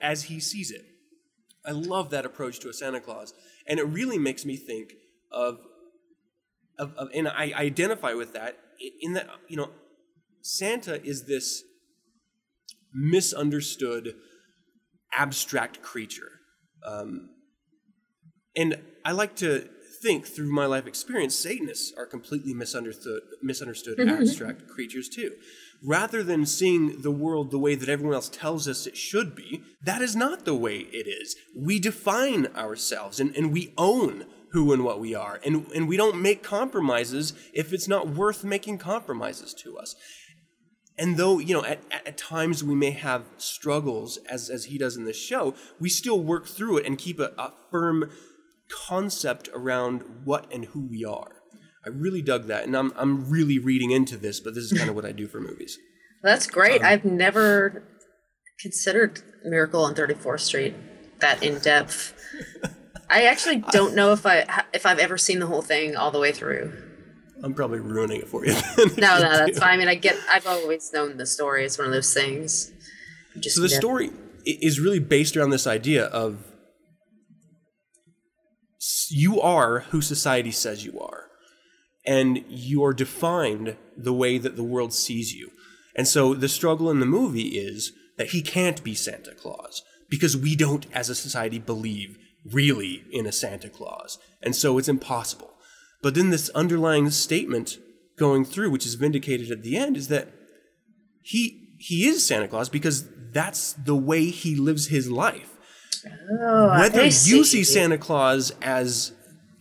as 0.00 0.24
he 0.24 0.40
sees 0.40 0.70
it. 0.70 0.84
I 1.64 1.72
love 1.72 2.10
that 2.10 2.24
approach 2.24 2.60
to 2.60 2.68
a 2.68 2.72
Santa 2.72 3.00
Claus, 3.00 3.34
and 3.66 3.78
it 3.78 3.84
really 3.84 4.18
makes 4.18 4.44
me 4.44 4.56
think 4.56 4.94
of 5.30 5.58
of, 6.78 6.94
of 6.94 7.08
and 7.14 7.28
I 7.28 7.52
identify 7.54 8.14
with 8.14 8.32
that 8.34 8.58
in 9.00 9.14
that 9.14 9.28
you 9.48 9.56
know 9.56 9.70
Santa 10.40 11.02
is 11.04 11.26
this 11.26 11.62
misunderstood 12.94 14.14
abstract 15.12 15.82
creature, 15.82 16.30
um, 16.84 17.30
and 18.56 18.78
I 19.04 19.12
like 19.12 19.36
to 19.36 19.68
think 20.00 20.26
through 20.26 20.52
my 20.52 20.66
life 20.66 20.86
experience, 20.86 21.34
Satanists 21.34 21.92
are 21.96 22.06
completely 22.06 22.54
misunderstood, 22.54 23.22
misunderstood 23.42 23.98
Mhm. 23.98 24.20
abstract 24.20 24.68
creatures 24.68 25.08
too. 25.08 25.36
Rather 25.82 26.22
than 26.22 26.44
seeing 26.44 27.02
the 27.02 27.10
world 27.10 27.50
the 27.50 27.58
way 27.58 27.74
that 27.74 27.88
everyone 27.88 28.14
else 28.14 28.28
tells 28.28 28.66
us 28.66 28.86
it 28.86 28.96
should 28.96 29.36
be, 29.36 29.62
that 29.82 30.02
is 30.02 30.16
not 30.16 30.44
the 30.44 30.54
way 30.54 30.78
it 30.78 31.06
is. 31.06 31.36
We 31.56 31.78
define 31.78 32.46
ourselves 32.56 33.20
and, 33.20 33.34
and 33.36 33.52
we 33.52 33.72
own 33.78 34.26
who 34.52 34.72
and 34.72 34.84
what 34.84 34.98
we 34.98 35.14
are. 35.14 35.40
And, 35.44 35.70
and 35.74 35.86
we 35.88 35.96
don't 35.96 36.20
make 36.20 36.42
compromises 36.42 37.32
if 37.52 37.72
it's 37.72 37.86
not 37.86 38.08
worth 38.08 38.44
making 38.44 38.78
compromises 38.78 39.54
to 39.62 39.78
us. 39.78 39.94
And 40.98 41.16
though, 41.16 41.38
you 41.38 41.54
know, 41.54 41.64
at, 41.64 41.80
at 41.92 42.18
times 42.18 42.64
we 42.64 42.74
may 42.74 42.90
have 42.90 43.24
struggles, 43.36 44.18
as, 44.28 44.50
as 44.50 44.64
he 44.64 44.78
does 44.78 44.96
in 44.96 45.04
this 45.04 45.18
show, 45.18 45.54
we 45.78 45.88
still 45.88 46.20
work 46.20 46.46
through 46.46 46.78
it 46.78 46.86
and 46.86 46.98
keep 46.98 47.20
a, 47.20 47.32
a 47.38 47.52
firm 47.70 48.10
concept 48.68 49.48
around 49.54 50.02
what 50.24 50.52
and 50.52 50.66
who 50.66 50.88
we 50.88 51.04
are. 51.04 51.37
I 51.88 51.90
really 51.90 52.20
dug 52.20 52.48
that. 52.48 52.64
And 52.64 52.76
I'm, 52.76 52.92
I'm 52.96 53.30
really 53.30 53.58
reading 53.58 53.92
into 53.92 54.18
this, 54.18 54.40
but 54.40 54.54
this 54.54 54.64
is 54.64 54.76
kind 54.76 54.90
of 54.90 54.94
what 54.94 55.06
I 55.06 55.12
do 55.12 55.26
for 55.26 55.40
movies. 55.40 55.78
That's 56.22 56.46
great. 56.46 56.82
Um, 56.82 56.86
I've 56.86 57.04
never 57.06 57.82
considered 58.60 59.22
Miracle 59.42 59.82
on 59.84 59.94
34th 59.94 60.40
Street 60.40 60.74
that 61.20 61.42
in 61.42 61.60
depth. 61.60 62.14
I 63.10 63.22
actually 63.22 63.64
don't 63.70 63.94
know 63.94 64.12
if 64.12 64.26
I 64.26 64.64
if 64.74 64.84
I've 64.84 64.98
ever 64.98 65.16
seen 65.16 65.38
the 65.38 65.46
whole 65.46 65.62
thing 65.62 65.96
all 65.96 66.10
the 66.10 66.18
way 66.18 66.30
through. 66.30 66.70
I'm 67.42 67.54
probably 67.54 67.78
ruining 67.78 68.20
it 68.20 68.28
for 68.28 68.44
you. 68.44 68.52
No, 68.98 69.18
no, 69.18 69.38
that's 69.38 69.58
fine. 69.60 69.70
I 69.70 69.76
mean, 69.78 69.88
I 69.88 69.94
get. 69.94 70.18
I've 70.30 70.46
always 70.46 70.92
known 70.92 71.16
the 71.16 71.24
story. 71.24 71.64
It's 71.64 71.78
one 71.78 71.86
of 71.86 71.92
those 71.94 72.12
things. 72.12 72.70
Just 73.40 73.56
so 73.56 73.62
the 73.62 73.70
story 73.70 74.10
is 74.44 74.78
really 74.78 74.98
based 74.98 75.38
around 75.38 75.50
this 75.50 75.66
idea 75.66 76.04
of 76.04 76.44
you 79.08 79.40
are 79.40 79.80
who 79.80 80.02
society 80.02 80.50
says 80.50 80.84
you 80.84 81.00
are 81.00 81.27
and 82.08 82.42
you 82.48 82.82
are 82.84 82.92
defined 82.92 83.76
the 83.96 84.12
way 84.12 84.38
that 84.38 84.56
the 84.56 84.70
world 84.74 84.92
sees 84.92 85.32
you 85.34 85.50
and 85.94 86.08
so 86.08 86.34
the 86.34 86.48
struggle 86.48 86.90
in 86.90 87.00
the 87.00 87.06
movie 87.06 87.48
is 87.58 87.92
that 88.16 88.30
he 88.30 88.42
can't 88.42 88.82
be 88.82 88.94
santa 88.94 89.34
claus 89.34 89.82
because 90.08 90.36
we 90.36 90.56
don't 90.56 90.86
as 90.92 91.08
a 91.08 91.14
society 91.14 91.58
believe 91.58 92.16
really 92.44 93.04
in 93.12 93.26
a 93.26 93.32
santa 93.32 93.68
claus 93.68 94.18
and 94.42 94.56
so 94.56 94.78
it's 94.78 94.88
impossible 94.88 95.52
but 96.02 96.14
then 96.14 96.30
this 96.30 96.48
underlying 96.50 97.10
statement 97.10 97.78
going 98.16 98.44
through 98.44 98.70
which 98.70 98.86
is 98.86 98.94
vindicated 98.94 99.50
at 99.50 99.62
the 99.62 99.76
end 99.76 99.96
is 99.96 100.08
that 100.08 100.28
he 101.22 101.68
he 101.78 102.08
is 102.08 102.26
Santa 102.26 102.48
Claus 102.48 102.68
because 102.68 103.04
that's 103.32 103.72
the 103.72 103.94
way 103.94 104.26
he 104.26 104.56
lives 104.56 104.88
his 104.88 105.10
life. 105.10 105.56
Oh, 106.30 106.70
Whether 106.78 107.02
I 107.02 107.04
you 107.04 107.10
see. 107.10 107.44
see 107.44 107.64
Santa 107.64 107.98
Claus 107.98 108.52
as 108.60 109.12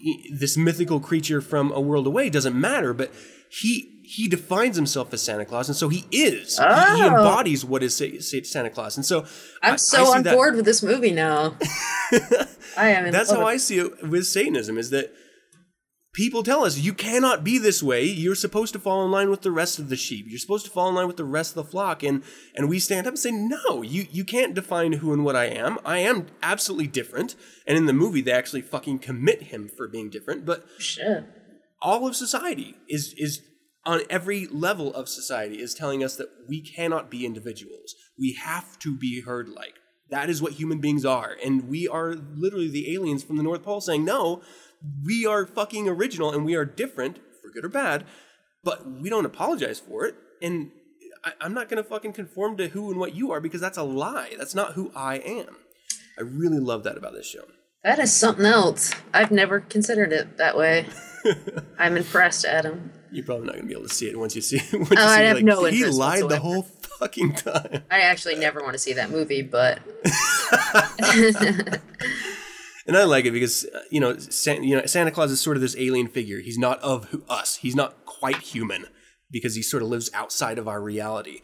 i- 0.08 0.30
this 0.32 0.56
mythical 0.58 1.00
creature 1.00 1.42
from 1.42 1.72
a 1.72 1.82
world 1.82 2.08
away 2.08 2.30
doesn't 2.30 2.56
matter, 2.60 2.94
but 2.94 3.12
he 3.50 3.94
he 4.10 4.30
defines 4.30 4.78
himself 4.78 5.14
as 5.14 5.22
Santa 5.22 5.44
Claus, 5.44 5.68
and 5.68 5.76
so 5.76 5.90
he 5.90 6.06
is. 6.14 6.58
He- 6.58 6.64
He, 6.64 7.04
Oh. 7.04 7.08
embodies 7.08 7.66
what 7.66 7.84
is 7.84 7.94
Sa- 7.94 8.06
Sa- 8.22 8.38
Santa 8.44 8.70
Claus, 8.70 8.96
and 8.96 9.06
so 9.06 9.26
I- 9.62 9.68
I 9.68 9.72
I'm 9.72 9.78
so 9.78 10.06
see 10.06 10.12
on 10.12 10.24
that- 10.24 10.34
board 10.34 10.56
with 10.56 10.64
this 10.66 10.82
movie 10.82 11.12
now. 11.12 11.58
I 12.78 12.90
am. 12.92 13.12
That's 13.12 13.30
how 13.32 13.46
I 13.46 13.58
see 13.58 13.80
it 13.80 14.08
with 14.08 14.26
Satanism: 14.26 14.78
is 14.78 14.92
that 14.92 15.14
people 16.18 16.42
tell 16.42 16.66
us 16.66 16.80
you 16.80 16.96
cannot 16.96 17.44
be 17.44 17.60
this 17.60 17.84
way. 17.84 18.04
You're 18.04 18.34
supposed 18.34 18.74
to 18.74 18.80
fall 18.80 19.06
in 19.06 19.12
line 19.12 19.30
with 19.30 19.44
the 19.44 19.52
rest 19.52 19.78
of 19.78 19.88
the 19.88 19.96
sheep. 19.96 20.26
You're 20.28 20.40
supposed 20.40 20.66
to 20.66 20.72
fall 20.72 20.90
in 20.90 20.96
line 20.96 21.06
with 21.06 21.16
the 21.16 21.24
rest 21.24 21.56
of 21.56 21.64
the 21.64 21.70
flock. 21.70 22.02
And 22.02 22.24
and 22.56 22.68
we 22.68 22.80
stand 22.80 23.06
up 23.06 23.12
and 23.12 23.20
say, 23.20 23.30
no, 23.32 23.84
you 23.84 24.08
you 24.10 24.26
can't 24.26 24.56
define 24.56 24.94
who 24.94 25.14
and 25.14 25.24
what 25.24 25.36
I 25.36 25.46
am. 25.46 25.78
I 25.86 26.00
am 26.00 26.26
absolutely 26.42 26.88
different. 26.88 27.36
And 27.68 27.78
in 27.78 27.86
the 27.86 27.94
movie, 27.94 28.22
they 28.22 28.32
actually 28.32 28.64
fucking 28.64 29.00
commit 29.00 29.44
him 29.44 29.70
for 29.70 29.88
being 29.88 30.10
different. 30.10 30.44
But 30.44 30.66
Shit. 30.80 31.24
all 31.84 32.08
of 32.08 32.16
society 32.16 32.76
is 32.90 33.14
is 33.16 33.44
on 33.86 34.02
every 34.10 34.48
level 34.48 34.94
of 34.96 35.08
society 35.08 35.62
is 35.62 35.76
telling 35.76 36.04
us 36.04 36.16
that 36.16 36.30
we 36.50 36.62
cannot 36.62 37.12
be 37.12 37.28
individuals. 37.28 37.94
We 38.18 38.34
have 38.34 38.80
to 38.80 38.98
be 38.98 39.22
herd 39.22 39.50
like. 39.50 39.76
That 40.10 40.30
is 40.30 40.42
what 40.42 40.54
human 40.54 40.80
beings 40.80 41.06
are. 41.06 41.36
And 41.44 41.68
we 41.68 41.88
are 41.88 42.16
literally 42.16 42.70
the 42.70 42.94
aliens 42.94 43.24
from 43.24 43.36
the 43.36 43.44
North 43.44 43.64
Pole 43.64 43.82
saying, 43.82 44.06
no, 44.06 44.42
we 45.04 45.26
are 45.26 45.46
fucking 45.46 45.88
original 45.90 46.32
and 46.34 46.46
we 46.46 46.56
are 46.56 46.66
different, 46.66 47.18
for 47.42 47.50
good 47.50 47.66
or 47.66 47.70
bad, 47.70 48.06
but 48.64 48.90
we 48.90 49.10
don't 49.10 49.26
apologize 49.26 49.80
for 49.80 50.06
it. 50.06 50.16
And 50.42 50.72
I, 51.24 51.34
I'm 51.42 51.54
not 51.54 51.70
going 51.70 51.82
to 51.82 51.88
fucking 51.88 52.14
conform 52.14 52.58
to 52.58 52.68
who 52.70 52.90
and 52.92 53.00
what 53.00 53.16
you 53.16 53.32
are 53.32 53.40
because 53.42 53.62
that's 53.62 53.78
a 53.78 53.84
lie. 53.84 54.34
That's 54.38 54.56
not 54.56 54.74
who 54.74 54.92
I 54.96 55.16
am. 55.18 55.58
I 56.18 56.22
really 56.22 56.60
love 56.60 56.84
that 56.84 56.98
about 56.98 57.14
this 57.14 57.28
show. 57.28 57.44
That 57.84 58.00
is 58.00 58.12
something 58.12 58.46
else. 58.46 58.94
I've 59.14 59.32
never 59.32 59.60
considered 59.60 60.12
it 60.12 60.38
that 60.38 60.58
way. 60.58 60.88
I'm 61.80 61.96
impressed, 61.96 62.46
Aden. 62.46 62.92
You're 63.12 63.26
probably 63.26 63.46
not 63.46 63.54
going 63.54 63.64
to 63.64 63.68
be 63.68 63.74
able 63.74 63.88
to 63.88 63.94
see 63.94 64.08
it 64.10 64.18
once 64.20 64.36
you 64.36 64.42
see 64.42 64.58
once 64.78 64.92
Oh, 64.92 64.94
you 64.94 64.98
see 64.98 65.04
I 65.04 65.22
it, 65.22 65.26
have 65.28 65.36
like, 65.38 65.46
no 65.46 65.64
He 65.66 65.86
lied 65.86 66.28
the 66.28 66.40
whole 66.40 66.64
fucking 66.64 67.34
time. 67.34 67.84
I 67.90 68.02
actually 68.02 68.36
never 68.36 68.62
want 68.62 68.74
to 68.74 68.80
see 68.80 68.94
that 68.94 69.10
movie, 69.12 69.42
but 69.44 69.80
And 72.88 72.96
I 72.96 73.04
like 73.04 73.26
it 73.26 73.32
because 73.32 73.66
uh, 73.66 73.82
you 73.92 74.00
know, 74.00 74.18
San, 74.18 74.64
you 74.64 74.76
know, 74.76 74.86
Santa 74.86 75.12
Claus 75.12 75.32
is 75.32 75.42
sort 75.42 75.58
of 75.58 75.62
this 75.62 75.76
alien 75.78 76.08
figure. 76.08 76.40
He's 76.40 76.58
not 76.58 76.80
of 76.80 77.06
who, 77.06 77.24
us. 77.30 77.58
He's 77.58 77.76
not 77.76 78.06
quite 78.06 78.38
human 78.38 78.86
because 79.30 79.56
he 79.56 79.62
sort 79.62 79.84
of 79.84 79.90
lives 79.90 80.10
outside 80.14 80.58
of 80.58 80.68
our 80.68 80.82
reality. 80.82 81.42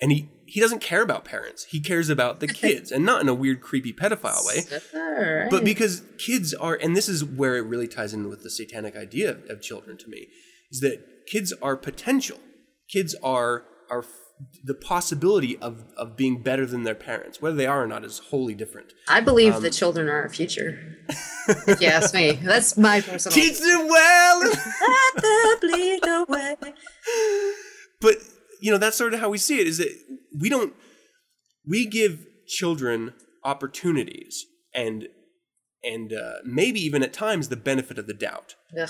And 0.00 0.10
he 0.10 0.30
he 0.46 0.60
doesn't 0.60 0.80
care 0.80 1.02
about 1.02 1.24
parents. 1.24 1.64
He 1.64 1.80
cares 1.80 2.08
about 2.08 2.40
the 2.40 2.46
kids, 2.62 2.90
and 2.90 3.04
not 3.04 3.20
in 3.20 3.28
a 3.28 3.34
weird, 3.34 3.60
creepy 3.60 3.92
pedophile 3.92 4.44
way. 4.46 4.62
Alright. 4.94 5.50
But 5.50 5.64
because 5.64 6.02
kids 6.18 6.54
are, 6.54 6.74
and 6.74 6.96
this 6.96 7.08
is 7.08 7.24
where 7.24 7.56
it 7.56 7.62
really 7.62 7.88
ties 7.88 8.14
in 8.14 8.28
with 8.28 8.42
the 8.42 8.50
satanic 8.50 8.96
idea 8.96 9.30
of, 9.30 9.50
of 9.50 9.62
children 9.62 9.96
to 9.98 10.08
me, 10.08 10.28
is 10.70 10.80
that 10.80 11.26
kids 11.26 11.52
are 11.62 11.76
potential. 11.76 12.38
Kids 12.90 13.14
are 13.22 13.64
are 13.90 14.04
the 14.64 14.74
possibility 14.74 15.56
of 15.58 15.84
of 15.96 16.16
being 16.16 16.42
better 16.42 16.66
than 16.66 16.82
their 16.82 16.94
parents. 16.94 17.40
Whether 17.40 17.56
they 17.56 17.66
are 17.66 17.82
or 17.82 17.86
not 17.86 18.04
is 18.04 18.18
wholly 18.30 18.54
different. 18.54 18.92
I 19.08 19.20
believe 19.20 19.54
Um, 19.56 19.62
the 19.62 19.70
children 19.70 20.08
are 20.08 20.20
our 20.22 20.28
future. 20.28 20.96
if 21.48 21.80
you 21.80 21.88
ask 21.88 22.14
me, 22.14 22.32
that's 22.32 22.76
my 22.76 23.00
personal. 23.00 23.34
Teach 23.34 23.58
them 23.58 23.88
well. 23.88 24.40
Let 24.40 25.14
the 25.16 25.58
bleed 25.60 26.06
away. 26.06 26.56
but 28.00 28.16
you 28.60 28.70
know 28.70 28.78
that's 28.78 28.96
sort 28.96 29.14
of 29.14 29.20
how 29.20 29.28
we 29.28 29.38
see 29.38 29.60
it 29.60 29.66
is 29.66 29.78
that 29.78 29.92
we 30.38 30.48
don't 30.48 30.74
we 31.66 31.86
give 31.86 32.26
children 32.46 33.14
opportunities 33.44 34.44
and 34.74 35.08
and 35.82 36.12
uh, 36.12 36.36
maybe 36.44 36.80
even 36.80 37.02
at 37.02 37.12
times 37.12 37.48
the 37.48 37.56
benefit 37.56 37.98
of 37.98 38.06
the 38.06 38.14
doubt 38.14 38.54
Ugh. 38.80 38.88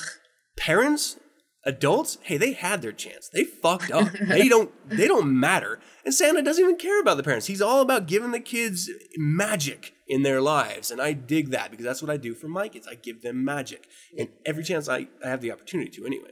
parents 0.57 1.19
adults 1.67 2.17
hey 2.23 2.37
they 2.37 2.53
had 2.53 2.81
their 2.81 2.93
chance. 2.93 3.29
They 3.29 3.45
fucked 3.45 3.91
up. 3.91 4.13
They 4.13 4.49
don't 4.55 4.71
they 4.89 5.09
don't 5.09 5.39
matter. 5.39 5.81
And 6.05 6.15
santa 6.15 6.43
doesn't 6.43 6.63
even 6.63 6.77
care 6.77 7.01
about 7.01 7.17
the 7.17 7.23
parents. 7.23 7.47
He's 7.47 7.61
all 7.61 7.83
about 7.83 8.07
giving 8.07 8.31
the 8.31 8.41
kids 8.41 8.89
magic 9.17 9.93
in 10.07 10.23
their 10.23 10.41
lives. 10.41 10.91
And 10.91 11.03
i 11.03 11.13
dig 11.13 11.51
that 11.51 11.71
because 11.71 11.85
that's 11.85 12.01
what 12.01 12.11
i 12.11 12.17
do 12.17 12.35
for 12.35 12.49
my 12.49 12.69
kids. 12.69 12.87
I 12.87 12.95
give 12.95 13.23
them 13.23 13.45
magic. 13.45 13.89
And 14.17 14.29
every 14.47 14.65
chance 14.65 14.89
i, 14.89 15.09
I 15.23 15.29
have 15.29 15.41
the 15.41 15.53
opportunity 15.53 15.91
to 15.91 16.07
anyway. 16.07 16.31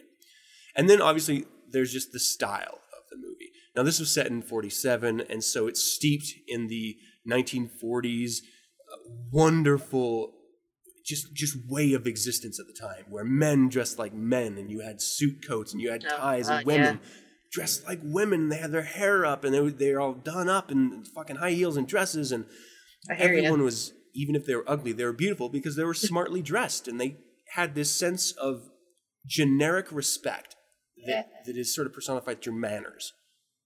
And 0.76 0.88
then 0.88 1.02
obviously 1.02 1.44
there's 1.70 1.92
just 1.92 2.12
the 2.12 2.20
style 2.20 2.78
of 2.96 3.10
the 3.10 3.16
movie. 3.16 3.50
Now 3.76 3.82
this 3.82 3.98
was 3.98 4.14
set 4.14 4.28
in 4.28 4.40
47 4.40 5.20
and 5.28 5.42
so 5.42 5.66
it's 5.66 5.82
steeped 5.82 6.32
in 6.46 6.68
the 6.68 6.96
1940s 7.28 8.36
uh, 8.92 9.10
wonderful 9.32 10.32
just 11.04 11.34
just 11.34 11.56
way 11.68 11.92
of 11.92 12.06
existence 12.06 12.58
at 12.58 12.66
the 12.66 12.72
time 12.72 13.04
where 13.08 13.24
men 13.24 13.68
dressed 13.68 13.98
like 13.98 14.14
men 14.14 14.56
and 14.58 14.70
you 14.70 14.80
had 14.80 15.00
suit 15.00 15.46
coats 15.46 15.72
and 15.72 15.80
you 15.80 15.90
had 15.90 16.02
ties 16.02 16.48
uh, 16.48 16.54
and 16.54 16.66
women 16.66 17.00
dressed 17.52 17.86
like 17.86 18.00
women 18.02 18.42
and 18.42 18.52
they 18.52 18.56
had 18.56 18.72
their 18.72 18.82
hair 18.82 19.24
up 19.24 19.44
and 19.44 19.54
they 19.54 19.60
were 19.60 19.70
they're 19.70 20.00
all 20.00 20.14
done 20.14 20.48
up 20.48 20.70
in 20.70 21.04
fucking 21.14 21.36
high 21.36 21.52
heels 21.52 21.76
and 21.76 21.86
dresses 21.86 22.32
and 22.32 22.46
I 23.10 23.14
hear 23.14 23.32
ya. 23.32 23.38
everyone 23.38 23.62
was 23.62 23.92
even 24.14 24.34
if 24.34 24.46
they 24.46 24.54
were 24.54 24.64
ugly 24.66 24.92
they 24.92 25.04
were 25.04 25.12
beautiful 25.12 25.48
because 25.48 25.76
they 25.76 25.84
were 25.84 25.94
smartly 25.94 26.42
dressed 26.42 26.88
and 26.88 27.00
they 27.00 27.18
had 27.54 27.74
this 27.74 27.90
sense 27.90 28.32
of 28.32 28.70
generic 29.26 29.92
respect 29.92 30.56
that, 31.06 31.28
that 31.46 31.56
is 31.56 31.74
sort 31.74 31.86
of 31.86 31.92
personified 31.92 32.42
through 32.42 32.58
manners, 32.58 33.12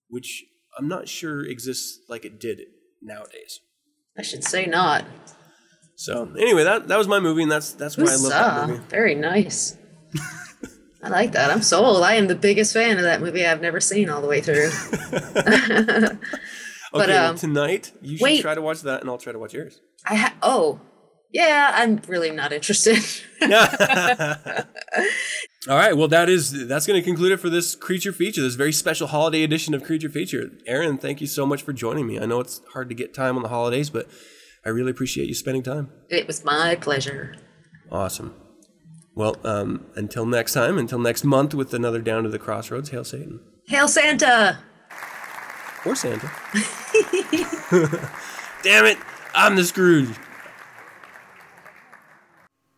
which 0.08 0.44
I'm 0.78 0.88
not 0.88 1.08
sure 1.08 1.44
exists 1.44 2.00
like 2.08 2.24
it 2.24 2.40
did 2.40 2.60
nowadays. 3.02 3.60
I 4.16 4.22
should 4.22 4.44
say 4.44 4.66
not. 4.66 5.04
So 6.00 6.32
anyway, 6.38 6.62
that 6.62 6.86
that 6.86 6.96
was 6.96 7.08
my 7.08 7.18
movie, 7.18 7.42
and 7.42 7.50
that's 7.50 7.72
that's 7.72 7.96
why 7.98 8.04
I 8.04 8.14
love 8.14 8.30
that 8.30 8.68
movie. 8.68 8.82
Very 8.88 9.16
nice. 9.16 9.76
I 11.02 11.08
like 11.08 11.32
that. 11.32 11.50
I'm 11.50 11.60
sold. 11.62 12.04
I 12.04 12.14
am 12.14 12.28
the 12.28 12.36
biggest 12.36 12.72
fan 12.72 12.98
of 12.98 13.02
that 13.02 13.20
movie. 13.20 13.44
I've 13.44 13.60
never 13.60 13.80
seen 13.80 14.08
all 14.08 14.20
the 14.22 14.28
way 14.28 14.40
through. 14.40 14.70
Okay, 16.90 17.04
But, 17.04 17.08
well, 17.10 17.30
um, 17.32 17.36
tonight 17.36 17.92
you 18.00 18.16
should 18.16 18.24
wait. 18.24 18.40
try 18.40 18.54
to 18.54 18.62
watch 18.62 18.80
that, 18.80 19.02
and 19.02 19.10
I'll 19.10 19.18
try 19.18 19.30
to 19.34 19.38
watch 19.38 19.52
yours. 19.52 19.82
I 20.06 20.14
ha- 20.14 20.34
oh, 20.40 20.80
yeah. 21.30 21.70
I'm 21.74 22.00
really 22.08 22.30
not 22.30 22.50
interested. 22.50 22.96
All 25.68 25.76
right, 25.76 25.94
well 25.94 26.08
that 26.08 26.30
is 26.30 26.66
that's 26.66 26.86
going 26.86 26.98
to 26.98 27.04
conclude 27.04 27.32
it 27.32 27.36
for 27.40 27.50
this 27.50 27.74
creature 27.74 28.12
feature, 28.12 28.40
this 28.40 28.54
very 28.54 28.72
special 28.72 29.08
holiday 29.08 29.42
edition 29.42 29.74
of 29.74 29.84
Creature 29.84 30.08
Feature. 30.08 30.50
Erin, 30.66 30.96
thank 30.96 31.20
you 31.20 31.26
so 31.26 31.44
much 31.44 31.62
for 31.62 31.74
joining 31.74 32.06
me. 32.06 32.18
I 32.18 32.24
know 32.24 32.40
it's 32.40 32.62
hard 32.72 32.88
to 32.88 32.94
get 32.94 33.12
time 33.12 33.36
on 33.36 33.42
the 33.42 33.50
holidays, 33.50 33.90
but 33.90 34.08
I 34.68 34.70
really 34.70 34.90
appreciate 34.90 35.28
you 35.28 35.34
spending 35.34 35.62
time. 35.62 35.90
it 36.10 36.26
was 36.26 36.44
my 36.44 36.74
pleasure. 36.74 37.34
Awesome. 37.90 38.34
Well, 39.14 39.36
um, 39.42 39.86
until 39.96 40.26
next 40.26 40.52
time, 40.52 40.76
until 40.76 40.98
next 40.98 41.24
month 41.24 41.54
with 41.54 41.72
another 41.72 42.02
Down 42.02 42.24
to 42.24 42.28
the 42.28 42.38
Crossroads, 42.38 42.90
hail 42.90 43.02
Satan. 43.02 43.40
Hail 43.66 43.88
Santa! 43.88 44.58
Or 45.86 45.94
Santa. 45.96 46.30
Damn 48.62 48.84
it, 48.84 48.98
I'm 49.34 49.56
the 49.56 49.64
Scrooge. 49.64 50.14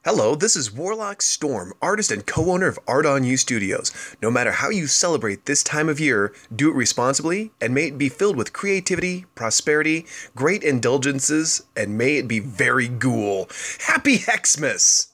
Hello, 0.02 0.34
this 0.34 0.56
is 0.56 0.72
Warlock 0.72 1.20
Storm, 1.20 1.74
artist 1.82 2.10
and 2.10 2.24
co 2.24 2.50
owner 2.50 2.68
of 2.68 2.78
Art 2.88 3.04
on 3.04 3.22
You 3.22 3.36
Studios. 3.36 3.92
No 4.22 4.30
matter 4.30 4.50
how 4.50 4.70
you 4.70 4.86
celebrate 4.86 5.44
this 5.44 5.62
time 5.62 5.90
of 5.90 6.00
year, 6.00 6.32
do 6.56 6.70
it 6.70 6.74
responsibly 6.74 7.52
and 7.60 7.74
may 7.74 7.88
it 7.88 7.98
be 7.98 8.08
filled 8.08 8.36
with 8.36 8.54
creativity, 8.54 9.26
prosperity, 9.34 10.06
great 10.34 10.62
indulgences, 10.62 11.64
and 11.76 11.98
may 11.98 12.16
it 12.16 12.26
be 12.26 12.38
very 12.38 12.88
ghoul. 12.88 13.50
Happy 13.80 14.16
Hexmas! 14.16 15.08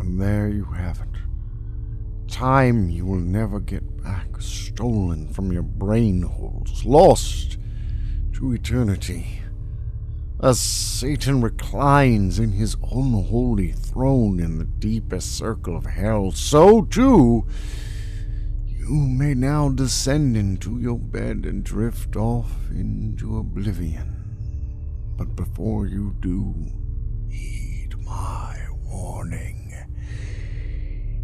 And 0.00 0.18
there 0.18 0.48
you 0.48 0.64
have 0.64 1.00
it. 1.00 2.32
Time 2.32 2.88
you 2.88 3.04
will 3.04 3.20
never 3.20 3.60
get 3.60 4.02
back, 4.02 4.40
stolen 4.40 5.28
from 5.28 5.52
your 5.52 5.62
brain 5.62 6.22
holes, 6.22 6.82
lost 6.86 7.58
to 8.32 8.54
eternity. 8.54 9.43
As 10.44 10.60
Satan 10.60 11.40
reclines 11.40 12.38
in 12.38 12.52
his 12.52 12.76
unholy 12.92 13.72
throne 13.72 14.38
in 14.38 14.58
the 14.58 14.66
deepest 14.66 15.38
circle 15.38 15.74
of 15.74 15.86
hell, 15.86 16.32
so 16.32 16.82
too 16.82 17.46
you 18.66 18.90
may 18.90 19.32
now 19.32 19.70
descend 19.70 20.36
into 20.36 20.78
your 20.78 20.98
bed 20.98 21.46
and 21.46 21.64
drift 21.64 22.14
off 22.14 22.68
into 22.70 23.38
oblivion. 23.38 25.14
But 25.16 25.34
before 25.34 25.86
you 25.86 26.14
do, 26.20 26.54
heed 27.30 27.94
my 28.04 28.66
warning. 28.84 29.72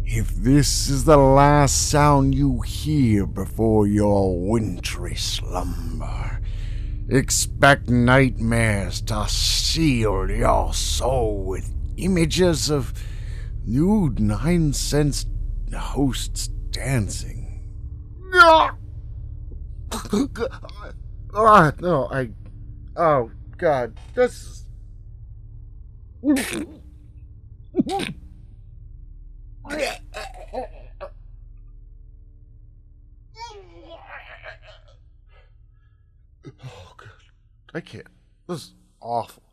If 0.03 0.33
this 0.33 0.89
is 0.89 1.03
the 1.03 1.17
last 1.17 1.91
sound 1.91 2.33
you 2.33 2.61
hear 2.61 3.27
before 3.27 3.85
your 3.85 4.35
wintry 4.35 5.13
slumber, 5.13 6.40
expect 7.11 7.89
nightmares 7.89 9.01
to 9.01 9.27
seal 9.27 10.31
your 10.31 10.73
soul 10.73 11.43
with 11.43 11.73
images 11.97 12.69
of 12.69 12.93
nude 13.65 14.19
nine 14.19 14.73
cents 14.73 15.25
hosts 15.73 16.47
dancing. 16.47 17.67
Ah, 18.33 18.75
Ah, 21.33 21.71
no, 21.79 22.09
I. 22.11 22.29
Oh, 22.97 23.31
God. 23.57 23.97
This. 24.13 24.65
I 37.73 37.81
can't. 37.81 38.07
This 38.47 38.63
is 38.63 38.73
awful. 38.99 39.43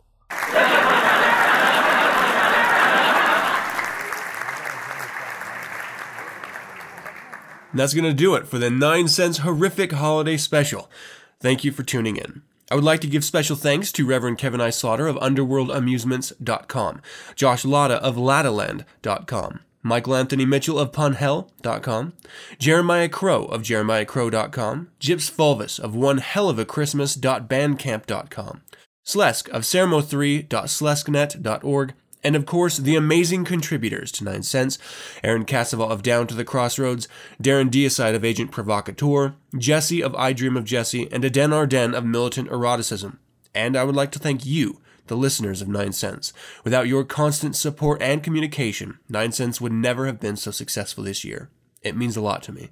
That's 7.74 7.92
going 7.94 8.04
to 8.04 8.14
do 8.14 8.34
it 8.34 8.46
for 8.46 8.58
the 8.58 8.70
9 8.70 9.08
Cents 9.08 9.38
Horrific 9.38 9.92
Holiday 9.92 10.36
Special. 10.36 10.90
Thank 11.38 11.64
you 11.64 11.70
for 11.70 11.82
tuning 11.82 12.16
in. 12.16 12.42
I 12.70 12.74
would 12.74 12.84
like 12.84 13.00
to 13.00 13.06
give 13.06 13.24
special 13.24 13.56
thanks 13.56 13.92
to 13.92 14.06
Reverend 14.06 14.38
Kevin 14.38 14.60
I. 14.60 14.70
Slaughter 14.70 15.06
of 15.06 15.16
UnderworldAmusements.com, 15.16 17.02
Josh 17.34 17.64
Latta 17.64 18.02
of 18.02 18.16
Lattaland.com, 18.16 19.60
Michaelanthony 19.84 20.46
Mitchell 20.46 20.78
of 20.78 20.92
Punhell.com, 20.92 22.12
Jeremiah 22.58 23.08
Crow 23.08 23.46
of 23.46 23.62
JeremiahCrow.com, 23.62 24.90
Gyps 25.00 25.30
Fulvus 25.30 25.78
of 25.78 25.92
OneHellOfAChristmas.bandcamp.com, 25.92 28.62
Slesk 29.04 29.48
of 29.50 29.62
Sermo3.slesknet.org, 29.62 31.94
and 32.24 32.34
of 32.34 32.46
course, 32.46 32.78
the 32.78 32.96
amazing 32.96 33.44
contributors 33.44 34.10
to 34.12 34.24
9 34.24 34.42
Cents 34.42 34.78
Erin 35.22 35.44
Cassavaugh 35.44 35.90
of 35.90 36.02
Down 36.02 36.26
to 36.26 36.34
the 36.34 36.44
Crossroads, 36.44 37.06
Darren 37.40 37.70
Deicide 37.70 38.16
of 38.16 38.24
Agent 38.24 38.50
Provocateur, 38.50 39.34
Jessie 39.56 40.02
of 40.02 40.16
I 40.16 40.32
Dream 40.32 40.56
of 40.56 40.64
Jessie, 40.64 41.08
and 41.12 41.24
Aden 41.24 41.52
Ardennes 41.52 41.94
of 41.94 42.04
Militant 42.04 42.50
Eroticism. 42.50 43.20
And 43.54 43.76
I 43.76 43.84
would 43.84 43.94
like 43.94 44.10
to 44.12 44.18
thank 44.18 44.44
you, 44.44 44.80
the 45.08 45.16
listeners 45.16 45.60
of 45.60 45.68
9 45.68 45.92
Cents. 45.92 46.32
Without 46.64 46.86
your 46.86 47.04
constant 47.04 47.56
support 47.56 48.00
and 48.00 48.22
communication, 48.22 48.98
9 49.08 49.32
Cents 49.32 49.60
would 49.60 49.72
never 49.72 50.06
have 50.06 50.20
been 50.20 50.36
so 50.36 50.50
successful 50.50 51.04
this 51.04 51.24
year. 51.24 51.50
It 51.82 51.96
means 51.96 52.16
a 52.16 52.20
lot 52.20 52.42
to 52.44 52.52
me. 52.52 52.70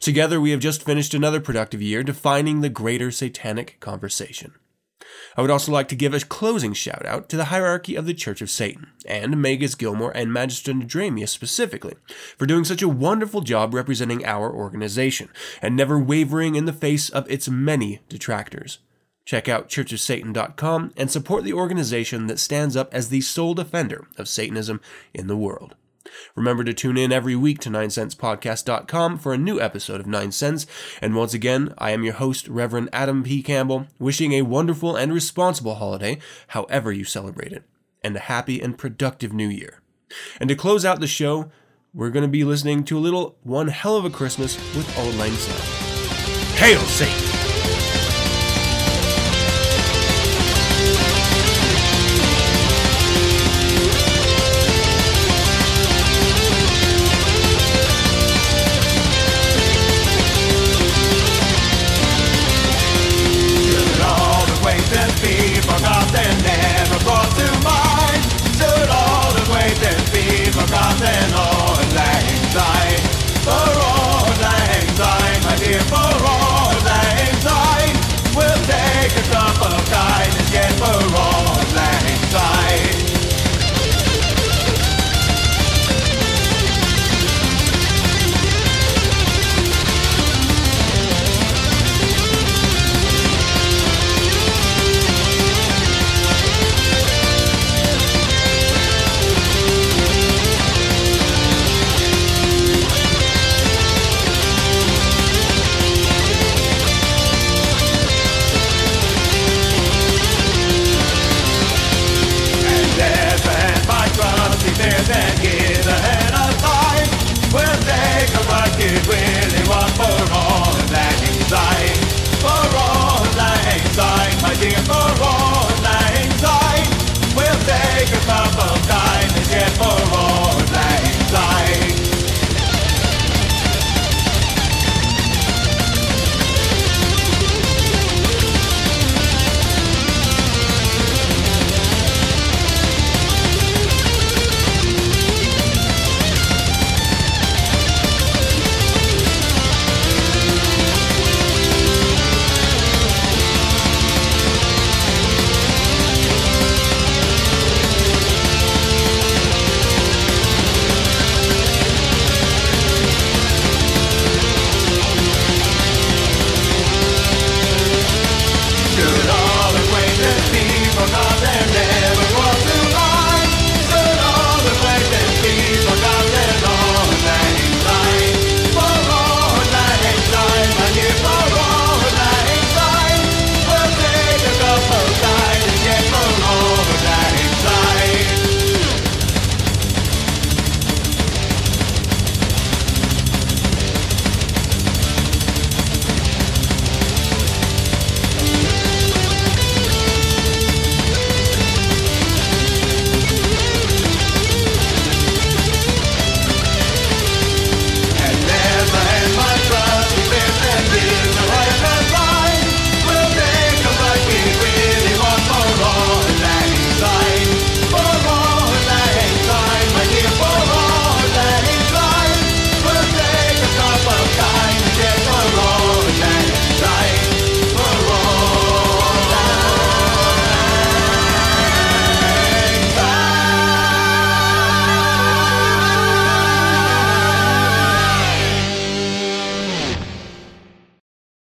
Together, 0.00 0.40
we 0.40 0.50
have 0.50 0.60
just 0.60 0.82
finished 0.82 1.14
another 1.14 1.40
productive 1.40 1.82
year 1.82 2.02
defining 2.02 2.60
the 2.60 2.68
greater 2.68 3.10
satanic 3.10 3.78
conversation. 3.80 4.54
I 5.36 5.42
would 5.42 5.50
also 5.50 5.72
like 5.72 5.88
to 5.88 5.96
give 5.96 6.14
a 6.14 6.20
closing 6.20 6.72
shout 6.72 7.04
out 7.06 7.28
to 7.28 7.36
the 7.36 7.46
hierarchy 7.46 7.94
of 7.94 8.06
the 8.06 8.14
Church 8.14 8.40
of 8.40 8.50
Satan, 8.50 8.88
and 9.06 9.40
Magus 9.40 9.74
Gilmore 9.74 10.16
and 10.16 10.32
Magister 10.32 10.72
Nadramia 10.72 11.28
specifically, 11.28 11.94
for 12.36 12.46
doing 12.46 12.64
such 12.64 12.82
a 12.82 12.88
wonderful 12.88 13.42
job 13.42 13.74
representing 13.74 14.24
our 14.24 14.52
organization, 14.52 15.28
and 15.60 15.76
never 15.76 15.98
wavering 15.98 16.54
in 16.54 16.64
the 16.64 16.72
face 16.72 17.08
of 17.08 17.30
its 17.30 17.48
many 17.48 18.00
detractors. 18.08 18.78
Check 19.26 19.48
out 19.48 19.68
churchofsatan.com 19.68 20.92
and 20.96 21.10
support 21.10 21.44
the 21.44 21.52
organization 21.52 22.28
that 22.28 22.38
stands 22.38 22.76
up 22.76 22.94
as 22.94 23.08
the 23.08 23.20
sole 23.20 23.54
defender 23.54 24.06
of 24.16 24.28
Satanism 24.28 24.80
in 25.12 25.26
the 25.26 25.36
world. 25.36 25.74
Remember 26.36 26.62
to 26.62 26.72
tune 26.72 26.96
in 26.96 27.10
every 27.12 27.34
week 27.34 27.58
to 27.58 27.68
9centspodcast.com 27.68 29.18
for 29.18 29.34
a 29.34 29.38
new 29.38 29.60
episode 29.60 30.00
of 30.00 30.06
9 30.06 30.30
Cents. 30.30 30.66
And 31.02 31.16
once 31.16 31.34
again, 31.34 31.74
I 31.76 31.90
am 31.90 32.04
your 32.04 32.14
host, 32.14 32.46
Reverend 32.46 32.88
Adam 32.92 33.24
P. 33.24 33.42
Campbell, 33.42 33.88
wishing 33.98 34.32
a 34.32 34.42
wonderful 34.42 34.94
and 34.94 35.12
responsible 35.12 35.74
holiday, 35.74 36.18
however 36.48 36.92
you 36.92 37.04
celebrate 37.04 37.52
it, 37.52 37.64
and 38.04 38.14
a 38.14 38.20
happy 38.20 38.62
and 38.62 38.78
productive 38.78 39.32
new 39.32 39.48
year. 39.48 39.82
And 40.38 40.48
to 40.48 40.54
close 40.54 40.84
out 40.84 41.00
the 41.00 41.08
show, 41.08 41.50
we're 41.92 42.10
going 42.10 42.22
to 42.22 42.28
be 42.28 42.44
listening 42.44 42.84
to 42.84 42.96
a 42.96 43.00
little 43.00 43.36
One 43.42 43.68
Hell 43.68 43.96
of 43.96 44.04
a 44.04 44.10
Christmas 44.10 44.56
with 44.76 44.88
Auld 44.98 45.18
Lang 45.18 45.32
Syne. 45.32 46.58
Hail 46.58 46.80
Satan! 46.82 47.35